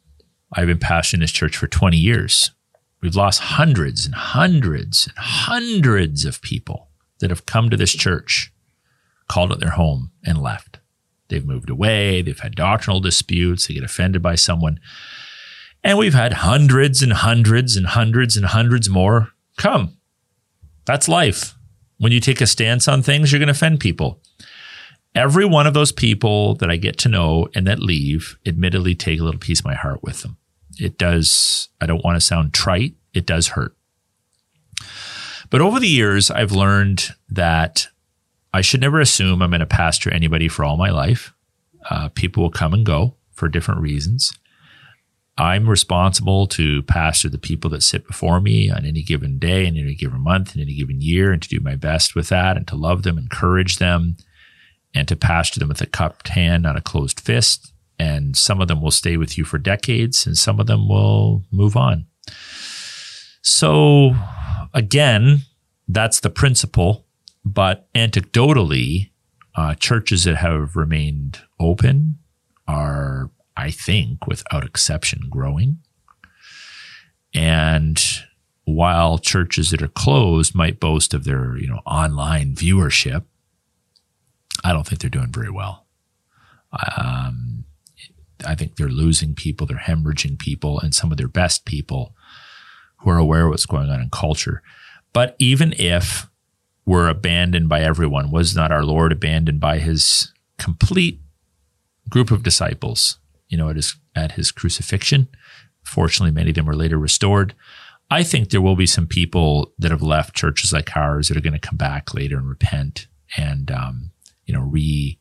I've 0.53 0.67
been 0.67 0.79
pastoring 0.79 1.21
this 1.21 1.33
church 1.33 1.57
for 1.57 1.67
20 1.67 1.97
years. 1.97 2.53
We've 3.01 3.17
lost 3.17 3.41
hundreds 3.41 4.07
and 4.07 4.15
hundreds 4.15 5.07
and 5.07 5.19
hundreds 5.19 6.25
of 6.25 6.41
people 6.41 6.89
that 7.21 7.31
have 7.31 7.47
come 7.47 7.71
to 7.71 7.77
this 7.77 7.93
church, 7.93 8.53
called 9.29 9.53
it 9.53 9.61
their 9.61 9.71
home, 9.71 10.13
and 10.25 10.41
left. 10.41 10.76
They've 11.29 11.45
moved 11.45 11.71
away, 11.71 12.23
they've 12.23 12.39
had 12.39 12.55
doctrinal 12.55 13.01
disputes, 13.01 13.67
they 13.67 13.75
get 13.75 13.85
offended 13.85 14.23
by 14.23 14.35
someone. 14.37 14.79
And 15.83 15.99
we've 15.99 16.15
had 16.15 16.33
hundreds 16.35 17.03
and 17.03 17.13
hundreds 17.13 17.77
and 17.77 17.87
hundreds 17.87 18.37
and 18.37 18.47
hundreds 18.47 18.89
more 18.89 19.31
come. 19.57 19.97
That's 20.85 21.09
life. 21.09 21.55
When 21.99 22.13
you 22.13 22.21
take 22.21 22.41
a 22.41 22.47
stance 22.47 22.89
on 22.89 23.03
things, 23.03 23.33
you're 23.33 23.39
going 23.39 23.47
to 23.47 23.53
offend 23.53 23.81
people 23.81 24.21
every 25.17 25.47
one 25.47 25.67
of 25.67 25.75
those 25.75 25.91
people 25.91 26.55
that 26.57 26.71
I 26.71 26.77
get 26.77 26.99
to 26.99 27.09
know 27.09 27.49
and 27.55 27.67
that 27.67 27.81
leave, 27.81 28.39
admittedly, 28.47 28.95
take 28.95 29.19
a 29.19 29.25
little 29.25 29.41
piece 29.41 29.61
of 29.61 29.65
my 29.65 29.75
heart 29.75 30.03
with 30.03 30.23
them. 30.23 30.37
It 30.79 30.99
does, 30.99 31.71
I 31.81 31.87
don't 31.87 32.05
want 32.05 32.17
to 32.17 32.21
sound 32.21 32.53
trite, 32.53 32.95
it 33.15 33.27
does 33.27 33.49
hurt. 33.49 33.75
But 35.49 35.63
over 35.63 35.81
the 35.81 35.89
years, 35.89 36.31
I've 36.31 36.53
learned 36.53 37.15
that 37.31 37.89
I 38.57 38.63
should 38.63 38.81
never 38.81 39.01
assume 39.01 39.43
I'm 39.43 39.51
going 39.51 39.61
to 39.61 39.67
pastor 39.67 40.11
anybody 40.11 40.49
for 40.49 40.65
all 40.65 40.79
my 40.79 40.89
life. 40.89 41.35
Uh, 41.91 42.09
people 42.09 42.43
will 42.43 42.51
come 42.51 42.73
and 42.73 42.87
go 42.87 43.17
for 43.33 43.51
different 43.51 43.83
reasons. 43.83 44.33
I'm 45.37 45.69
responsible 45.69 46.47
to 46.47 46.83
pastor 46.85 47.29
the 47.29 47.37
people 47.37 47.69
that 47.71 47.83
sit 47.83 48.07
before 48.07 48.41
me 48.41 48.71
on 48.71 48.87
any 48.87 49.03
given 49.03 49.39
day, 49.39 49.67
in 49.67 49.77
any 49.77 49.95
given 49.95 50.23
month, 50.23 50.57
in 50.57 50.63
any 50.63 50.75
given 50.75 51.03
year, 51.03 51.33
and 51.33 51.43
to 51.43 51.49
do 51.51 51.61
my 51.61 51.77
best 51.77 52.15
with 52.15 52.31
that 52.31 52.57
and 52.57 52.67
to 52.69 52.77
love 52.77 53.03
them, 53.03 53.19
encourage 53.19 53.77
them, 53.77 54.17
and 54.95 55.07
to 55.07 55.17
pastor 55.17 55.61
them 55.61 55.69
with 55.69 55.83
a 55.83 55.87
cupped 55.87 56.29
hand, 56.29 56.63
not 56.63 56.79
a 56.79 56.81
closed 56.81 57.21
fist. 57.21 57.75
And 57.99 58.39
some 58.39 58.63
of 58.63 58.69
them 58.69 58.81
will 58.81 58.91
stay 58.91 59.19
with 59.19 59.37
you 59.37 59.45
for 59.45 59.59
decades, 59.59 60.27
and 60.27 60.35
some 60.35 60.59
of 60.61 60.67
them 60.67 60.89
will 60.89 61.45
move 61.53 61.77
on. 61.77 62.07
So, 63.43 64.17
again, 64.73 65.43
that's 65.89 66.21
the 66.21 66.31
principle. 66.31 67.06
But 67.47 67.87
anecdotally, 67.95 69.11
uh, 69.55 69.77
churches 69.77 70.25
that 70.25 70.37
have 70.37 70.75
remained 70.75 71.43
open 71.61 72.19
are, 72.67 73.31
I 73.57 73.71
think, 73.71 74.27
without 74.27 74.65
exception, 74.65 75.29
growing. 75.31 75.79
And 77.33 78.03
while 78.65 79.19
churches 79.19 79.71
that 79.71 79.81
are 79.81 79.87
closed 79.87 80.57
might 80.57 80.81
boast 80.81 81.15
of 81.15 81.23
their, 81.23 81.57
you 81.57 81.69
know, 81.69 81.83
online 81.87 82.57
viewership, 82.57 83.23
I 84.65 84.73
don't 84.73 84.85
think 84.85 85.01
they're 85.01 85.09
doing 85.09 85.33
very 85.33 85.51
well. 85.51 85.87
Um, 86.99 87.65
I 88.45 88.57
think 88.57 88.75
they're 88.75 88.89
losing 88.89 89.37
people, 89.37 89.69
they're 89.69 89.77
hemorrhaging 89.77 90.41
people, 90.41 90.81
and 90.81 90.93
some 90.93 91.13
of 91.13 91.17
their 91.17 91.29
best 91.29 91.65
people 91.65 92.13
who 92.97 93.11
are 93.11 93.19
aware 93.19 93.45
of 93.45 93.51
what's 93.51 93.67
going 93.67 93.89
on 93.89 94.01
in 94.01 94.11
culture. 94.11 94.63
But 95.13 95.37
even 95.39 95.73
if 95.79 96.29
we're 96.87 97.09
abandoned 97.09 97.69
by 97.69 97.83
everyone, 97.83 98.31
was 98.31 98.57
not 98.57 98.73
our 98.73 98.85
Lord 98.85 99.13
abandoned 99.13 99.61
by 99.61 99.79
his 99.79 100.33
complete 100.59 101.21
group 102.09 102.31
of 102.31 102.43
disciples, 102.43 103.19
you 103.49 103.59
know, 103.59 103.69
at 103.69 103.77
his, 103.77 103.97
at 104.15 104.33
his 104.33 104.53
crucifixion? 104.53 105.29
Fortunately, 105.83 106.33
many 106.33 106.51
of 106.51 106.55
them 106.55 106.67
were 106.67 106.77
later 106.77 106.99
restored. 106.99 107.55
I 108.11 108.23
think 108.23 108.51
there 108.51 108.63
will 108.63 108.77
be 108.77 108.87
some 108.87 109.07
people 109.07 109.73
that 109.79 109.91
have 109.91 110.03
left 110.03 110.35
churches 110.35 110.73
like 110.73 110.97
ours 110.97 111.29
that 111.29 111.37
are 111.37 111.43
going 111.43 111.53
to 111.53 111.59
come 111.59 111.77
back 111.77 112.15
later 112.15 112.39
and 112.39 112.49
repent 112.49 113.09
and 113.37 113.71
um, 113.71 114.13
you 114.47 114.55
know, 114.55 114.63
re 114.63 115.19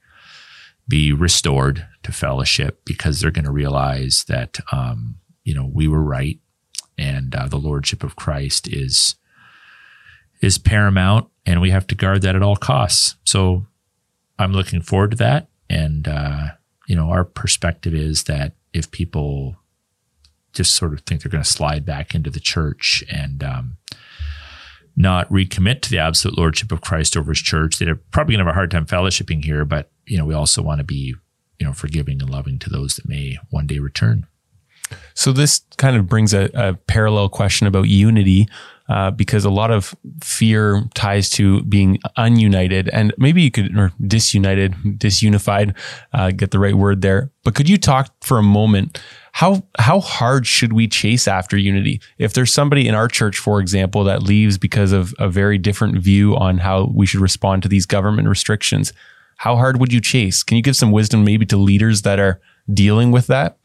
be 0.87 1.11
restored 1.11 1.87
to 2.03 2.11
fellowship 2.11 2.81
because 2.85 3.19
they're 3.19 3.31
going 3.31 3.45
to 3.45 3.51
realize 3.51 4.25
that, 4.27 4.59
um, 4.71 5.15
you 5.43 5.53
know, 5.53 5.65
we 5.65 5.87
were 5.87 6.03
right 6.03 6.39
and 6.97 7.35
uh, 7.35 7.47
the 7.47 7.57
lordship 7.57 8.03
of 8.03 8.15
Christ 8.15 8.67
is 8.67 9.15
is 10.41 10.57
paramount, 10.57 11.27
and 11.45 11.61
we 11.61 11.69
have 11.71 11.87
to 11.87 11.95
guard 11.95 12.21
that 12.23 12.35
at 12.35 12.43
all 12.43 12.55
costs. 12.55 13.15
So, 13.23 13.65
I'm 14.37 14.51
looking 14.51 14.81
forward 14.81 15.11
to 15.11 15.17
that, 15.17 15.47
and 15.69 16.07
uh, 16.07 16.47
you 16.87 16.95
know, 16.95 17.09
our 17.09 17.23
perspective 17.23 17.93
is 17.93 18.25
that 18.25 18.53
if 18.73 18.91
people 18.91 19.55
just 20.55 20.73
sort 20.73 20.93
of 20.93 21.01
think 21.01 21.21
they're 21.21 21.31
going 21.31 21.43
to 21.43 21.49
slide 21.49 21.85
back 21.85 22.15
into 22.15 22.29
the 22.29 22.39
church 22.39 23.03
and 23.09 23.43
um, 23.43 23.77
not 24.95 25.29
recommit 25.29 25.81
to 25.81 25.89
the 25.89 25.99
absolute 25.99 26.37
lordship 26.37 26.71
of 26.71 26.81
Christ 26.81 27.15
over 27.17 27.31
his 27.31 27.41
church. 27.41 27.77
They're 27.77 27.95
probably 27.95 28.33
going 28.35 28.45
to 28.45 28.45
have 28.45 28.53
a 28.53 28.55
hard 28.55 28.71
time 28.71 28.85
fellowshipping 28.85 29.43
here, 29.43 29.65
but 29.65 29.91
you 30.07 30.17
know, 30.17 30.25
we 30.25 30.33
also 30.33 30.61
want 30.61 30.79
to 30.79 30.83
be, 30.83 31.15
you 31.59 31.65
know, 31.65 31.73
forgiving 31.73 32.21
and 32.21 32.29
loving 32.29 32.57
to 32.59 32.69
those 32.69 32.95
that 32.95 33.07
may 33.07 33.37
one 33.49 33.67
day 33.67 33.79
return. 33.79 34.25
So 35.13 35.31
this 35.31 35.61
kind 35.77 35.97
of 35.97 36.07
brings 36.07 36.33
a, 36.33 36.49
a 36.53 36.73
parallel 36.73 37.29
question 37.29 37.67
about 37.67 37.89
unity, 37.89 38.47
uh, 38.87 39.11
because 39.11 39.45
a 39.45 39.49
lot 39.49 39.71
of 39.71 39.95
fear 40.23 40.83
ties 40.93 41.29
to 41.31 41.63
being 41.63 41.97
ununited, 42.17 42.89
and 42.93 43.13
maybe 43.17 43.41
you 43.41 43.51
could 43.51 43.75
or 43.77 43.91
disunited, 44.05 44.73
disunified, 44.97 45.75
uh, 46.13 46.31
get 46.31 46.51
the 46.51 46.59
right 46.59 46.75
word 46.75 47.01
there. 47.01 47.31
But 47.43 47.55
could 47.55 47.67
you 47.67 47.77
talk 47.77 48.13
for 48.21 48.37
a 48.37 48.43
moment? 48.43 49.01
How 49.33 49.63
how 49.77 49.99
hard 49.99 50.47
should 50.47 50.71
we 50.71 50.87
chase 50.87 51.27
after 51.27 51.57
unity? 51.57 51.99
If 52.17 52.33
there's 52.33 52.53
somebody 52.53 52.87
in 52.87 52.95
our 52.95 53.07
church, 53.07 53.37
for 53.37 53.59
example, 53.59 54.03
that 54.05 54.23
leaves 54.23 54.57
because 54.57 54.91
of 54.91 55.13
a 55.19 55.29
very 55.29 55.57
different 55.57 55.97
view 55.97 56.35
on 56.37 56.59
how 56.59 56.91
we 56.93 57.05
should 57.05 57.21
respond 57.21 57.63
to 57.63 57.69
these 57.69 57.85
government 57.85 58.27
restrictions, 58.27 58.93
how 59.37 59.55
hard 59.55 59.79
would 59.79 59.91
you 59.91 59.99
chase? 59.99 60.43
Can 60.43 60.57
you 60.57 60.63
give 60.63 60.75
some 60.75 60.91
wisdom 60.91 61.25
maybe 61.25 61.45
to 61.47 61.57
leaders 61.57 62.03
that 62.03 62.19
are 62.19 62.39
dealing 62.71 63.11
with 63.11 63.27
that? 63.27 63.57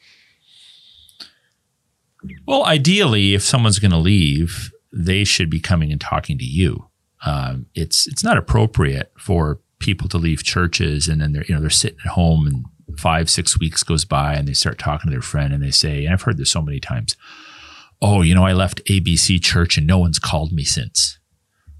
Well, 2.46 2.64
ideally, 2.64 3.34
if 3.34 3.42
someone's 3.42 3.78
going 3.78 3.92
to 3.92 3.96
leave, 3.96 4.72
they 4.92 5.24
should 5.24 5.50
be 5.50 5.60
coming 5.60 5.92
and 5.92 6.00
talking 6.00 6.38
to 6.38 6.44
you. 6.44 6.88
Um, 7.24 7.66
it's 7.74 8.06
it's 8.06 8.24
not 8.24 8.36
appropriate 8.36 9.12
for 9.18 9.60
people 9.78 10.08
to 10.08 10.18
leave 10.18 10.42
churches 10.42 11.08
and 11.08 11.20
then 11.20 11.32
they're 11.32 11.44
you 11.46 11.54
know 11.54 11.60
they're 11.60 11.70
sitting 11.70 11.98
at 12.04 12.12
home 12.12 12.46
and 12.46 12.64
five 12.98 13.30
six 13.30 13.58
weeks 13.58 13.82
goes 13.82 14.04
by 14.04 14.34
and 14.34 14.48
they 14.48 14.52
start 14.52 14.78
talking 14.78 15.10
to 15.10 15.14
their 15.14 15.22
friend 15.22 15.52
and 15.52 15.62
they 15.62 15.70
say 15.70 16.04
and 16.04 16.12
I've 16.12 16.22
heard 16.22 16.38
this 16.38 16.50
so 16.50 16.62
many 16.62 16.80
times, 16.80 17.16
oh 18.00 18.22
you 18.22 18.34
know 18.34 18.44
I 18.44 18.52
left 18.52 18.84
ABC 18.86 19.42
Church 19.42 19.76
and 19.76 19.86
no 19.86 19.98
one's 19.98 20.18
called 20.18 20.52
me 20.52 20.64
since. 20.64 21.18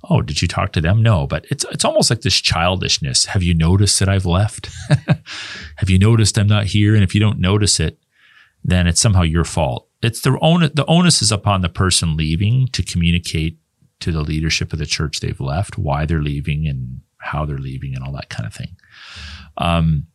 Oh, 0.09 0.23
did 0.23 0.41
you 0.41 0.49
talk 0.49 0.73
to 0.73 0.81
them? 0.81 1.03
No, 1.03 1.27
but 1.27 1.47
it's 1.51 1.65
it's 1.71 1.85
almost 1.85 2.11
like 2.11 2.23
this 2.23 2.41
childishness. 2.41 3.27
Have 3.27 3.43
you 3.43 3.55
noticed 3.55 3.99
that 4.01 4.09
I've 4.09 4.27
left? 4.27 4.71
Have 5.77 5.89
you 5.89 5.99
noticed 5.99 6.39
I'm 6.39 6.47
not 6.47 6.67
here? 6.67 6.95
And 6.95 7.05
if 7.05 7.15
you 7.15 7.21
don't 7.21 7.39
notice 7.39 7.81
it, 7.81 7.99
then 8.65 8.87
it's 8.87 9.01
somehow 9.01 9.23
your 9.23 9.45
fault 9.45 9.90
it's 10.03 10.21
the 10.21 10.39
onus, 10.41 10.71
the 10.75 10.87
onus 10.87 11.23
is 11.23 11.33
upon 11.33 11.61
the 11.61 11.69
person 11.69 12.17
leaving 12.17 12.69
to 12.69 12.83
communicate 12.83 13.59
to 14.01 14.13
the 14.13 14.23
leadership 14.23 14.73
of 14.73 14.79
the 14.79 14.87
church 14.87 15.21
they've 15.21 15.41
left 15.41 15.77
why 15.77 16.07
they're 16.07 16.23
leaving 16.23 16.67
and 16.67 17.01
how 17.19 17.45
they're 17.45 17.59
leaving 17.59 17.95
and 17.95 18.03
all 18.05 18.13
that 18.13 18.31
kind 18.31 18.47
of 18.47 18.55
thing. 18.55 18.77
Um, 19.59 20.07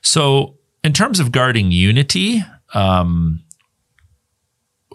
so, 0.00 0.56
in 0.82 0.92
terms 0.92 1.20
of 1.20 1.32
guarding 1.32 1.70
unity, 1.70 2.42
um, 2.72 3.42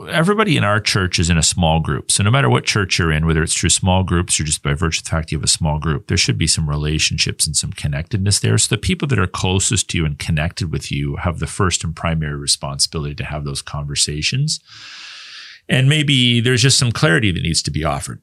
everybody 0.10 0.58
in 0.58 0.64
our 0.64 0.80
church 0.80 1.20
is 1.20 1.30
in 1.30 1.38
a 1.38 1.44
small 1.44 1.80
group. 1.80 2.10
So 2.10 2.24
no 2.24 2.32
matter 2.32 2.50
what 2.50 2.66
church 2.66 2.98
you're 2.98 3.12
in, 3.12 3.26
whether 3.26 3.44
it's 3.44 3.56
through 3.56 3.70
small 3.70 4.04
groups 4.04 4.40
or 4.40 4.44
just 4.44 4.64
by 4.64 4.74
virtue 4.74 5.00
of 5.00 5.04
the 5.04 5.10
fact 5.10 5.32
you 5.32 5.38
have 5.38 5.44
a 5.44 5.48
small 5.48 5.78
group, 5.80 6.08
there 6.08 6.18
should 6.18 6.38
be 6.38 6.48
some 6.48 6.68
relationships 6.68 7.46
and 7.46 7.56
some 7.56 7.72
connectedness 7.74 8.40
there. 8.40 8.58
So 8.58 8.76
the 8.76 8.82
people 8.82 9.08
that 9.10 9.20
are 9.20 9.28
closest 9.28 9.90
to 9.90 9.98
you 9.98 10.06
and 10.06 10.18
connected 10.18 10.72
with 10.72 10.92
you 10.92 11.18
have 11.18 11.40
the 11.40 11.48
first 11.48 11.84
and 11.84 11.96
primary 11.96 12.36
responsibility 12.36 13.16
to 13.16 13.26
have 13.26 13.46
those 13.46 13.62
conversations. 13.62 14.60
And 15.70 15.88
maybe 15.88 16.42
there's 16.42 16.64
just 16.64 16.80
some 16.80 16.92
clarity 16.92 17.32
that 17.32 17.44
needs 17.44 17.62
to 17.64 17.72
be 17.72 17.84
offered. 17.84 18.22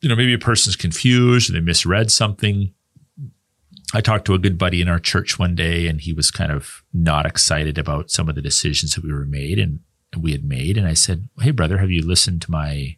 You 0.00 0.08
know, 0.08 0.16
maybe 0.16 0.34
a 0.34 0.38
person's 0.38 0.76
confused 0.76 1.50
or 1.50 1.54
they 1.54 1.60
misread 1.60 2.12
something. 2.12 2.72
I 3.92 4.00
talked 4.00 4.26
to 4.26 4.34
a 4.34 4.38
good 4.38 4.56
buddy 4.56 4.80
in 4.80 4.88
our 4.88 5.00
church 5.00 5.38
one 5.38 5.56
day 5.56 5.88
and 5.88 6.00
he 6.00 6.12
was 6.12 6.30
kind 6.30 6.52
of 6.52 6.84
not 6.92 7.26
excited 7.26 7.76
about 7.76 8.10
some 8.10 8.28
of 8.28 8.36
the 8.36 8.42
decisions 8.42 8.92
that 8.92 9.02
we 9.02 9.12
were 9.12 9.24
made. 9.24 9.58
And 9.58 9.80
we 10.16 10.32
had 10.32 10.44
made. 10.44 10.76
And 10.76 10.86
I 10.86 10.94
said, 10.94 11.28
Hey, 11.40 11.50
brother, 11.50 11.78
have 11.78 11.90
you 11.90 12.06
listened 12.06 12.42
to 12.42 12.50
my 12.50 12.96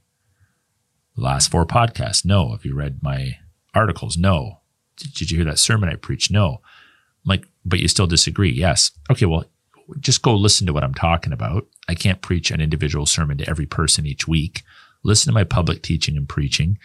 last 1.16 1.50
four 1.50 1.66
podcasts? 1.66 2.24
No. 2.24 2.50
Have 2.52 2.64
you 2.64 2.74
read 2.74 3.02
my 3.02 3.38
articles? 3.74 4.16
No. 4.16 4.60
Did, 4.96 5.30
you 5.30 5.38
hear 5.38 5.46
that 5.46 5.58
sermon 5.58 5.88
I 5.88 5.96
preached? 5.96 6.30
No. 6.30 6.60
I'm 7.24 7.28
like, 7.28 7.46
but 7.64 7.80
you 7.80 7.88
still 7.88 8.06
disagree? 8.06 8.50
Yes. 8.50 8.92
Okay, 9.10 9.26
well, 9.26 9.44
just 9.98 10.22
go 10.22 10.34
listen 10.34 10.66
to 10.66 10.72
what 10.72 10.84
I'm 10.84 10.94
talking 10.94 11.32
about. 11.32 11.66
I 11.88 11.94
can't 11.94 12.22
preach 12.22 12.50
an 12.50 12.60
individual 12.60 13.06
sermon 13.06 13.38
to 13.38 13.48
every 13.48 13.66
person 13.66 14.06
each 14.06 14.28
week. 14.28 14.62
Listen 15.02 15.32
to 15.32 15.34
my 15.34 15.44
public 15.44 15.82
teaching 15.82 16.16
and 16.16 16.28
preaching. 16.28 16.78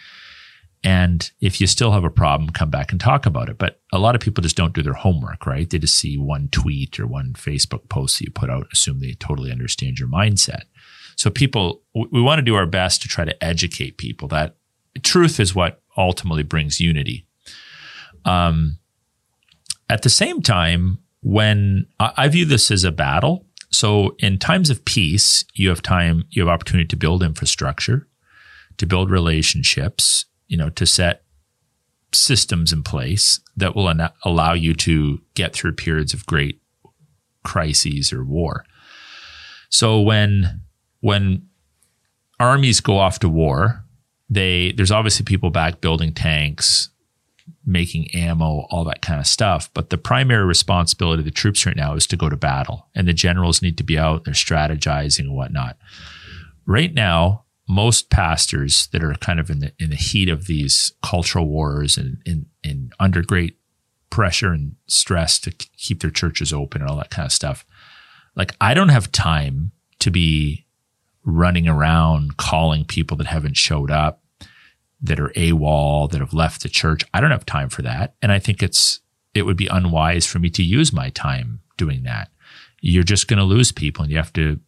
And 0.83 1.31
if 1.41 1.59
you 1.59 1.67
still 1.67 1.91
have 1.91 2.03
a 2.03 2.11
problem, 2.11 2.51
come 2.51 2.69
back 2.69 2.91
and 2.91 3.01
talk 3.01 3.25
about 3.25 3.49
it. 3.49 3.57
But 3.57 3.81
a 3.91 3.97
lot 3.97 4.13
of 4.13 4.21
people 4.21 4.43
just 4.43 4.55
don't 4.55 4.73
do 4.73 4.83
their 4.83 4.93
homework, 4.93 5.45
right? 5.47 5.67
They 5.69 5.79
just 5.79 5.95
see 5.95 6.17
one 6.17 6.49
tweet 6.51 6.99
or 6.99 7.07
one 7.07 7.33
Facebook 7.33 7.89
post 7.89 8.19
that 8.19 8.25
you 8.25 8.31
put 8.31 8.51
out, 8.51 8.67
assume 8.71 8.99
they 8.99 9.13
totally 9.13 9.51
understand 9.51 9.97
your 9.97 10.09
mindset. 10.09 10.63
So 11.15 11.29
people, 11.29 11.81
we 11.93 12.21
want 12.21 12.39
to 12.39 12.43
do 12.43 12.55
our 12.55 12.67
best 12.67 13.01
to 13.01 13.07
try 13.07 13.25
to 13.25 13.43
educate 13.43 13.97
people 13.97 14.27
that 14.27 14.57
truth 15.01 15.39
is 15.39 15.55
what 15.55 15.81
ultimately 15.97 16.43
brings 16.43 16.79
unity. 16.79 17.25
Um, 18.25 18.79
at 19.89 20.01
the 20.01 20.09
same 20.09 20.41
time, 20.41 20.99
when 21.21 21.87
I 21.99 22.27
view 22.27 22.45
this 22.45 22.69
as 22.69 22.83
a 22.83 22.91
battle, 22.91 23.45
so 23.71 24.15
in 24.19 24.37
times 24.37 24.69
of 24.69 24.85
peace, 24.85 25.43
you 25.53 25.69
have 25.69 25.81
time, 25.81 26.25
you 26.29 26.43
have 26.43 26.49
opportunity 26.49 26.87
to 26.87 26.95
build 26.95 27.23
infrastructure, 27.23 28.07
to 28.77 28.85
build 28.85 29.09
relationships, 29.09 30.25
you 30.47 30.57
know, 30.57 30.69
to 30.71 30.85
set 30.85 31.23
systems 32.13 32.71
in 32.71 32.83
place 32.83 33.39
that 33.57 33.75
will 33.75 33.87
an- 33.87 34.09
allow 34.23 34.53
you 34.53 34.73
to 34.73 35.21
get 35.33 35.53
through 35.53 35.73
periods 35.73 36.13
of 36.13 36.25
great 36.25 36.61
crises 37.43 38.11
or 38.11 38.23
war. 38.23 38.65
So 39.69 40.01
when 40.01 40.61
when 41.01 41.47
armies 42.39 42.81
go 42.81 42.97
off 42.97 43.19
to 43.19 43.29
war, 43.29 43.83
they 44.29 44.71
there's 44.73 44.91
obviously 44.91 45.25
people 45.25 45.49
back 45.49 45.81
building 45.81 46.13
tanks, 46.13 46.89
making 47.65 48.09
ammo, 48.13 48.65
all 48.69 48.83
that 48.85 49.01
kind 49.01 49.19
of 49.19 49.27
stuff. 49.27 49.69
But 49.73 49.89
the 49.89 49.97
primary 49.97 50.45
responsibility 50.45 51.21
of 51.21 51.25
the 51.25 51.31
troops 51.31 51.65
right 51.65 51.75
now 51.75 51.93
is 51.93 52.07
to 52.07 52.17
go 52.17 52.29
to 52.29 52.37
battle, 52.37 52.87
and 52.95 53.07
the 53.07 53.13
generals 53.13 53.61
need 53.61 53.77
to 53.77 53.83
be 53.83 53.97
out. 53.97 54.25
They're 54.25 54.33
strategizing 54.33 55.19
and 55.19 55.35
whatnot. 55.35 55.77
Right 56.65 56.93
now, 56.93 57.44
most 57.67 58.09
pastors 58.09 58.87
that 58.91 59.03
are 59.03 59.13
kind 59.15 59.39
of 59.39 59.49
in 59.49 59.59
the 59.59 59.73
in 59.79 59.89
the 59.89 59.95
heat 59.95 60.29
of 60.29 60.47
these 60.47 60.93
cultural 61.01 61.47
wars 61.47 61.97
and 61.97 62.21
in, 62.25 62.45
in 62.63 62.91
under 62.99 63.21
great 63.21 63.57
pressure 64.09 64.51
and 64.51 64.75
stress 64.87 65.39
to 65.39 65.51
keep 65.51 66.01
their 66.01 66.11
churches 66.11 66.53
open 66.53 66.81
and 66.81 66.89
all 66.89 66.97
that 66.97 67.09
kind 67.09 67.25
of 67.25 67.33
stuff. 67.33 67.65
Like 68.35 68.55
I 68.61 68.73
don't 68.73 68.89
have 68.89 69.11
time 69.11 69.71
to 69.99 70.11
be 70.11 70.65
running 71.23 71.67
around 71.67 72.37
calling 72.37 72.85
people 72.85 73.17
that 73.17 73.27
haven't 73.27 73.57
showed 73.57 73.89
up, 73.89 74.21
that 75.01 75.19
are 75.19 75.29
AWOL, 75.29 76.09
that 76.11 76.19
have 76.19 76.33
left 76.33 76.61
the 76.61 76.69
church. 76.69 77.03
I 77.13 77.19
don't 77.19 77.31
have 77.31 77.45
time 77.45 77.69
for 77.69 77.81
that. 77.81 78.15
And 78.21 78.31
I 78.31 78.39
think 78.39 78.61
it's 78.61 78.99
it 79.33 79.43
would 79.43 79.57
be 79.57 79.67
unwise 79.67 80.25
for 80.25 80.39
me 80.39 80.49
to 80.51 80.63
use 80.63 80.93
my 80.93 81.09
time 81.09 81.61
doing 81.77 82.03
that. 82.03 82.29
You're 82.79 83.03
just 83.03 83.27
going 83.27 83.39
to 83.39 83.43
lose 83.43 83.71
people 83.71 84.03
and 84.03 84.11
you 84.11 84.17
have 84.17 84.33
to 84.33 84.59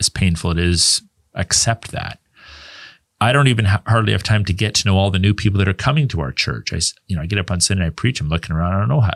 as 0.00 0.08
painful 0.08 0.52
it 0.52 0.58
is 0.58 1.02
accept 1.38 1.92
that. 1.92 2.18
I 3.20 3.32
don't 3.32 3.48
even 3.48 3.64
ha- 3.64 3.82
hardly 3.86 4.12
have 4.12 4.22
time 4.22 4.44
to 4.44 4.52
get 4.52 4.74
to 4.76 4.86
know 4.86 4.96
all 4.96 5.10
the 5.10 5.18
new 5.18 5.34
people 5.34 5.58
that 5.58 5.68
are 5.68 5.74
coming 5.74 6.06
to 6.08 6.20
our 6.20 6.32
church. 6.32 6.72
I, 6.72 6.80
you 7.06 7.16
know, 7.16 7.22
I 7.22 7.26
get 7.26 7.38
up 7.38 7.50
on 7.50 7.60
Sunday, 7.60 7.86
I 7.86 7.90
preach, 7.90 8.20
I'm 8.20 8.28
looking 8.28 8.54
around, 8.54 8.74
I 8.74 8.78
don't 8.78 8.88
know 8.88 9.00
how, 9.00 9.14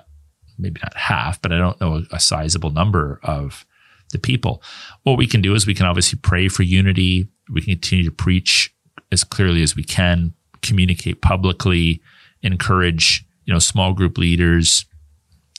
maybe 0.58 0.80
not 0.82 0.96
half, 0.96 1.40
but 1.40 1.52
I 1.52 1.58
don't 1.58 1.80
know 1.80 1.96
a, 2.10 2.16
a 2.16 2.20
sizable 2.20 2.70
number 2.70 3.20
of 3.22 3.64
the 4.10 4.18
people. 4.18 4.62
What 5.04 5.18
we 5.18 5.26
can 5.26 5.40
do 5.40 5.54
is 5.54 5.66
we 5.66 5.74
can 5.74 5.86
obviously 5.86 6.18
pray 6.22 6.48
for 6.48 6.62
unity. 6.62 7.28
We 7.52 7.60
can 7.60 7.74
continue 7.74 8.04
to 8.04 8.10
preach 8.10 8.74
as 9.10 9.24
clearly 9.24 9.62
as 9.62 9.76
we 9.76 9.84
can, 9.84 10.34
communicate 10.62 11.22
publicly, 11.22 12.00
encourage, 12.42 13.24
you 13.44 13.52
know, 13.52 13.58
small 13.58 13.92
group 13.92 14.18
leaders 14.18 14.84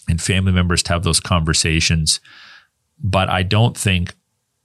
and 0.09 0.21
family 0.21 0.51
members 0.51 0.83
to 0.83 0.93
have 0.93 1.03
those 1.03 1.19
conversations. 1.19 2.19
But 3.01 3.29
I 3.29 3.43
don't 3.43 3.77
think 3.77 4.15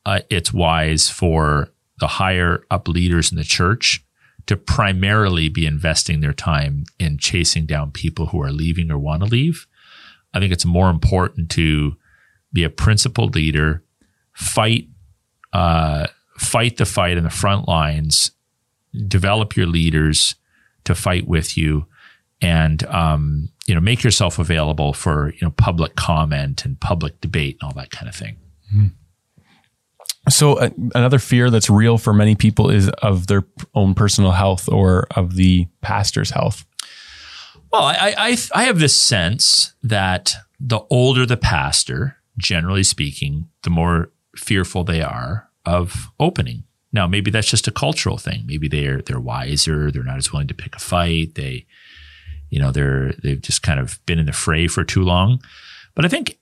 uh, 0.05 0.20
it's 0.30 0.53
wise 0.53 1.09
for 1.09 1.70
the 2.01 2.07
higher 2.07 2.64
up 2.70 2.88
leaders 2.88 3.30
in 3.30 3.38
the 3.38 3.44
church 3.44 4.05
to 4.46 4.57
primarily 4.57 5.49
be 5.49 5.66
investing 5.66 6.20
their 6.20 6.32
time 6.32 6.84
in 6.99 7.18
chasing 7.18 7.66
down 7.66 7.90
people 7.90 8.26
who 8.26 8.42
are 8.42 8.51
leaving 8.51 8.90
or 8.90 8.99
want 8.99 9.22
to 9.22 9.28
leave. 9.28 9.66
I 10.32 10.40
think 10.40 10.53
it's 10.53 10.64
more 10.64 10.90
important 10.90 11.51
to 11.51 11.96
be 12.53 12.64
a 12.64 12.70
principled 12.70 13.34
leader, 13.34 13.82
fight, 14.32 14.88
uh, 15.53 16.07
fight 16.38 16.78
the 16.78 16.86
fight 16.86 17.18
in 17.18 17.24
the 17.24 17.30
front 17.30 17.68
lines, 17.68 18.30
develop 19.07 19.57
your 19.57 19.66
leaders 19.66 20.34
to 20.84 20.94
fight 20.94 21.26
with 21.26 21.57
you, 21.57 21.86
and 22.40 22.84
um, 22.84 23.51
you 23.66 23.74
know 23.74 23.80
make 23.80 24.03
yourself 24.03 24.38
available 24.38 24.92
for 24.92 25.32
you 25.32 25.40
know 25.42 25.51
public 25.51 25.96
comment 25.96 26.64
and 26.64 26.80
public 26.80 27.20
debate 27.20 27.59
and 27.61 27.68
all 27.68 27.74
that 27.74 27.90
kind 27.90 28.09
of 28.09 28.14
thing. 28.14 28.36
Mm-hmm. 28.74 28.86
So 30.29 30.55
uh, 30.55 30.70
another 30.95 31.18
fear 31.18 31.51
that's 31.51 31.70
real 31.70 31.99
for 31.99 32.12
many 32.12 32.35
people 32.35 32.70
is 32.70 32.89
of 33.03 33.26
their 33.26 33.45
own 33.74 33.95
personal 33.95 34.33
health 34.33 34.68
or 34.68 35.07
of 35.16 35.37
the 35.37 35.66
pastor's 35.81 36.31
health. 36.31 36.64
Well, 37.72 37.83
I, 37.83 38.14
I, 38.16 38.37
I 38.55 38.64
have 38.64 38.79
this 38.79 38.97
sense 38.97 39.74
that 39.83 40.35
the 40.59 40.81
older 40.91 41.26
the 41.26 41.37
pastor, 41.37 42.16
generally 42.39 42.83
speaking, 42.83 43.49
the 43.62 43.70
more 43.70 44.11
fearful 44.37 44.85
they 44.85 45.03
are 45.03 45.51
of 45.66 46.09
opening. 46.18 46.64
Now, 46.93 47.07
maybe 47.07 47.31
that's 47.31 47.51
just 47.51 47.68
a 47.68 47.72
cultural 47.72 48.16
thing. 48.16 48.45
Maybe 48.47 48.68
they're 48.68 49.03
they're 49.03 49.20
wiser. 49.20 49.91
They're 49.91 50.03
not 50.03 50.16
as 50.16 50.33
willing 50.33 50.49
to 50.49 50.55
pick 50.55 50.74
a 50.74 50.79
fight. 50.79 51.35
They, 51.35 51.66
you 52.49 52.59
know, 52.59 52.70
they're 52.70 53.12
they've 53.22 53.43
just 53.43 53.62
kind 53.62 53.79
of 53.79 54.05
been 54.07 54.18
in 54.18 54.26
the 54.26 54.33
fray 54.33 54.66
for 54.68 54.85
too 54.85 55.03
long. 55.03 55.43
But 55.95 56.07
I 56.07 56.09
think 56.09 56.39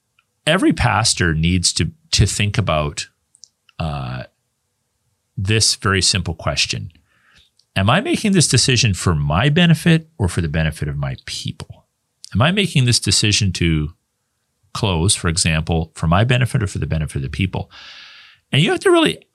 every 0.46 0.72
pastor 0.72 1.34
needs 1.34 1.72
to 1.74 1.90
to 2.12 2.26
think 2.26 2.58
about 2.58 3.08
this 5.36 5.74
very 5.76 6.02
simple 6.02 6.34
question: 6.34 6.92
Am 7.74 7.90
I 7.90 8.00
making 8.00 8.32
this 8.32 8.48
decision 8.48 8.94
for 8.94 9.14
my 9.14 9.48
benefit 9.48 10.08
or 10.18 10.28
for 10.28 10.40
the 10.40 10.48
benefit 10.48 10.88
of 10.88 10.96
my 10.96 11.16
people? 11.26 11.86
Am 12.34 12.42
I 12.42 12.50
making 12.50 12.84
this 12.84 12.98
decision 12.98 13.52
to 13.52 13.94
close, 14.72 15.14
for 15.14 15.28
example, 15.28 15.92
for 15.94 16.06
my 16.06 16.24
benefit 16.24 16.62
or 16.62 16.66
for 16.66 16.78
the 16.78 16.86
benefit 16.86 17.16
of 17.16 17.22
the 17.22 17.28
people? 17.28 17.70
And 18.52 18.62
you 18.62 18.70
have 18.70 18.80
to 18.80 18.90
really 18.90 19.26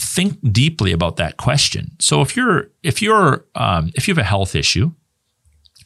think 0.00 0.38
deeply 0.52 0.92
about 0.92 1.16
that 1.16 1.36
question. 1.36 1.92
So 2.00 2.22
if 2.22 2.36
you're 2.36 2.70
if 2.82 3.02
you're 3.02 3.46
um, 3.54 3.90
if 3.94 4.08
you 4.08 4.14
have 4.14 4.24
a 4.24 4.28
health 4.28 4.54
issue, 4.54 4.92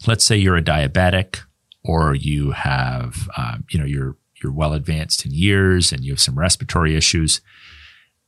let's 0.07 0.26
say 0.26 0.37
you're 0.37 0.57
a 0.57 0.62
diabetic 0.62 1.41
or 1.85 2.14
you 2.14 2.53
have 2.53 3.28
um, 3.37 3.64
you 3.70 3.78
know 3.78 3.87
you're 3.87 4.16
you're 4.43 4.53
well 4.53 4.72
advanced 4.72 5.24
in 5.24 5.32
years 5.32 5.93
and 5.93 6.05
you 6.05 6.12
have 6.12 6.20
some 6.20 6.39
respiratory 6.39 6.95
issues, 6.97 7.41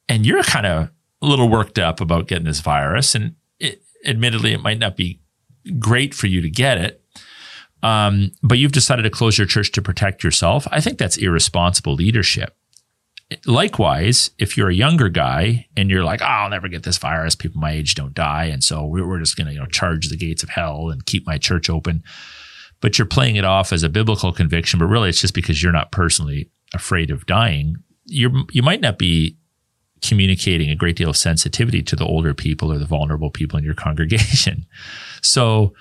and 0.08 0.26
you're 0.26 0.42
kind 0.42 0.66
of 0.66 0.90
a 1.22 1.26
little 1.26 1.48
worked 1.48 1.78
up 1.78 2.00
about 2.00 2.28
getting 2.28 2.44
this 2.44 2.60
virus, 2.60 3.14
and 3.14 3.34
it, 3.58 3.82
admittedly, 4.04 4.52
it 4.52 4.60
might 4.60 4.78
not 4.78 4.96
be 4.96 5.20
great 5.78 6.14
for 6.14 6.26
you 6.26 6.40
to 6.40 6.50
get 6.50 6.78
it. 6.78 7.02
Um, 7.82 8.32
but 8.42 8.58
you've 8.58 8.72
decided 8.72 9.02
to 9.02 9.10
close 9.10 9.38
your 9.38 9.46
church 9.46 9.70
to 9.72 9.82
protect 9.82 10.24
yourself. 10.24 10.66
I 10.70 10.80
think 10.80 10.98
that's 10.98 11.16
irresponsible 11.16 11.94
leadership 11.94 12.56
likewise, 13.44 14.30
if 14.38 14.56
you're 14.56 14.68
a 14.68 14.74
younger 14.74 15.08
guy 15.08 15.66
and 15.76 15.90
you're 15.90 16.04
like, 16.04 16.22
oh, 16.22 16.26
I'll 16.26 16.50
never 16.50 16.68
get 16.68 16.84
this 16.84 16.98
virus, 16.98 17.34
people 17.34 17.60
my 17.60 17.72
age 17.72 17.94
don't 17.94 18.14
die, 18.14 18.44
and 18.44 18.62
so 18.62 18.84
we're 18.84 19.18
just 19.18 19.36
going 19.36 19.48
to 19.48 19.52
you 19.52 19.58
know 19.58 19.66
charge 19.66 20.08
the 20.08 20.16
gates 20.16 20.42
of 20.42 20.50
hell 20.50 20.90
and 20.90 21.06
keep 21.06 21.26
my 21.26 21.38
church 21.38 21.68
open, 21.68 22.02
but 22.80 22.98
you're 22.98 23.06
playing 23.06 23.36
it 23.36 23.44
off 23.44 23.72
as 23.72 23.82
a 23.82 23.88
biblical 23.88 24.32
conviction, 24.32 24.78
but 24.78 24.86
really 24.86 25.08
it's 25.08 25.20
just 25.20 25.34
because 25.34 25.62
you're 25.62 25.72
not 25.72 25.92
personally 25.92 26.50
afraid 26.74 27.10
of 27.10 27.26
dying. 27.26 27.76
You 28.04 28.46
you 28.52 28.62
might 28.62 28.80
not 28.80 28.98
be 28.98 29.36
communicating 30.02 30.70
a 30.70 30.76
great 30.76 30.96
deal 30.96 31.10
of 31.10 31.16
sensitivity 31.16 31.82
to 31.82 31.96
the 31.96 32.04
older 32.04 32.34
people 32.34 32.72
or 32.72 32.78
the 32.78 32.84
vulnerable 32.84 33.30
people 33.30 33.58
in 33.58 33.64
your 33.64 33.74
congregation. 33.74 34.66
So 35.22 35.74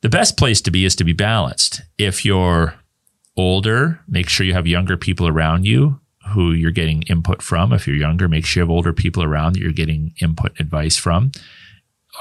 the 0.00 0.08
best 0.08 0.38
place 0.38 0.62
to 0.62 0.70
be 0.70 0.86
is 0.86 0.96
to 0.96 1.04
be 1.04 1.12
balanced. 1.12 1.82
If 1.98 2.24
you're 2.24 2.74
older, 3.36 4.00
make 4.08 4.28
sure 4.28 4.46
you 4.46 4.54
have 4.54 4.66
younger 4.66 4.96
people 4.96 5.28
around 5.28 5.66
you 5.66 6.00
who 6.32 6.52
you're 6.52 6.70
getting 6.70 7.02
input 7.02 7.42
from. 7.42 7.72
If 7.72 7.86
you're 7.86 7.96
younger, 7.96 8.28
make 8.28 8.46
sure 8.46 8.60
you 8.60 8.64
have 8.64 8.70
older 8.70 8.92
people 8.92 9.22
around 9.22 9.54
that 9.54 9.60
you're 9.60 9.72
getting 9.72 10.14
input 10.22 10.58
advice 10.58 10.96
from. 10.96 11.32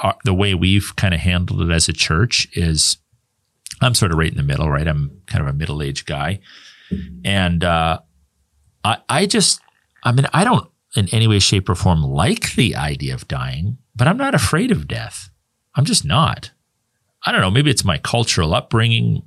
Uh, 0.01 0.13
the 0.25 0.33
way 0.33 0.53
we've 0.53 0.95
kind 0.95 1.13
of 1.13 1.21
handled 1.21 1.61
it 1.61 1.73
as 1.73 1.87
a 1.87 1.93
church 1.93 2.47
is 2.53 2.97
I'm 3.81 3.95
sort 3.95 4.11
of 4.11 4.17
right 4.17 4.31
in 4.31 4.37
the 4.37 4.43
middle, 4.43 4.69
right? 4.69 4.87
I'm 4.87 5.21
kind 5.27 5.41
of 5.41 5.47
a 5.47 5.57
middle 5.57 5.81
aged 5.81 6.05
guy. 6.05 6.39
And 7.23 7.63
uh, 7.63 7.99
I, 8.83 8.97
I 9.09 9.25
just, 9.25 9.61
I 10.03 10.11
mean, 10.11 10.27
I 10.33 10.43
don't 10.43 10.69
in 10.95 11.07
any 11.09 11.27
way, 11.27 11.39
shape, 11.39 11.69
or 11.69 11.75
form 11.75 12.03
like 12.03 12.55
the 12.55 12.75
idea 12.75 13.13
of 13.13 13.27
dying, 13.27 13.77
but 13.95 14.07
I'm 14.07 14.17
not 14.17 14.35
afraid 14.35 14.71
of 14.71 14.87
death. 14.87 15.29
I'm 15.75 15.85
just 15.85 16.05
not. 16.05 16.51
I 17.25 17.31
don't 17.31 17.41
know. 17.41 17.51
Maybe 17.51 17.71
it's 17.71 17.85
my 17.85 17.97
cultural 17.97 18.53
upbringing. 18.53 19.23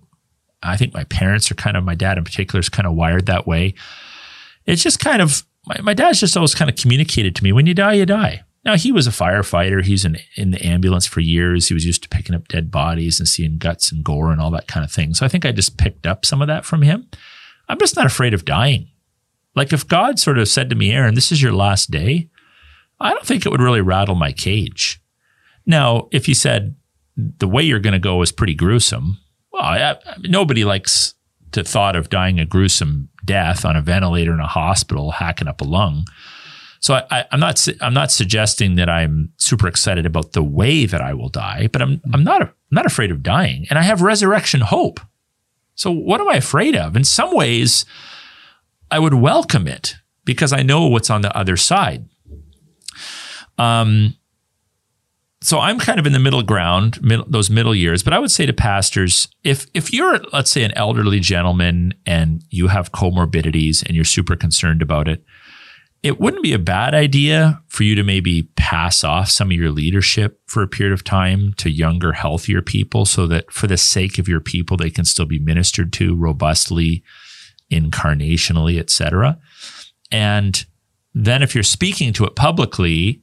I 0.62 0.76
think 0.76 0.94
my 0.94 1.04
parents 1.04 1.50
are 1.50 1.54
kind 1.54 1.76
of, 1.76 1.84
my 1.84 1.94
dad 1.94 2.18
in 2.18 2.24
particular 2.24 2.60
is 2.60 2.68
kind 2.68 2.86
of 2.86 2.94
wired 2.94 3.26
that 3.26 3.46
way 3.46 3.74
it's 4.66 4.82
just 4.82 5.00
kind 5.00 5.22
of 5.22 5.44
my, 5.66 5.80
my 5.80 5.94
dad's 5.94 6.20
just 6.20 6.36
always 6.36 6.54
kind 6.54 6.70
of 6.70 6.76
communicated 6.76 7.34
to 7.36 7.44
me 7.44 7.52
when 7.52 7.66
you 7.66 7.74
die, 7.74 7.94
you 7.94 8.06
die. 8.06 8.42
Now 8.64 8.76
he 8.76 8.90
was 8.90 9.06
a 9.06 9.10
firefighter. 9.10 9.84
He's 9.84 10.04
in 10.04 10.18
in 10.36 10.50
the 10.50 10.64
ambulance 10.64 11.06
for 11.06 11.20
years. 11.20 11.68
He 11.68 11.74
was 11.74 11.86
used 11.86 12.02
to 12.02 12.08
picking 12.08 12.34
up 12.34 12.48
dead 12.48 12.70
bodies 12.70 13.20
and 13.20 13.28
seeing 13.28 13.58
guts 13.58 13.92
and 13.92 14.04
gore 14.04 14.32
and 14.32 14.40
all 14.40 14.50
that 14.50 14.66
kind 14.66 14.84
of 14.84 14.90
thing. 14.90 15.14
So 15.14 15.24
I 15.24 15.28
think 15.28 15.46
I 15.46 15.52
just 15.52 15.78
picked 15.78 16.06
up 16.06 16.26
some 16.26 16.42
of 16.42 16.48
that 16.48 16.64
from 16.64 16.82
him. 16.82 17.08
I'm 17.68 17.78
just 17.78 17.96
not 17.96 18.06
afraid 18.06 18.34
of 18.34 18.44
dying. 18.44 18.88
Like 19.56 19.72
if 19.72 19.88
God 19.88 20.18
sort 20.18 20.38
of 20.38 20.48
said 20.48 20.70
to 20.70 20.76
me, 20.76 20.92
Aaron, 20.92 21.14
this 21.14 21.32
is 21.32 21.42
your 21.42 21.52
last 21.52 21.90
day, 21.90 22.28
I 23.00 23.10
don't 23.10 23.26
think 23.26 23.44
it 23.44 23.50
would 23.50 23.60
really 23.60 23.80
rattle 23.80 24.14
my 24.14 24.30
cage. 24.30 25.02
Now, 25.64 26.08
if 26.12 26.26
he 26.26 26.34
said 26.34 26.76
the 27.16 27.48
way 27.48 27.62
you're 27.62 27.80
going 27.80 27.94
to 27.94 27.98
go 27.98 28.22
is 28.22 28.30
pretty 28.30 28.54
gruesome, 28.54 29.18
well, 29.52 29.62
I, 29.62 29.78
I, 29.78 29.96
nobody 30.20 30.64
likes 30.64 31.14
to 31.52 31.64
thought 31.64 31.96
of 31.96 32.10
dying 32.10 32.38
a 32.38 32.46
gruesome 32.46 33.08
death 33.24 33.64
on 33.64 33.76
a 33.76 33.82
ventilator 33.82 34.32
in 34.32 34.40
a 34.40 34.46
hospital, 34.46 35.12
hacking 35.12 35.48
up 35.48 35.60
a 35.60 35.64
lung. 35.64 36.04
So 36.80 36.94
I, 37.10 37.24
am 37.32 37.40
not 37.40 37.66
I'm 37.80 37.94
not 37.94 38.12
suggesting 38.12 38.76
that 38.76 38.88
I'm 38.88 39.32
super 39.38 39.66
excited 39.66 40.06
about 40.06 40.32
the 40.32 40.42
way 40.42 40.86
that 40.86 41.00
I 41.00 41.14
will 41.14 41.30
die, 41.30 41.68
but 41.72 41.80
I'm 41.82 42.00
I'm 42.12 42.22
not 42.22 42.42
I'm 42.42 42.52
not 42.70 42.86
afraid 42.86 43.10
of 43.10 43.22
dying, 43.22 43.66
and 43.70 43.78
I 43.78 43.82
have 43.82 44.02
resurrection 44.02 44.60
hope. 44.60 45.00
So 45.74 45.90
what 45.90 46.20
am 46.20 46.28
I 46.28 46.36
afraid 46.36 46.76
of? 46.76 46.94
In 46.94 47.04
some 47.04 47.34
ways, 47.34 47.86
I 48.90 48.98
would 48.98 49.14
welcome 49.14 49.66
it 49.66 49.96
because 50.24 50.52
I 50.52 50.62
know 50.62 50.86
what's 50.86 51.10
on 51.10 51.22
the 51.22 51.36
other 51.36 51.56
side. 51.56 52.08
Um, 53.58 54.16
so 55.42 55.60
I'm 55.60 55.78
kind 55.78 55.98
of 55.98 56.06
in 56.06 56.12
the 56.12 56.18
middle 56.18 56.42
ground, 56.42 56.98
those 57.28 57.50
middle 57.50 57.74
years. 57.74 58.02
But 58.02 58.12
I 58.12 58.18
would 58.18 58.30
say 58.30 58.46
to 58.46 58.52
pastors, 58.52 59.28
if 59.44 59.66
if 59.74 59.92
you're 59.92 60.18
let's 60.32 60.50
say 60.50 60.64
an 60.64 60.72
elderly 60.72 61.20
gentleman 61.20 61.94
and 62.04 62.42
you 62.50 62.68
have 62.68 62.92
comorbidities 62.92 63.84
and 63.84 63.94
you're 63.94 64.04
super 64.04 64.34
concerned 64.34 64.82
about 64.82 65.08
it, 65.08 65.24
it 66.02 66.20
wouldn't 66.20 66.42
be 66.42 66.52
a 66.52 66.58
bad 66.58 66.94
idea 66.94 67.62
for 67.68 67.82
you 67.82 67.94
to 67.94 68.02
maybe 68.02 68.44
pass 68.56 69.04
off 69.04 69.28
some 69.28 69.48
of 69.50 69.56
your 69.56 69.70
leadership 69.70 70.40
for 70.46 70.62
a 70.62 70.68
period 70.68 70.92
of 70.92 71.04
time 71.04 71.52
to 71.54 71.70
younger, 71.70 72.12
healthier 72.12 72.62
people, 72.62 73.04
so 73.04 73.26
that 73.26 73.50
for 73.52 73.66
the 73.66 73.76
sake 73.76 74.18
of 74.18 74.28
your 74.28 74.40
people, 74.40 74.76
they 74.76 74.90
can 74.90 75.04
still 75.04 75.26
be 75.26 75.38
ministered 75.38 75.92
to 75.94 76.14
robustly, 76.14 77.02
incarnationally, 77.70 78.78
etc. 78.78 79.38
And 80.10 80.64
then 81.14 81.42
if 81.42 81.54
you're 81.54 81.64
speaking 81.64 82.12
to 82.14 82.24
it 82.24 82.36
publicly, 82.36 83.22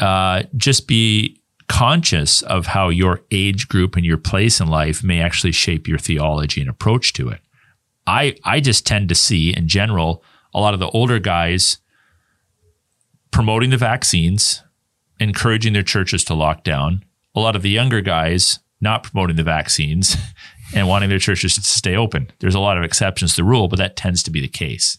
uh, 0.00 0.42
just 0.56 0.86
be 0.88 1.40
conscious 1.68 2.42
of 2.42 2.66
how 2.66 2.88
your 2.88 3.22
age 3.30 3.68
group 3.68 3.96
and 3.96 4.04
your 4.04 4.18
place 4.18 4.60
in 4.60 4.68
life 4.68 5.02
may 5.02 5.20
actually 5.20 5.52
shape 5.52 5.88
your 5.88 5.98
theology 5.98 6.60
and 6.60 6.68
approach 6.68 7.12
to 7.14 7.28
it. 7.28 7.40
I, 8.06 8.36
I 8.44 8.60
just 8.60 8.86
tend 8.86 9.08
to 9.08 9.14
see 9.14 9.54
in 9.56 9.68
general 9.68 10.22
a 10.52 10.60
lot 10.60 10.74
of 10.74 10.80
the 10.80 10.88
older 10.88 11.18
guys 11.18 11.78
promoting 13.30 13.70
the 13.70 13.76
vaccines, 13.76 14.62
encouraging 15.18 15.72
their 15.72 15.82
churches 15.82 16.24
to 16.24 16.34
lock 16.34 16.64
down, 16.64 17.04
a 17.34 17.40
lot 17.40 17.56
of 17.56 17.62
the 17.62 17.70
younger 17.70 18.00
guys 18.00 18.58
not 18.80 19.04
promoting 19.04 19.36
the 19.36 19.42
vaccines 19.42 20.16
and 20.74 20.88
wanting 20.88 21.08
their 21.08 21.18
churches 21.18 21.54
to 21.54 21.62
stay 21.62 21.96
open. 21.96 22.30
There's 22.38 22.54
a 22.54 22.60
lot 22.60 22.78
of 22.78 22.84
exceptions 22.84 23.32
to 23.32 23.36
the 23.42 23.44
rule, 23.44 23.68
but 23.68 23.78
that 23.78 23.96
tends 23.96 24.22
to 24.24 24.30
be 24.30 24.40
the 24.40 24.48
case. 24.48 24.98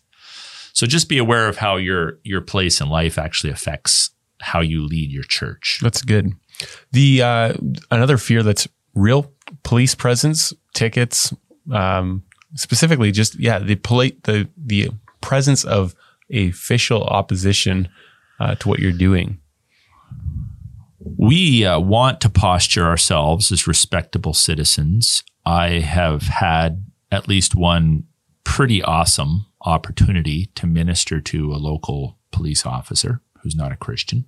So 0.74 0.88
just 0.88 1.10
be 1.10 1.18
aware 1.18 1.48
of 1.48 1.58
how 1.58 1.76
your 1.78 2.20
your 2.24 2.42
place 2.42 2.82
in 2.82 2.90
life 2.90 3.18
actually 3.18 3.52
affects 3.52 4.10
how 4.42 4.60
you 4.60 4.86
lead 4.86 5.12
your 5.12 5.24
church. 5.24 5.80
That's 5.82 6.02
good. 6.02 6.34
The 6.92 7.22
uh, 7.22 7.54
another 7.92 8.18
fear 8.18 8.44
that's 8.44 8.68
real 8.96 9.32
police 9.64 9.96
presence, 9.96 10.54
tickets, 10.74 11.34
um, 11.72 12.24
specifically 12.56 13.12
just 13.12 13.40
yeah 13.40 13.60
the 13.60 13.76
poli- 13.76 14.18
the 14.24 14.50
the 14.58 14.90
presence 15.22 15.64
of 15.64 15.96
official 16.32 17.04
opposition 17.04 17.88
uh, 18.40 18.56
to 18.56 18.70
what 18.70 18.80
you're 18.80 18.92
doing. 18.92 19.40
We 21.18 21.66
uh, 21.66 21.80
want 21.80 22.22
to 22.22 22.30
posture 22.30 22.86
ourselves 22.86 23.52
as 23.52 23.68
respectable 23.68 24.34
citizens. 24.34 25.24
I 25.46 25.80
have 25.80 26.24
had 26.24 26.86
at 27.12 27.28
least 27.28 27.56
one 27.56 28.06
pretty 28.44 28.82
awesome 28.84 29.46
opportunity 29.62 30.48
to 30.56 30.68
minister 30.68 31.22
to 31.22 31.54
a 31.54 31.56
local 31.56 32.18
police 32.32 32.66
officer 32.66 33.22
who's 33.42 33.56
not 33.56 33.72
a 33.72 33.78
Christian 33.78 34.26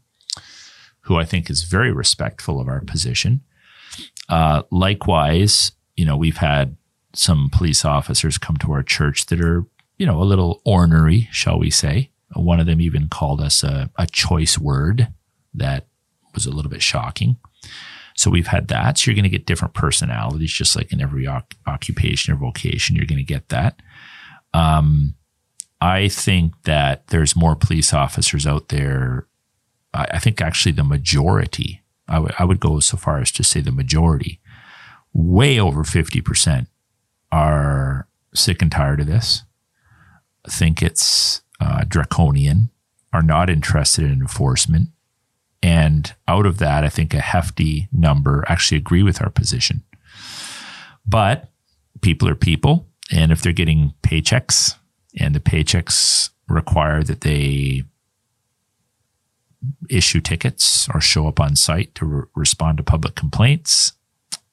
who 1.05 1.17
I 1.17 1.25
think 1.25 1.49
is 1.49 1.63
very 1.63 1.91
respectful 1.91 2.59
of 2.59 2.67
our 2.67 2.81
position. 2.81 3.41
Uh, 4.27 4.63
likewise, 4.71 5.71
you 5.95 6.03
know, 6.03 6.17
we've 6.17 6.37
had 6.37 6.75
some 7.13 7.49
police 7.51 7.85
officers 7.85 8.37
come 8.37 8.57
to 8.57 8.71
our 8.71 8.83
church 8.83 9.27
that 9.27 9.39
are, 9.39 9.65
you 9.97 10.05
know, 10.05 10.21
a 10.21 10.25
little 10.25 10.61
ornery, 10.65 11.29
shall 11.31 11.59
we 11.59 11.69
say. 11.69 12.09
One 12.33 12.59
of 12.59 12.65
them 12.65 12.81
even 12.81 13.07
called 13.07 13.39
us 13.39 13.63
a, 13.63 13.91
a 13.97 14.07
choice 14.07 14.57
word 14.57 15.13
that 15.53 15.85
was 16.33 16.47
a 16.47 16.51
little 16.51 16.71
bit 16.71 16.81
shocking. 16.81 17.37
So 18.15 18.31
we've 18.31 18.47
had 18.47 18.69
that. 18.69 18.97
So 18.97 19.11
you're 19.11 19.15
going 19.15 19.23
to 19.23 19.29
get 19.29 19.45
different 19.45 19.73
personalities, 19.73 20.51
just 20.51 20.75
like 20.75 20.91
in 20.91 21.01
every 21.01 21.27
occupation 21.67 22.33
or 22.33 22.37
vocation, 22.37 22.95
you're 22.95 23.05
going 23.05 23.17
to 23.17 23.23
get 23.23 23.49
that. 23.49 23.81
Um, 24.53 25.15
I 25.81 26.07
think 26.07 26.53
that 26.63 27.07
there's 27.07 27.35
more 27.35 27.55
police 27.55 27.93
officers 27.93 28.47
out 28.47 28.69
there 28.69 29.27
I 29.95 30.19
think 30.19 30.41
actually 30.41 30.73
the 30.73 30.83
majority, 30.83 31.81
I, 32.07 32.15
w- 32.15 32.33
I 32.37 32.43
would 32.43 32.59
go 32.59 32.79
so 32.79 32.97
far 32.97 33.19
as 33.19 33.31
to 33.31 33.43
say 33.43 33.61
the 33.61 33.71
majority, 33.71 34.41
way 35.13 35.59
over 35.59 35.83
50% 35.83 36.67
are 37.31 38.07
sick 38.33 38.61
and 38.61 38.71
tired 38.71 38.99
of 38.99 39.07
this, 39.07 39.43
think 40.49 40.81
it's 40.81 41.41
uh, 41.59 41.85
draconian, 41.87 42.69
are 43.13 43.23
not 43.23 43.49
interested 43.49 44.03
in 44.03 44.19
enforcement. 44.19 44.89
And 45.65 46.13
out 46.27 46.45
of 46.45 46.59
that, 46.59 46.83
I 46.83 46.89
think 46.89 47.15
a 47.15 47.19
hefty 47.19 47.87
number 47.91 48.45
actually 48.47 48.77
agree 48.77 49.01
with 49.01 49.19
our 49.19 49.31
position. 49.31 49.83
But 51.07 51.49
people 52.01 52.29
are 52.29 52.35
people. 52.35 52.87
And 53.11 53.31
if 53.31 53.41
they're 53.41 53.51
getting 53.51 53.95
paychecks 54.03 54.75
and 55.19 55.33
the 55.33 55.39
paychecks 55.39 56.29
require 56.47 57.01
that 57.01 57.21
they 57.21 57.83
issue 59.89 60.21
tickets 60.21 60.87
or 60.93 61.01
show 61.01 61.27
up 61.27 61.39
on 61.39 61.55
site 61.55 61.95
to 61.95 62.05
re- 62.05 62.23
respond 62.35 62.77
to 62.77 62.83
public 62.83 63.15
complaints, 63.15 63.93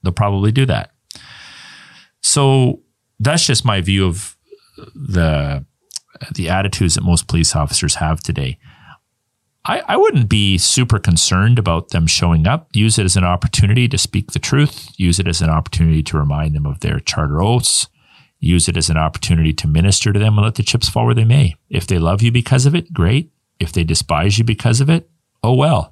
they'll 0.02 0.14
probably 0.14 0.50
do 0.50 0.64
that. 0.64 0.92
So 2.22 2.80
that's 3.20 3.46
just 3.46 3.66
my 3.66 3.82
view 3.82 4.06
of 4.06 4.34
the 4.94 5.66
the 6.34 6.48
attitudes 6.48 6.94
that 6.94 7.04
most 7.04 7.28
police 7.28 7.54
officers 7.54 7.96
have 7.96 8.20
today. 8.20 8.58
I, 9.64 9.82
I 9.86 9.96
wouldn't 9.96 10.28
be 10.28 10.58
super 10.58 10.98
concerned 10.98 11.58
about 11.58 11.90
them 11.90 12.06
showing 12.06 12.46
up. 12.46 12.68
Use 12.72 12.98
it 12.98 13.04
as 13.04 13.16
an 13.16 13.24
opportunity 13.24 13.86
to 13.88 13.98
speak 13.98 14.32
the 14.32 14.40
truth. 14.40 14.90
Use 14.96 15.20
it 15.20 15.28
as 15.28 15.40
an 15.40 15.50
opportunity 15.50 16.02
to 16.02 16.18
remind 16.18 16.54
them 16.54 16.66
of 16.66 16.80
their 16.80 16.98
charter 16.98 17.40
oaths. 17.40 17.88
Use 18.40 18.68
it 18.68 18.76
as 18.76 18.90
an 18.90 18.96
opportunity 18.96 19.52
to 19.52 19.68
minister 19.68 20.12
to 20.12 20.18
them 20.18 20.36
and 20.36 20.44
let 20.44 20.56
the 20.56 20.64
chips 20.64 20.88
fall 20.88 21.06
where 21.06 21.14
they 21.14 21.24
may. 21.24 21.54
If 21.70 21.86
they 21.86 22.00
love 22.00 22.22
you 22.22 22.32
because 22.32 22.66
of 22.66 22.74
it, 22.74 22.92
great. 22.92 23.30
If 23.60 23.72
they 23.72 23.84
despise 23.84 24.36
you 24.36 24.44
because 24.44 24.80
of 24.80 24.90
it, 24.90 25.08
oh 25.44 25.54
well. 25.54 25.91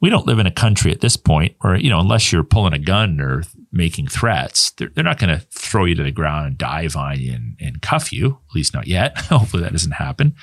We 0.00 0.10
don't 0.10 0.26
live 0.26 0.38
in 0.38 0.46
a 0.46 0.52
country 0.52 0.92
at 0.92 1.00
this 1.00 1.16
point 1.16 1.56
where, 1.60 1.76
you 1.76 1.90
know, 1.90 1.98
unless 1.98 2.32
you're 2.32 2.44
pulling 2.44 2.72
a 2.72 2.78
gun 2.78 3.20
or 3.20 3.42
making 3.72 4.06
threats, 4.06 4.70
they're, 4.72 4.88
they're 4.88 5.04
not 5.04 5.18
going 5.18 5.36
to 5.36 5.44
throw 5.50 5.84
you 5.84 5.94
to 5.96 6.02
the 6.02 6.12
ground 6.12 6.46
and 6.46 6.58
dive 6.58 6.96
on 6.96 7.18
you 7.18 7.32
and, 7.32 7.56
and 7.60 7.82
cuff 7.82 8.12
you, 8.12 8.38
at 8.48 8.54
least 8.54 8.74
not 8.74 8.86
yet. 8.86 9.18
Hopefully 9.28 9.62
that 9.62 9.72
doesn't 9.72 9.92
happen. 9.92 10.34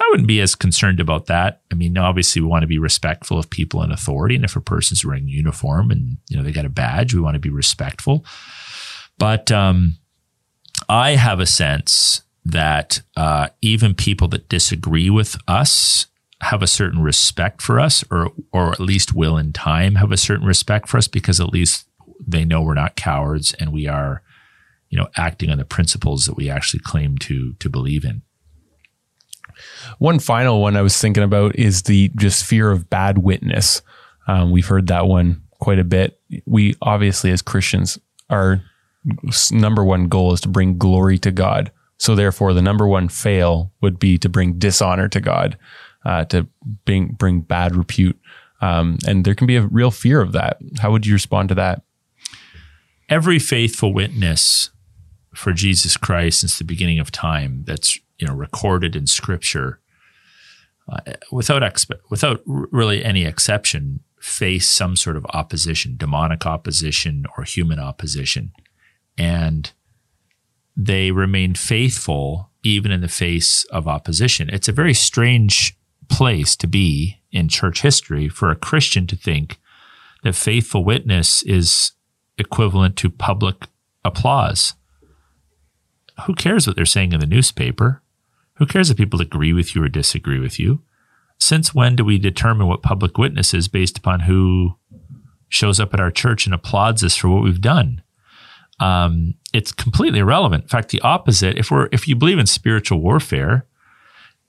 I 0.00 0.08
wouldn't 0.10 0.28
be 0.28 0.40
as 0.40 0.54
concerned 0.54 1.00
about 1.00 1.26
that. 1.26 1.62
I 1.70 1.74
mean, 1.74 1.96
obviously 1.96 2.42
we 2.42 2.48
want 2.48 2.62
to 2.62 2.68
be 2.68 2.78
respectful 2.78 3.38
of 3.38 3.50
people 3.50 3.82
in 3.82 3.92
authority. 3.92 4.34
And 4.34 4.44
if 4.44 4.56
a 4.56 4.60
person's 4.60 5.04
wearing 5.04 5.28
uniform 5.28 5.90
and, 5.90 6.18
you 6.28 6.36
know, 6.36 6.42
they 6.42 6.52
got 6.52 6.64
a 6.66 6.70
badge, 6.70 7.14
we 7.14 7.20
want 7.20 7.34
to 7.34 7.40
be 7.40 7.50
respectful. 7.50 8.24
But, 9.18 9.52
um, 9.52 9.98
I 10.88 11.12
have 11.12 11.38
a 11.38 11.46
sense 11.46 12.22
that, 12.44 13.00
uh, 13.16 13.48
even 13.62 13.94
people 13.94 14.28
that 14.28 14.48
disagree 14.48 15.08
with 15.08 15.36
us 15.46 16.08
have 16.44 16.62
a 16.62 16.66
certain 16.66 17.00
respect 17.02 17.62
for 17.62 17.80
us 17.80 18.04
or 18.10 18.30
or 18.52 18.72
at 18.72 18.80
least 18.80 19.14
will 19.14 19.38
in 19.38 19.52
time 19.52 19.94
have 19.94 20.12
a 20.12 20.16
certain 20.16 20.46
respect 20.46 20.88
for 20.88 20.98
us 20.98 21.08
because 21.08 21.40
at 21.40 21.48
least 21.48 21.86
they 22.24 22.44
know 22.44 22.60
we're 22.60 22.74
not 22.74 22.96
cowards 22.96 23.54
and 23.54 23.72
we 23.72 23.86
are 23.88 24.22
you 24.90 24.98
know 24.98 25.08
acting 25.16 25.50
on 25.50 25.56
the 25.56 25.64
principles 25.64 26.26
that 26.26 26.36
we 26.36 26.50
actually 26.50 26.80
claim 26.80 27.16
to 27.16 27.54
to 27.54 27.70
believe 27.70 28.04
in. 28.04 28.22
One 29.98 30.18
final 30.18 30.60
one 30.60 30.76
i 30.76 30.82
was 30.82 30.98
thinking 30.98 31.22
about 31.22 31.56
is 31.56 31.82
the 31.82 32.10
just 32.16 32.44
fear 32.44 32.70
of 32.70 32.90
bad 32.90 33.18
witness. 33.18 33.80
Um, 34.26 34.50
we've 34.50 34.66
heard 34.66 34.88
that 34.88 35.06
one 35.06 35.42
quite 35.60 35.78
a 35.78 35.84
bit. 35.84 36.20
We 36.44 36.76
obviously 36.82 37.30
as 37.30 37.40
christians 37.40 37.98
our 38.28 38.62
number 39.50 39.82
one 39.82 40.08
goal 40.08 40.34
is 40.34 40.42
to 40.42 40.48
bring 40.48 40.76
glory 40.76 41.18
to 41.18 41.30
god. 41.30 41.72
So 41.96 42.14
therefore 42.14 42.52
the 42.52 42.62
number 42.62 42.86
one 42.86 43.08
fail 43.08 43.72
would 43.80 43.98
be 43.98 44.18
to 44.18 44.28
bring 44.28 44.58
dishonor 44.58 45.08
to 45.08 45.20
god 45.20 45.56
uh, 46.04 46.24
to 46.26 46.46
bring 46.84 47.08
bring 47.12 47.40
bad 47.40 47.74
repute. 47.74 48.18
Um, 48.60 48.98
and 49.06 49.24
there 49.24 49.34
can 49.34 49.46
be 49.46 49.56
a 49.56 49.66
real 49.66 49.90
fear 49.90 50.20
of 50.20 50.32
that. 50.32 50.58
How 50.78 50.90
would 50.90 51.06
you 51.06 51.12
respond 51.12 51.48
to 51.50 51.54
that? 51.56 51.82
Every 53.08 53.38
faithful 53.38 53.92
witness 53.92 54.70
for 55.34 55.52
Jesus 55.52 55.96
Christ 55.96 56.40
since 56.40 56.58
the 56.58 56.64
beginning 56.64 56.98
of 56.98 57.10
time 57.10 57.64
that's 57.66 57.98
you 58.18 58.26
know 58.26 58.34
recorded 58.34 58.96
in 58.96 59.06
Scripture, 59.06 59.80
uh, 60.88 61.12
without 61.30 61.62
expe- 61.62 62.00
without 62.10 62.40
really 62.46 63.04
any 63.04 63.24
exception, 63.24 64.00
face 64.20 64.68
some 64.68 64.96
sort 64.96 65.16
of 65.16 65.26
opposition, 65.30 65.96
demonic 65.96 66.46
opposition 66.46 67.26
or 67.36 67.44
human 67.44 67.78
opposition, 67.78 68.52
and 69.18 69.72
they 70.76 71.10
remain 71.10 71.54
faithful 71.54 72.50
even 72.62 72.90
in 72.90 73.00
the 73.00 73.08
face 73.08 73.64
of 73.64 73.86
opposition. 73.86 74.48
It's 74.50 74.68
a 74.68 74.72
very 74.72 74.94
strange 74.94 75.76
place 76.08 76.56
to 76.56 76.66
be 76.66 77.20
in 77.32 77.48
church 77.48 77.82
history 77.82 78.28
for 78.28 78.50
a 78.50 78.56
Christian 78.56 79.06
to 79.08 79.16
think 79.16 79.58
that 80.22 80.34
faithful 80.34 80.84
witness 80.84 81.42
is 81.42 81.92
equivalent 82.38 82.96
to 82.96 83.10
public 83.10 83.66
applause. 84.04 84.74
Who 86.26 86.34
cares 86.34 86.66
what 86.66 86.76
they're 86.76 86.86
saying 86.86 87.12
in 87.12 87.20
the 87.20 87.26
newspaper? 87.26 88.02
Who 88.56 88.66
cares 88.66 88.90
if 88.90 88.96
people 88.96 89.20
agree 89.20 89.52
with 89.52 89.74
you 89.74 89.82
or 89.82 89.88
disagree 89.88 90.38
with 90.38 90.58
you? 90.58 90.82
Since 91.38 91.74
when 91.74 91.96
do 91.96 92.04
we 92.04 92.18
determine 92.18 92.68
what 92.68 92.82
public 92.82 93.18
witness 93.18 93.52
is 93.52 93.68
based 93.68 93.98
upon 93.98 94.20
who 94.20 94.76
shows 95.48 95.80
up 95.80 95.92
at 95.92 96.00
our 96.00 96.10
church 96.10 96.46
and 96.46 96.54
applauds 96.54 97.02
us 97.02 97.16
for 97.16 97.28
what 97.28 97.42
we've 97.42 97.60
done? 97.60 98.02
Um, 98.80 99.34
it's 99.52 99.72
completely 99.72 100.20
irrelevant. 100.20 100.64
In 100.64 100.68
fact, 100.68 100.90
the 100.90 101.00
opposite. 101.00 101.58
If 101.58 101.70
we're 101.70 101.88
if 101.92 102.08
you 102.08 102.16
believe 102.16 102.38
in 102.38 102.46
spiritual 102.46 103.00
warfare 103.00 103.66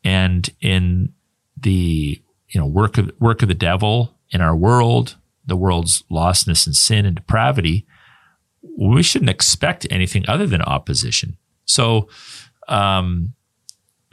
and 0.04 0.50
in 0.62 1.14
the 1.58 2.22
you 2.50 2.60
know 2.60 2.66
work 2.66 2.98
of 2.98 3.12
work 3.20 3.42
of 3.42 3.48
the 3.48 3.54
devil 3.54 4.16
in 4.32 4.42
our 4.42 4.56
world, 4.56 5.18
the 5.46 5.56
world's 5.56 6.04
lostness 6.12 6.66
and 6.66 6.76
sin 6.76 7.06
and 7.06 7.16
depravity, 7.16 7.86
we 8.78 9.04
shouldn't 9.04 9.30
expect 9.30 9.88
anything 9.90 10.26
other 10.28 10.48
than 10.48 10.62
opposition. 10.62 11.38
So, 11.66 12.10
um, 12.68 13.34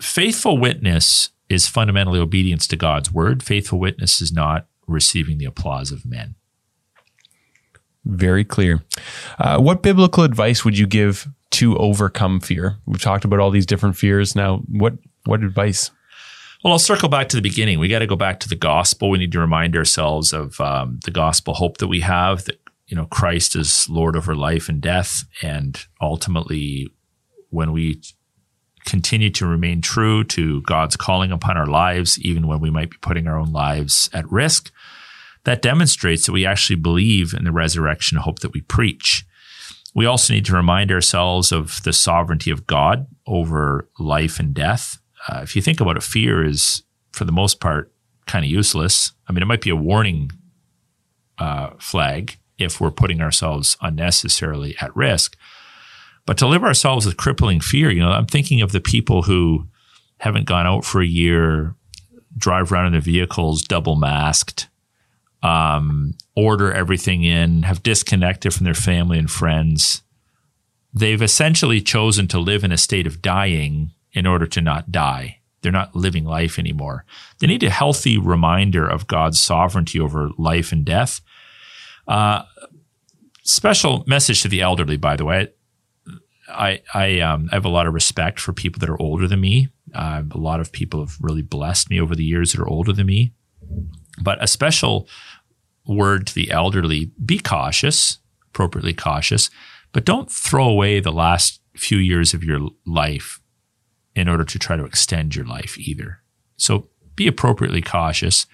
faithful 0.01 0.59
witness 0.59 1.30
is 1.49 1.66
fundamentally 1.66 2.18
obedience 2.18 2.66
to 2.68 2.76
God's 2.76 3.12
word. 3.12 3.43
Faithful 3.43 3.78
witness 3.78 4.20
is 4.20 4.32
not 4.32 4.66
receiving 4.86 5.38
the 5.38 5.45
applause 5.45 5.90
of 5.90 6.05
men. 6.07 6.34
Very 8.05 8.45
clear. 8.45 8.82
Uh, 9.38 9.59
what 9.59 9.82
biblical 9.82 10.24
advice 10.24 10.64
would 10.64 10.76
you 10.76 10.86
give 10.86 11.28
to 11.51 11.76
overcome 11.78 12.40
fear? 12.40 12.78
We've 12.86 13.01
talked 13.01 13.24
about 13.24 13.38
all 13.38 13.51
these 13.51 13.66
different 13.66 13.97
fears. 13.97 14.34
Now, 14.34 14.59
what 14.68 14.95
what 15.24 15.43
advice? 15.43 15.90
Well, 16.62 16.72
I'll 16.72 16.78
circle 16.78 17.08
back 17.08 17.28
to 17.30 17.36
the 17.36 17.42
beginning. 17.42 17.80
We 17.80 17.88
got 17.88 18.00
to 18.00 18.06
go 18.06 18.14
back 18.14 18.38
to 18.40 18.48
the 18.48 18.54
gospel. 18.54 19.10
We 19.10 19.18
need 19.18 19.32
to 19.32 19.40
remind 19.40 19.76
ourselves 19.76 20.32
of 20.32 20.60
um, 20.60 21.00
the 21.04 21.10
gospel 21.10 21.54
hope 21.54 21.78
that 21.78 21.88
we 21.88 22.00
have 22.00 22.44
that, 22.44 22.60
you 22.86 22.96
know, 22.96 23.06
Christ 23.06 23.56
is 23.56 23.88
Lord 23.88 24.14
over 24.14 24.36
life 24.36 24.68
and 24.68 24.80
death. 24.80 25.24
And 25.42 25.84
ultimately, 26.00 26.88
when 27.50 27.72
we 27.72 28.00
continue 28.84 29.30
to 29.30 29.46
remain 29.46 29.80
true 29.80 30.22
to 30.24 30.62
God's 30.62 30.96
calling 30.96 31.32
upon 31.32 31.56
our 31.56 31.66
lives, 31.66 32.20
even 32.20 32.46
when 32.46 32.60
we 32.60 32.70
might 32.70 32.90
be 32.90 32.96
putting 33.00 33.26
our 33.26 33.38
own 33.38 33.52
lives 33.52 34.08
at 34.12 34.30
risk, 34.30 34.70
that 35.44 35.62
demonstrates 35.62 36.26
that 36.26 36.32
we 36.32 36.46
actually 36.46 36.76
believe 36.76 37.34
in 37.34 37.42
the 37.42 37.50
resurrection 37.50 38.18
hope 38.18 38.38
that 38.38 38.52
we 38.52 38.60
preach. 38.60 39.24
We 39.96 40.06
also 40.06 40.32
need 40.32 40.44
to 40.46 40.54
remind 40.54 40.92
ourselves 40.92 41.50
of 41.50 41.82
the 41.82 41.92
sovereignty 41.92 42.52
of 42.52 42.68
God 42.68 43.08
over 43.26 43.88
life 43.98 44.38
and 44.38 44.54
death 44.54 45.01
uh, 45.28 45.40
if 45.42 45.54
you 45.54 45.62
think 45.62 45.80
about 45.80 45.96
it, 45.96 46.02
fear 46.02 46.44
is 46.44 46.82
for 47.12 47.24
the 47.24 47.32
most 47.32 47.60
part 47.60 47.92
kind 48.26 48.44
of 48.44 48.50
useless. 48.50 49.12
I 49.28 49.32
mean, 49.32 49.42
it 49.42 49.46
might 49.46 49.60
be 49.60 49.70
a 49.70 49.76
warning 49.76 50.30
uh, 51.38 51.70
flag 51.78 52.38
if 52.58 52.80
we're 52.80 52.90
putting 52.90 53.20
ourselves 53.20 53.76
unnecessarily 53.80 54.76
at 54.80 54.94
risk. 54.96 55.36
But 56.24 56.38
to 56.38 56.46
live 56.46 56.62
ourselves 56.62 57.04
with 57.04 57.16
crippling 57.16 57.60
fear, 57.60 57.90
you 57.90 58.00
know, 58.00 58.12
I'm 58.12 58.26
thinking 58.26 58.62
of 58.62 58.72
the 58.72 58.80
people 58.80 59.22
who 59.22 59.66
haven't 60.18 60.46
gone 60.46 60.66
out 60.66 60.84
for 60.84 61.00
a 61.00 61.06
year, 61.06 61.74
drive 62.36 62.70
around 62.70 62.86
in 62.86 62.92
their 62.92 63.00
vehicles 63.00 63.62
double 63.62 63.96
masked, 63.96 64.68
um, 65.42 66.14
order 66.36 66.72
everything 66.72 67.24
in, 67.24 67.64
have 67.64 67.82
disconnected 67.82 68.54
from 68.54 68.64
their 68.64 68.74
family 68.74 69.18
and 69.18 69.30
friends. 69.30 70.02
They've 70.94 71.22
essentially 71.22 71.80
chosen 71.80 72.28
to 72.28 72.38
live 72.38 72.62
in 72.62 72.70
a 72.70 72.78
state 72.78 73.06
of 73.06 73.20
dying 73.20 73.92
in 74.12 74.26
order 74.26 74.46
to 74.46 74.60
not 74.60 74.92
die. 74.92 75.38
They're 75.62 75.72
not 75.72 75.94
living 75.94 76.24
life 76.24 76.58
anymore. 76.58 77.04
They 77.38 77.46
need 77.46 77.62
a 77.62 77.70
healthy 77.70 78.18
reminder 78.18 78.86
of 78.86 79.06
God's 79.06 79.40
sovereignty 79.40 79.98
over 80.00 80.30
life 80.36 80.72
and 80.72 80.84
death. 80.84 81.20
Uh, 82.06 82.42
special 83.44 84.04
message 84.06 84.42
to 84.42 84.48
the 84.48 84.60
elderly, 84.60 84.96
by 84.96 85.16
the 85.16 85.24
way. 85.24 85.48
I 86.48 86.82
I, 86.92 87.20
um, 87.20 87.48
I 87.52 87.54
have 87.54 87.64
a 87.64 87.70
lot 87.70 87.86
of 87.86 87.94
respect 87.94 88.40
for 88.40 88.52
people 88.52 88.80
that 88.80 88.90
are 88.90 89.00
older 89.00 89.28
than 89.28 89.40
me. 89.40 89.68
Uh, 89.94 90.22
a 90.30 90.38
lot 90.38 90.60
of 90.60 90.72
people 90.72 91.00
have 91.00 91.16
really 91.20 91.42
blessed 91.42 91.88
me 91.88 92.00
over 92.00 92.14
the 92.14 92.24
years 92.24 92.52
that 92.52 92.60
are 92.60 92.68
older 92.68 92.92
than 92.92 93.06
me. 93.06 93.32
But 94.20 94.42
a 94.42 94.46
special 94.46 95.08
word 95.86 96.26
to 96.26 96.34
the 96.34 96.50
elderly: 96.50 97.12
be 97.24 97.38
cautious, 97.38 98.18
appropriately 98.48 98.94
cautious, 98.94 99.48
but 99.92 100.04
don't 100.04 100.30
throw 100.30 100.68
away 100.68 100.98
the 100.98 101.12
last 101.12 101.60
few 101.74 101.98
years 101.98 102.34
of 102.34 102.44
your 102.44 102.68
life 102.84 103.40
in 104.14 104.28
order 104.28 104.44
to 104.44 104.58
try 104.58 104.76
to 104.76 104.84
extend 104.84 105.34
your 105.34 105.46
life 105.46 105.78
either. 105.78 106.18
So 106.56 106.88
be 107.16 107.26
appropriately 107.26 107.82
cautious. 107.82 108.46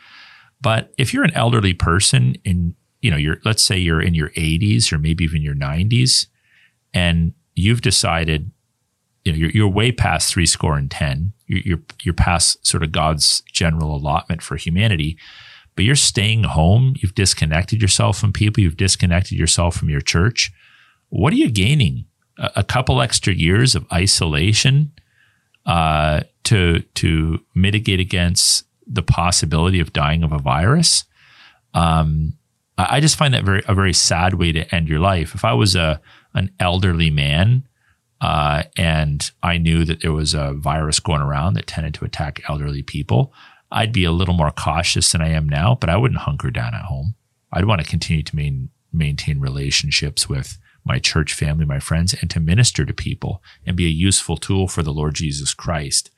But 0.60 0.92
if 0.98 1.12
you're 1.12 1.24
an 1.24 1.34
elderly 1.34 1.74
person 1.74 2.36
and 2.44 2.74
you 3.00 3.10
know, 3.10 3.16
you're 3.16 3.38
let's 3.44 3.62
say 3.62 3.78
you're 3.78 4.02
in 4.02 4.14
your 4.14 4.30
80s 4.30 4.92
or 4.92 4.98
maybe 4.98 5.24
even 5.24 5.42
your 5.42 5.54
90s 5.54 6.26
and 6.92 7.32
you've 7.54 7.80
decided 7.80 8.50
you 9.24 9.32
know, 9.32 9.38
you're, 9.38 9.50
you're 9.50 9.68
way 9.68 9.92
past 9.92 10.32
three 10.32 10.46
score 10.46 10.76
and 10.76 10.90
10. 10.90 11.32
You're, 11.46 11.60
you're, 11.60 11.82
you're 12.02 12.14
past 12.14 12.66
sort 12.66 12.82
of 12.82 12.92
God's 12.92 13.42
general 13.52 13.94
allotment 13.94 14.42
for 14.42 14.56
humanity, 14.56 15.18
but 15.76 15.84
you're 15.84 15.96
staying 15.96 16.44
home. 16.44 16.94
You've 16.96 17.14
disconnected 17.14 17.82
yourself 17.82 18.18
from 18.18 18.32
people. 18.32 18.62
You've 18.62 18.76
disconnected 18.76 19.38
yourself 19.38 19.76
from 19.76 19.90
your 19.90 20.00
church. 20.00 20.50
What 21.10 21.32
are 21.32 21.36
you 21.36 21.50
gaining? 21.50 22.06
A, 22.38 22.52
a 22.56 22.64
couple 22.64 23.02
extra 23.02 23.34
years 23.34 23.74
of 23.74 23.86
isolation 23.92 24.92
uh, 25.68 26.22
to 26.44 26.80
to 26.94 27.38
mitigate 27.54 28.00
against 28.00 28.64
the 28.86 29.02
possibility 29.02 29.78
of 29.78 29.92
dying 29.92 30.24
of 30.24 30.32
a 30.32 30.38
virus. 30.38 31.04
Um, 31.74 32.32
I 32.78 33.00
just 33.00 33.16
find 33.16 33.34
that 33.34 33.44
very 33.44 33.62
a 33.68 33.74
very 33.74 33.92
sad 33.92 34.34
way 34.34 34.50
to 34.52 34.74
end 34.74 34.88
your 34.88 34.98
life. 34.98 35.34
If 35.34 35.44
I 35.44 35.52
was 35.52 35.76
a 35.76 36.00
an 36.34 36.50
elderly 36.58 37.10
man 37.10 37.68
uh, 38.20 38.62
and 38.76 39.30
I 39.42 39.58
knew 39.58 39.84
that 39.84 40.00
there 40.00 40.12
was 40.12 40.34
a 40.34 40.54
virus 40.54 41.00
going 41.00 41.20
around 41.20 41.54
that 41.54 41.66
tended 41.66 41.94
to 41.94 42.04
attack 42.04 42.42
elderly 42.48 42.82
people, 42.82 43.32
I'd 43.70 43.92
be 43.92 44.04
a 44.04 44.12
little 44.12 44.34
more 44.34 44.50
cautious 44.50 45.12
than 45.12 45.20
I 45.20 45.28
am 45.28 45.48
now. 45.48 45.76
But 45.78 45.90
I 45.90 45.96
wouldn't 45.98 46.20
hunker 46.20 46.50
down 46.50 46.74
at 46.74 46.86
home. 46.86 47.14
I'd 47.52 47.66
want 47.66 47.82
to 47.82 47.86
continue 47.86 48.22
to 48.22 48.36
main, 48.36 48.70
maintain 48.92 49.40
relationships 49.40 50.28
with 50.28 50.58
my 50.88 50.98
church 50.98 51.34
family, 51.34 51.66
my 51.66 51.78
friends, 51.78 52.14
and 52.14 52.30
to 52.30 52.40
minister 52.40 52.84
to 52.84 52.94
people 52.94 53.42
and 53.66 53.76
be 53.76 53.86
a 53.86 53.90
useful 53.90 54.36
tool 54.36 54.66
for 54.66 54.82
the 54.82 54.92
Lord 54.92 55.14
Jesus 55.14 55.54
Christ. 55.54 56.10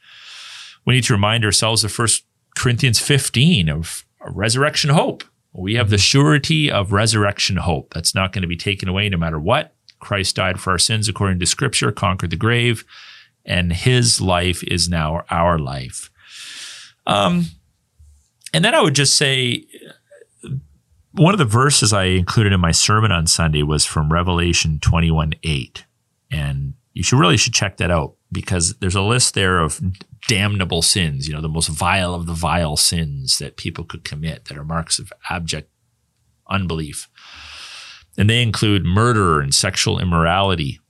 We 0.87 0.95
need 0.95 1.05
to 1.05 1.13
remind 1.13 1.45
ourselves 1.45 1.85
of 1.85 1.93
First 1.93 2.25
Corinthians 2.57 3.01
15 3.01 3.69
of 3.69 4.07
resurrection 4.29 4.91
hope. 4.91 5.25
We 5.53 5.75
have 5.75 5.91
the 5.91 5.99
surety 5.99 6.71
of 6.71 6.93
resurrection 6.93 7.57
hope. 7.57 7.93
That's 7.93 8.15
not 8.15 8.33
going 8.33 8.43
to 8.43 8.49
be 8.49 8.57
taken 8.57 8.89
away 8.89 9.09
no 9.09 9.19
matter 9.19 9.41
what. 9.41 9.75
Christ 9.99 10.37
died 10.37 10.61
for 10.61 10.71
our 10.71 10.79
sins 10.79 11.09
according 11.09 11.41
to 11.41 11.47
scripture, 11.47 11.93
conquered 11.93 12.31
the 12.31 12.37
grave, 12.37 12.85
and 13.45 13.73
his 13.73 14.21
life 14.21 14.63
is 14.65 14.89
now 14.89 15.25
our 15.31 15.59
life. 15.59 16.11
Um, 17.07 17.47
and 18.55 18.65
then 18.65 18.75
I 18.75 18.81
would 18.81 18.95
just 18.95 19.17
say 19.17 19.65
one 21.13 21.35
of 21.35 21.39
the 21.39 21.45
verses 21.45 21.93
I 21.93 22.05
included 22.05 22.53
in 22.53 22.61
my 22.61 22.71
sermon 22.71 23.13
on 23.13 23.27
Sunday 23.27 23.63
was 23.63 23.85
from 23.85 24.13
Revelation 24.13 24.79
21 24.81 25.35
8. 25.43 25.85
And 26.31 26.75
you 26.93 27.03
should 27.03 27.19
really 27.19 27.37
should 27.37 27.55
check 27.55 27.77
that 27.79 27.91
out 27.91 28.15
because 28.31 28.75
there's 28.79 28.95
a 28.95 29.03
list 29.03 29.35
there 29.35 29.59
of 29.59 29.81
damnable 30.29 30.83
sins, 30.83 31.27
you 31.27 31.35
know, 31.35 31.41
the 31.41 31.49
most 31.49 31.69
vile 31.69 32.15
of 32.15 32.27
the 32.27 32.33
vile 32.33 32.77
sins 32.77 33.39
that 33.39 33.57
people 33.57 33.85
could 33.85 34.05
commit 34.05 34.45
that 34.45 34.57
are 34.57 34.65
marks 34.65 34.99
of 34.99 35.13
abject 35.29 35.71
unbelief. 36.49 37.09
And 38.17 38.29
they 38.29 38.43
include 38.43 38.85
murder 38.85 39.41
and 39.41 39.55
sexual 39.55 39.99
immorality 39.99 40.81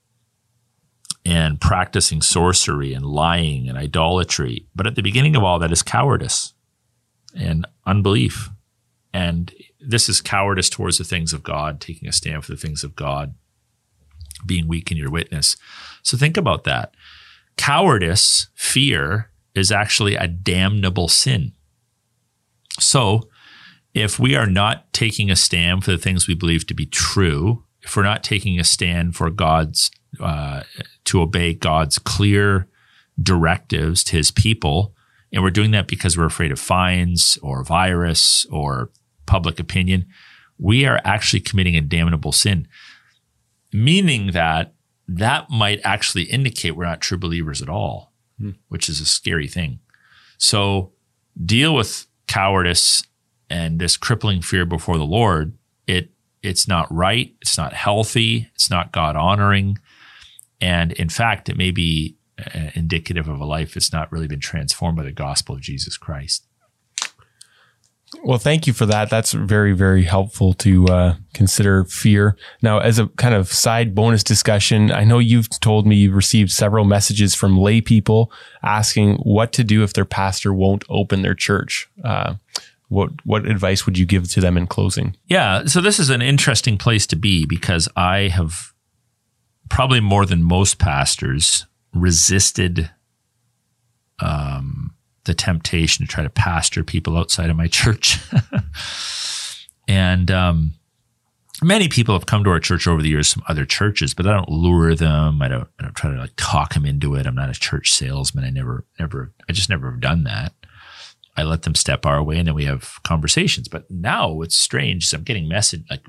and 1.24 1.60
practicing 1.60 2.22
sorcery 2.22 2.92
and 2.92 3.04
lying 3.04 3.68
and 3.68 3.78
idolatry. 3.78 4.66
But 4.74 4.86
at 4.86 4.96
the 4.96 5.02
beginning 5.02 5.36
of 5.36 5.44
all 5.44 5.58
that 5.58 5.72
is 5.72 5.82
cowardice 5.82 6.54
and 7.34 7.66
unbelief. 7.86 8.50
And 9.12 9.52
this 9.80 10.08
is 10.08 10.20
cowardice 10.20 10.68
towards 10.68 10.98
the 10.98 11.04
things 11.04 11.32
of 11.32 11.42
God, 11.42 11.80
taking 11.80 12.08
a 12.08 12.12
stand 12.12 12.44
for 12.44 12.52
the 12.52 12.58
things 12.58 12.84
of 12.84 12.96
God, 12.96 13.34
being 14.44 14.68
weak 14.68 14.90
in 14.90 14.96
your 14.96 15.10
witness. 15.10 15.56
So 16.02 16.16
think 16.16 16.36
about 16.36 16.64
that. 16.64 16.94
Cowardice, 17.56 18.48
fear, 18.54 19.30
is 19.54 19.72
actually 19.72 20.14
a 20.14 20.28
damnable 20.28 21.08
sin. 21.08 21.52
So 22.78 23.28
if 23.94 24.18
we 24.18 24.36
are 24.36 24.46
not 24.46 24.92
taking 24.92 25.30
a 25.30 25.36
stand 25.36 25.84
for 25.84 25.90
the 25.90 25.98
things 25.98 26.28
we 26.28 26.34
believe 26.34 26.66
to 26.68 26.74
be 26.74 26.86
true, 26.86 27.64
if 27.82 27.96
we're 27.96 28.02
not 28.02 28.22
taking 28.22 28.60
a 28.60 28.64
stand 28.64 29.16
for 29.16 29.30
God's, 29.30 29.90
uh, 30.20 30.62
to 31.04 31.20
obey 31.20 31.54
God's 31.54 31.98
clear 31.98 32.68
directives 33.20 34.04
to 34.04 34.16
his 34.16 34.30
people, 34.30 34.94
and 35.32 35.42
we're 35.42 35.50
doing 35.50 35.70
that 35.72 35.88
because 35.88 36.16
we're 36.16 36.24
afraid 36.24 36.52
of 36.52 36.58
fines 36.58 37.38
or 37.42 37.62
virus 37.64 38.46
or 38.46 38.90
public 39.30 39.60
opinion, 39.60 40.06
we 40.58 40.84
are 40.84 41.00
actually 41.04 41.38
committing 41.38 41.76
a 41.76 41.80
damnable 41.80 42.32
sin, 42.32 42.66
meaning 43.72 44.32
that 44.32 44.74
that 45.06 45.48
might 45.48 45.80
actually 45.84 46.24
indicate 46.24 46.72
we're 46.72 46.84
not 46.84 47.00
true 47.00 47.16
believers 47.16 47.62
at 47.62 47.68
all, 47.68 48.12
hmm. 48.38 48.50
which 48.68 48.88
is 48.88 49.00
a 49.00 49.06
scary 49.06 49.46
thing. 49.46 49.78
So 50.36 50.92
deal 51.42 51.76
with 51.76 52.08
cowardice 52.26 53.04
and 53.48 53.80
this 53.80 53.96
crippling 53.96 54.42
fear 54.42 54.66
before 54.66 54.98
the 54.98 55.04
Lord. 55.04 55.56
It 55.86 56.10
it's 56.42 56.66
not 56.66 56.92
right, 56.92 57.32
it's 57.40 57.56
not 57.56 57.72
healthy, 57.72 58.50
it's 58.56 58.68
not 58.68 58.92
God 58.92 59.14
honoring, 59.14 59.78
and 60.60 60.90
in 60.92 61.08
fact, 61.08 61.48
it 61.48 61.56
may 61.56 61.70
be 61.70 62.16
uh, 62.38 62.70
indicative 62.74 63.28
of 63.28 63.40
a 63.40 63.44
life 63.44 63.74
that's 63.74 63.92
not 63.92 64.10
really 64.10 64.26
been 64.26 64.40
transformed 64.40 64.96
by 64.96 65.04
the 65.04 65.12
gospel 65.12 65.54
of 65.54 65.60
Jesus 65.60 65.96
Christ. 65.96 66.46
Well, 68.24 68.38
thank 68.38 68.66
you 68.66 68.72
for 68.72 68.86
that. 68.86 69.08
That's 69.08 69.32
very, 69.32 69.72
very 69.72 70.02
helpful 70.02 70.52
to 70.54 70.86
uh, 70.88 71.14
consider 71.32 71.84
fear. 71.84 72.36
Now, 72.60 72.78
as 72.78 72.98
a 72.98 73.06
kind 73.06 73.34
of 73.34 73.52
side 73.52 73.94
bonus 73.94 74.24
discussion, 74.24 74.90
I 74.90 75.04
know 75.04 75.20
you've 75.20 75.48
told 75.60 75.86
me 75.86 75.96
you've 75.96 76.16
received 76.16 76.50
several 76.50 76.84
messages 76.84 77.34
from 77.36 77.56
lay 77.56 77.80
people 77.80 78.32
asking 78.64 79.16
what 79.18 79.52
to 79.52 79.64
do 79.64 79.84
if 79.84 79.92
their 79.92 80.04
pastor 80.04 80.52
won't 80.52 80.84
open 80.88 81.22
their 81.22 81.34
church. 81.34 81.88
Uh, 82.04 82.34
what 82.88 83.10
what 83.24 83.46
advice 83.46 83.86
would 83.86 83.96
you 83.96 84.04
give 84.04 84.28
to 84.32 84.40
them 84.40 84.56
in 84.56 84.66
closing? 84.66 85.16
Yeah, 85.26 85.66
so 85.66 85.80
this 85.80 86.00
is 86.00 86.10
an 86.10 86.20
interesting 86.20 86.76
place 86.76 87.06
to 87.08 87.16
be 87.16 87.46
because 87.46 87.88
I 87.94 88.28
have 88.28 88.72
probably 89.68 90.00
more 90.00 90.26
than 90.26 90.42
most 90.42 90.80
pastors 90.80 91.66
resisted 91.94 92.90
um, 94.18 94.92
the 95.24 95.34
temptation 95.34 96.06
to 96.06 96.10
try 96.10 96.22
to 96.22 96.30
pastor 96.30 96.82
people 96.82 97.16
outside 97.16 97.50
of 97.50 97.56
my 97.56 97.66
church. 97.68 98.18
and 99.88 100.30
um, 100.30 100.72
many 101.62 101.88
people 101.88 102.14
have 102.14 102.26
come 102.26 102.44
to 102.44 102.50
our 102.50 102.60
church 102.60 102.86
over 102.86 103.02
the 103.02 103.08
years 103.08 103.32
from 103.32 103.42
other 103.48 103.64
churches, 103.64 104.14
but 104.14 104.26
I 104.26 104.32
don't 104.32 104.48
lure 104.48 104.94
them. 104.94 105.42
I 105.42 105.48
don't, 105.48 105.68
I 105.78 105.84
don't 105.84 105.94
try 105.94 106.10
to 106.10 106.18
like 106.18 106.32
talk 106.36 106.74
them 106.74 106.86
into 106.86 107.14
it. 107.14 107.26
I'm 107.26 107.34
not 107.34 107.50
a 107.50 107.58
church 107.58 107.92
salesman. 107.92 108.44
I 108.44 108.50
never, 108.50 108.84
never, 108.98 109.32
I 109.48 109.52
just 109.52 109.70
never 109.70 109.90
have 109.90 110.00
done 110.00 110.24
that. 110.24 110.52
I 111.36 111.42
let 111.42 111.62
them 111.62 111.74
step 111.74 112.04
our 112.04 112.22
way 112.22 112.38
and 112.38 112.48
then 112.48 112.54
we 112.54 112.64
have 112.64 112.98
conversations. 113.02 113.68
But 113.68 113.90
now 113.90 114.40
it's 114.42 114.56
strange. 114.56 115.12
I'm 115.12 115.22
getting 115.22 115.48
message 115.48 115.84
like 115.88 116.02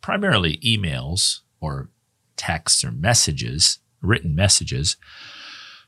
primarily 0.00 0.58
emails 0.58 1.40
or 1.60 1.90
texts 2.36 2.84
or 2.84 2.92
messages, 2.92 3.78
written 4.00 4.34
messages 4.34 4.96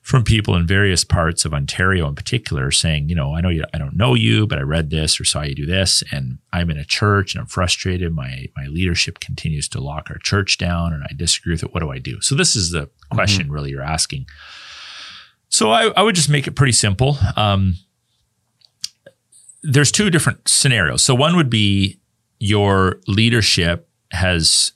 from 0.09 0.25
people 0.25 0.57
in 0.57 0.67
various 0.67 1.05
parts 1.05 1.45
of 1.45 1.53
Ontario 1.53 2.09
in 2.09 2.15
particular 2.15 2.71
saying, 2.71 3.11
you 3.11 3.15
know, 3.15 3.35
I 3.35 3.43
know 3.43 3.51
you, 3.51 3.63
I 3.75 3.79
don't 3.79 3.95
know 3.95 4.15
you, 4.15 4.47
but 4.47 4.59
I 4.59 4.63
read 4.63 4.89
this 4.89 5.21
or 5.21 5.25
saw 5.27 5.43
you 5.43 5.55
do 5.55 5.67
this 5.67 6.03
and 6.11 6.39
I'm 6.51 6.71
in 6.71 6.79
a 6.79 6.85
church 6.87 7.35
and 7.35 7.43
I'm 7.43 7.47
frustrated. 7.47 8.15
My, 8.15 8.47
my 8.57 8.65
leadership 8.69 9.21
continues 9.21 9.69
to 9.69 9.83
lock 9.83 10.07
our 10.09 10.17
church 10.17 10.57
down 10.57 10.95
and 10.95 11.05
I 11.05 11.13
disagree 11.15 11.53
with 11.53 11.63
it. 11.63 11.75
What 11.75 11.81
do 11.81 11.91
I 11.91 11.99
do? 11.99 12.23
So 12.23 12.35
this 12.35 12.57
is 12.57 12.71
the 12.71 12.89
question 13.11 13.45
mm-hmm. 13.45 13.53
really 13.53 13.69
you're 13.69 13.83
asking. 13.83 14.25
So 15.51 15.73
I, 15.73 15.89
I, 15.89 16.01
would 16.01 16.15
just 16.15 16.31
make 16.31 16.47
it 16.47 16.53
pretty 16.53 16.73
simple. 16.73 17.19
Um, 17.37 17.75
there's 19.63 19.93
two 19.93 20.09
different 20.09 20.49
scenarios. 20.49 21.05
So 21.05 21.15
one 21.15 21.37
would 21.37 21.51
be 21.51 22.01
your 22.39 22.99
leadership 23.07 23.91
has 24.13 24.73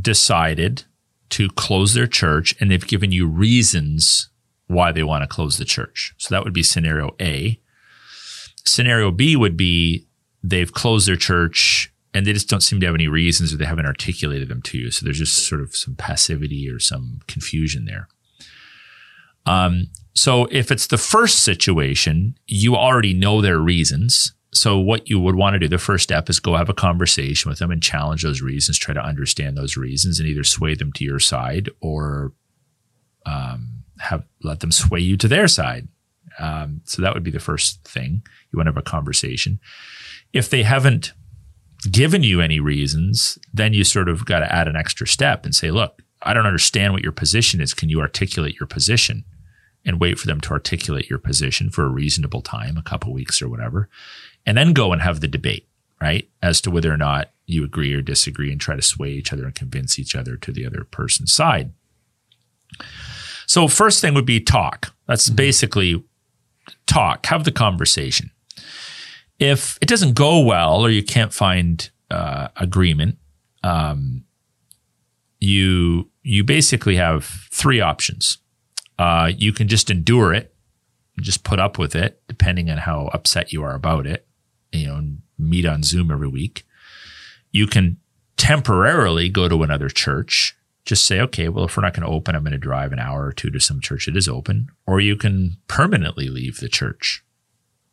decided 0.00 0.84
to 1.30 1.48
close 1.48 1.94
their 1.94 2.06
church 2.06 2.54
and 2.60 2.70
they've 2.70 2.86
given 2.86 3.10
you 3.10 3.26
reasons 3.26 4.28
why 4.66 4.92
they 4.92 5.02
want 5.02 5.22
to 5.22 5.28
close 5.28 5.58
the 5.58 5.64
church. 5.64 6.14
So 6.18 6.34
that 6.34 6.44
would 6.44 6.54
be 6.54 6.62
scenario 6.62 7.14
A. 7.20 7.60
Scenario 8.64 9.10
B 9.10 9.36
would 9.36 9.56
be 9.56 10.06
they've 10.42 10.72
closed 10.72 11.06
their 11.06 11.16
church 11.16 11.92
and 12.12 12.24
they 12.24 12.32
just 12.32 12.48
don't 12.48 12.62
seem 12.62 12.80
to 12.80 12.86
have 12.86 12.94
any 12.94 13.08
reasons 13.08 13.52
or 13.52 13.56
they 13.56 13.64
haven't 13.64 13.86
articulated 13.86 14.48
them 14.48 14.62
to 14.62 14.78
you. 14.78 14.90
So 14.90 15.04
there's 15.04 15.18
just 15.18 15.48
sort 15.48 15.60
of 15.60 15.74
some 15.74 15.96
passivity 15.96 16.68
or 16.70 16.78
some 16.78 17.20
confusion 17.26 17.84
there. 17.84 18.08
Um, 19.46 19.88
so 20.14 20.46
if 20.50 20.70
it's 20.70 20.86
the 20.86 20.96
first 20.96 21.42
situation, 21.42 22.38
you 22.46 22.76
already 22.76 23.12
know 23.12 23.40
their 23.40 23.58
reasons. 23.58 24.32
So 24.52 24.78
what 24.78 25.10
you 25.10 25.18
would 25.18 25.34
want 25.34 25.54
to 25.54 25.58
do, 25.58 25.68
the 25.68 25.78
first 25.78 26.04
step 26.04 26.30
is 26.30 26.38
go 26.38 26.54
have 26.54 26.68
a 26.68 26.74
conversation 26.74 27.50
with 27.50 27.58
them 27.58 27.72
and 27.72 27.82
challenge 27.82 28.22
those 28.22 28.40
reasons, 28.40 28.78
try 28.78 28.94
to 28.94 29.04
understand 29.04 29.56
those 29.56 29.76
reasons 29.76 30.20
and 30.20 30.28
either 30.28 30.44
sway 30.44 30.74
them 30.74 30.92
to 30.92 31.04
your 31.04 31.18
side 31.18 31.68
or 31.80 32.32
um, 33.26 33.83
have 34.00 34.24
let 34.42 34.60
them 34.60 34.72
sway 34.72 35.00
you 35.00 35.16
to 35.16 35.28
their 35.28 35.48
side. 35.48 35.88
Um, 36.38 36.80
so 36.84 37.02
that 37.02 37.14
would 37.14 37.22
be 37.22 37.30
the 37.30 37.40
first 37.40 37.84
thing. 37.84 38.22
You 38.50 38.56
want 38.56 38.66
to 38.66 38.72
have 38.72 38.76
a 38.76 38.82
conversation. 38.82 39.60
If 40.32 40.50
they 40.50 40.62
haven't 40.64 41.12
given 41.90 42.22
you 42.22 42.40
any 42.40 42.60
reasons, 42.60 43.38
then 43.52 43.72
you 43.72 43.84
sort 43.84 44.08
of 44.08 44.24
got 44.24 44.40
to 44.40 44.52
add 44.52 44.68
an 44.68 44.76
extra 44.76 45.06
step 45.06 45.44
and 45.44 45.54
say, 45.54 45.70
look, 45.70 46.02
I 46.22 46.32
don't 46.32 46.46
understand 46.46 46.92
what 46.92 47.02
your 47.02 47.12
position 47.12 47.60
is. 47.60 47.74
Can 47.74 47.88
you 47.88 48.00
articulate 48.00 48.58
your 48.58 48.66
position? 48.66 49.24
And 49.84 50.00
wait 50.00 50.18
for 50.18 50.26
them 50.26 50.40
to 50.40 50.50
articulate 50.52 51.10
your 51.10 51.18
position 51.18 51.70
for 51.70 51.84
a 51.84 51.90
reasonable 51.90 52.40
time, 52.40 52.78
a 52.78 52.82
couple 52.82 53.12
weeks 53.12 53.42
or 53.42 53.48
whatever, 53.48 53.90
and 54.46 54.56
then 54.56 54.72
go 54.72 54.92
and 54.92 55.02
have 55.02 55.20
the 55.20 55.28
debate, 55.28 55.68
right? 56.00 56.28
As 56.42 56.62
to 56.62 56.70
whether 56.70 56.90
or 56.90 56.96
not 56.96 57.30
you 57.46 57.64
agree 57.64 57.92
or 57.92 58.00
disagree 58.00 58.50
and 58.50 58.58
try 58.58 58.76
to 58.76 58.82
sway 58.82 59.10
each 59.10 59.30
other 59.30 59.44
and 59.44 59.54
convince 59.54 59.98
each 59.98 60.16
other 60.16 60.38
to 60.38 60.52
the 60.52 60.64
other 60.64 60.84
person's 60.90 61.34
side. 61.34 61.72
So 63.46 63.68
first 63.68 64.00
thing 64.00 64.14
would 64.14 64.26
be 64.26 64.40
talk. 64.40 64.94
That's 65.06 65.26
mm-hmm. 65.26 65.36
basically 65.36 66.04
talk. 66.86 67.26
Have 67.26 67.44
the 67.44 67.52
conversation. 67.52 68.30
If 69.38 69.78
it 69.80 69.88
doesn't 69.88 70.14
go 70.14 70.40
well 70.40 70.80
or 70.80 70.90
you 70.90 71.02
can't 71.02 71.32
find 71.32 71.90
uh, 72.10 72.48
agreement, 72.56 73.18
um, 73.62 74.24
you 75.40 76.10
you 76.22 76.44
basically 76.44 76.96
have 76.96 77.24
three 77.50 77.80
options. 77.80 78.38
Uh, 78.98 79.30
you 79.36 79.52
can 79.52 79.68
just 79.68 79.90
endure 79.90 80.32
it, 80.32 80.54
just 81.20 81.44
put 81.44 81.58
up 81.58 81.78
with 81.78 81.94
it, 81.94 82.22
depending 82.28 82.70
on 82.70 82.78
how 82.78 83.10
upset 83.12 83.52
you 83.52 83.62
are 83.62 83.74
about 83.74 84.06
it. 84.06 84.26
You 84.72 84.86
know, 84.86 85.02
meet 85.38 85.66
on 85.66 85.82
Zoom 85.82 86.10
every 86.10 86.28
week. 86.28 86.64
You 87.50 87.66
can 87.66 87.98
temporarily 88.36 89.28
go 89.28 89.48
to 89.48 89.62
another 89.62 89.88
church. 89.88 90.56
Just 90.84 91.06
say, 91.06 91.20
okay, 91.20 91.48
well, 91.48 91.64
if 91.64 91.76
we're 91.76 91.82
not 91.82 91.94
going 91.94 92.06
to 92.06 92.14
open, 92.14 92.34
I'm 92.34 92.42
going 92.42 92.52
to 92.52 92.58
drive 92.58 92.92
an 92.92 92.98
hour 92.98 93.24
or 93.24 93.32
two 93.32 93.50
to 93.50 93.60
some 93.60 93.80
church 93.80 94.06
that 94.06 94.16
is 94.16 94.28
open. 94.28 94.68
Or 94.86 95.00
you 95.00 95.16
can 95.16 95.56
permanently 95.66 96.28
leave 96.28 96.60
the 96.60 96.68
church. 96.68 97.24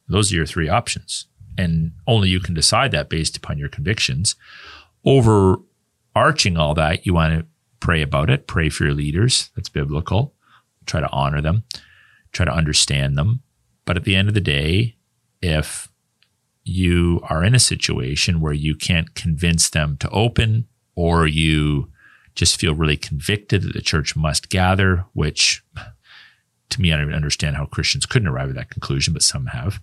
Those 0.07 0.31
are 0.31 0.35
your 0.35 0.45
three 0.45 0.67
options. 0.67 1.27
And 1.57 1.93
only 2.05 2.29
you 2.29 2.39
can 2.39 2.53
decide 2.53 2.91
that 2.91 3.09
based 3.09 3.37
upon 3.37 3.57
your 3.57 3.69
convictions. 3.69 4.35
Overarching 5.05 6.57
all 6.57 6.73
that, 6.73 7.05
you 7.05 7.13
want 7.13 7.39
to 7.39 7.45
pray 7.79 8.01
about 8.01 8.29
it, 8.29 8.47
pray 8.47 8.69
for 8.69 8.85
your 8.85 8.93
leaders. 8.93 9.51
That's 9.55 9.69
biblical. 9.69 10.33
Try 10.85 10.99
to 10.99 11.09
honor 11.11 11.41
them, 11.41 11.63
try 12.31 12.45
to 12.45 12.53
understand 12.53 13.17
them. 13.17 13.41
But 13.85 13.97
at 13.97 14.03
the 14.03 14.15
end 14.15 14.27
of 14.27 14.33
the 14.33 14.41
day, 14.41 14.95
if 15.41 15.89
you 16.63 17.21
are 17.29 17.43
in 17.43 17.55
a 17.55 17.59
situation 17.59 18.39
where 18.39 18.53
you 18.53 18.75
can't 18.75 19.15
convince 19.15 19.69
them 19.69 19.97
to 19.97 20.09
open 20.09 20.67
or 20.95 21.27
you 21.27 21.91
just 22.35 22.59
feel 22.59 22.75
really 22.75 22.97
convicted 22.97 23.63
that 23.63 23.73
the 23.73 23.81
church 23.81 24.15
must 24.15 24.49
gather, 24.49 25.05
which 25.13 25.63
to 26.71 26.81
me, 26.81 26.91
I 26.91 26.95
don't 26.95 27.05
even 27.05 27.15
understand 27.15 27.55
how 27.55 27.65
Christians 27.65 28.05
couldn't 28.05 28.27
arrive 28.27 28.49
at 28.49 28.55
that 28.55 28.69
conclusion, 28.69 29.13
but 29.13 29.21
some 29.21 29.47
have, 29.47 29.79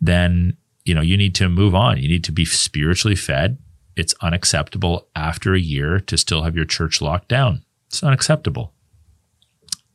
then, 0.00 0.56
you 0.84 0.94
know, 0.94 1.00
you 1.00 1.16
need 1.16 1.34
to 1.36 1.48
move 1.48 1.74
on. 1.74 1.98
You 1.98 2.08
need 2.08 2.24
to 2.24 2.32
be 2.32 2.44
spiritually 2.44 3.14
fed. 3.14 3.58
It's 3.96 4.14
unacceptable 4.20 5.08
after 5.14 5.54
a 5.54 5.60
year 5.60 6.00
to 6.00 6.18
still 6.18 6.42
have 6.42 6.56
your 6.56 6.64
church 6.64 7.00
locked 7.00 7.28
down. 7.28 7.64
It's 7.86 8.02
unacceptable. 8.02 8.74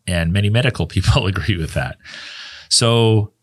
And 0.06 0.32
many 0.32 0.50
medical 0.50 0.88
people 0.88 1.28
agree 1.28 1.58
with 1.58 1.74
that. 1.74 1.98
So 2.70 3.34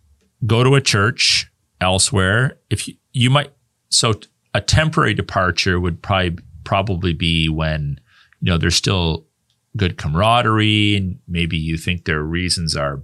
go 0.47 0.65
to 0.65 0.75
a 0.75 0.81
church 0.81 1.51
elsewhere. 1.81 2.59
If 2.71 2.89
you, 2.89 2.95
you 3.13 3.31
might, 3.31 3.53
so 3.91 4.15
a 4.55 4.61
temporary 4.61 5.15
departure 5.15 5.79
would 5.79 6.03
probably 6.03 6.39
probably 6.65 7.13
be 7.13 7.49
when 7.49 8.01
you 8.45 8.51
know 8.51 8.59
there's 8.59 8.77
still 8.77 9.27
good 9.75 9.97
camaraderie 9.97 10.97
and 10.97 11.19
maybe 11.27 11.57
you 11.57 11.79
think 11.79 12.05
their 12.05 12.23
reasons 12.23 12.77
are 12.77 13.03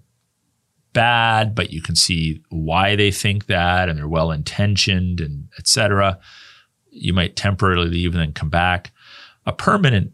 bad 0.93 1.55
but 1.55 1.73
you 1.73 1.81
can 1.81 1.97
see 1.97 2.43
why 2.51 2.95
they 2.95 3.11
think 3.11 3.47
that 3.47 3.89
and 3.89 3.99
they're 3.99 4.07
well 4.07 4.31
intentioned 4.31 5.19
and 5.19 5.49
etc 5.59 6.19
you 6.91 7.15
might 7.15 7.37
temporarily 7.37 7.89
leave 7.89 8.13
and 8.13 8.21
then 8.21 8.33
come 8.35 8.51
back 8.51 8.93
a 9.47 9.53
permanent 9.53 10.13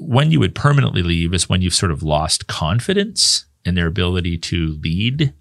when 0.00 0.32
you 0.32 0.40
would 0.40 0.54
permanently 0.54 1.02
leave 1.02 1.32
is 1.32 1.48
when 1.48 1.62
you've 1.62 1.74
sort 1.74 1.92
of 1.92 2.02
lost 2.02 2.48
confidence 2.48 3.46
in 3.64 3.76
their 3.76 3.86
ability 3.86 4.36
to 4.36 4.78
lead 4.82 5.32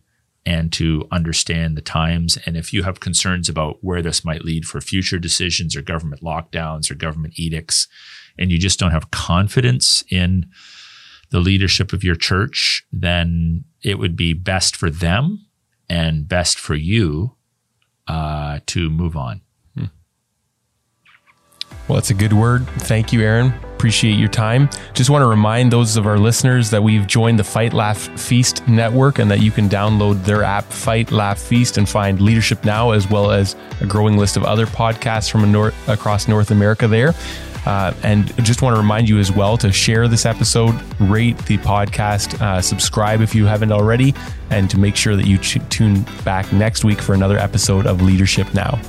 and 0.46 0.74
to 0.74 1.08
understand 1.12 1.78
the 1.78 1.82
times. 1.82 2.38
And 2.46 2.58
if 2.58 2.74
you 2.74 2.84
have 2.84 3.00
concerns 3.00 3.48
about 3.48 3.78
where 3.82 4.02
this 4.02 4.26
might 4.26 4.44
lead 4.44 4.66
for 4.66 4.82
future 4.82 5.20
decisions 5.20 5.76
or 5.76 5.82
government 5.82 6.22
lockdowns 6.22 6.92
or 6.92 6.96
government 6.96 7.36
edicts, 7.38 7.88
and 8.38 8.52
you 8.52 8.58
just 8.58 8.80
don't 8.80 8.92
have 8.92 9.12
confidence 9.12 10.04
in 10.10 10.46
the 11.30 11.40
leadership 11.40 11.94
of 11.94 12.04
your 12.04 12.16
church, 12.16 12.86
then 12.92 13.64
it 13.82 13.98
would 13.98 14.16
be 14.16 14.34
best 14.34 14.76
for 14.76 14.90
them 14.90 15.46
and 15.90 16.28
best 16.28 16.60
for 16.60 16.76
you 16.76 17.36
uh, 18.08 18.60
to 18.68 18.90
move 18.90 19.16
on. 19.16 19.42
Hmm. 19.76 19.86
Well, 21.88 21.96
that's 21.96 22.10
a 22.10 22.16
good 22.16 22.34
word. 22.34 22.68
Thank 22.68 23.14
you, 23.14 23.22
Aaron 23.22 23.54
appreciate 23.84 24.18
your 24.18 24.30
time. 24.30 24.70
Just 24.94 25.10
want 25.10 25.24
to 25.24 25.28
remind 25.28 25.70
those 25.70 25.98
of 25.98 26.08
our 26.08 26.18
listeners 26.18 26.70
that 26.70 26.82
we've 26.82 27.06
joined 27.06 27.38
the 27.38 27.44
Fight 27.44 27.74
Laugh 27.74 27.98
Feast 28.18 28.66
network 28.66 29.20
and 29.20 29.30
that 29.30 29.42
you 29.42 29.52
can 29.52 29.68
download 29.68 30.24
their 30.24 30.42
app, 30.42 30.64
Fight 30.64 31.12
Laugh 31.12 31.38
Feast, 31.38 31.78
and 31.78 31.90
find 31.90 32.22
Leadership 32.22 32.64
Now, 32.64 32.92
as 32.92 33.10
well 33.10 33.30
as 33.30 33.58
a 33.82 33.86
growing 33.86 34.16
list 34.16 34.38
of 34.38 34.46
other 34.46 34.66
podcasts 34.66 35.30
from 35.30 35.54
across 35.92 36.30
North 36.30 36.50
America 36.50 36.88
there. 36.88 37.14
Uh, 37.66 37.94
and 38.04 38.36
just 38.44 38.62
want 38.62 38.76
to 38.76 38.82
remind 38.82 39.08
you 39.08 39.20
as 39.20 39.32
well 39.32 39.58
to 39.58 39.72
share 39.72 40.08
this 40.08 40.26
episode, 40.26 40.76
rate 41.00 41.38
the 41.46 41.58
podcast, 41.60 42.40
uh, 42.42 42.62
subscribe 42.62 43.22
if 43.22 43.34
you 43.34 43.46
haven't 43.46 43.72
already, 43.72 44.14
and 44.50 44.70
to 44.70 44.78
make 44.78 44.96
sure 44.96 45.16
that 45.16 45.26
you 45.26 45.38
tune 45.38 46.06
back 46.24 46.52
next 46.52 46.84
week 46.84 47.00
for 47.02 47.14
another 47.14 47.38
episode 47.38 47.86
of 47.86 48.02
Leadership 48.02 48.54
Now. 48.54 48.80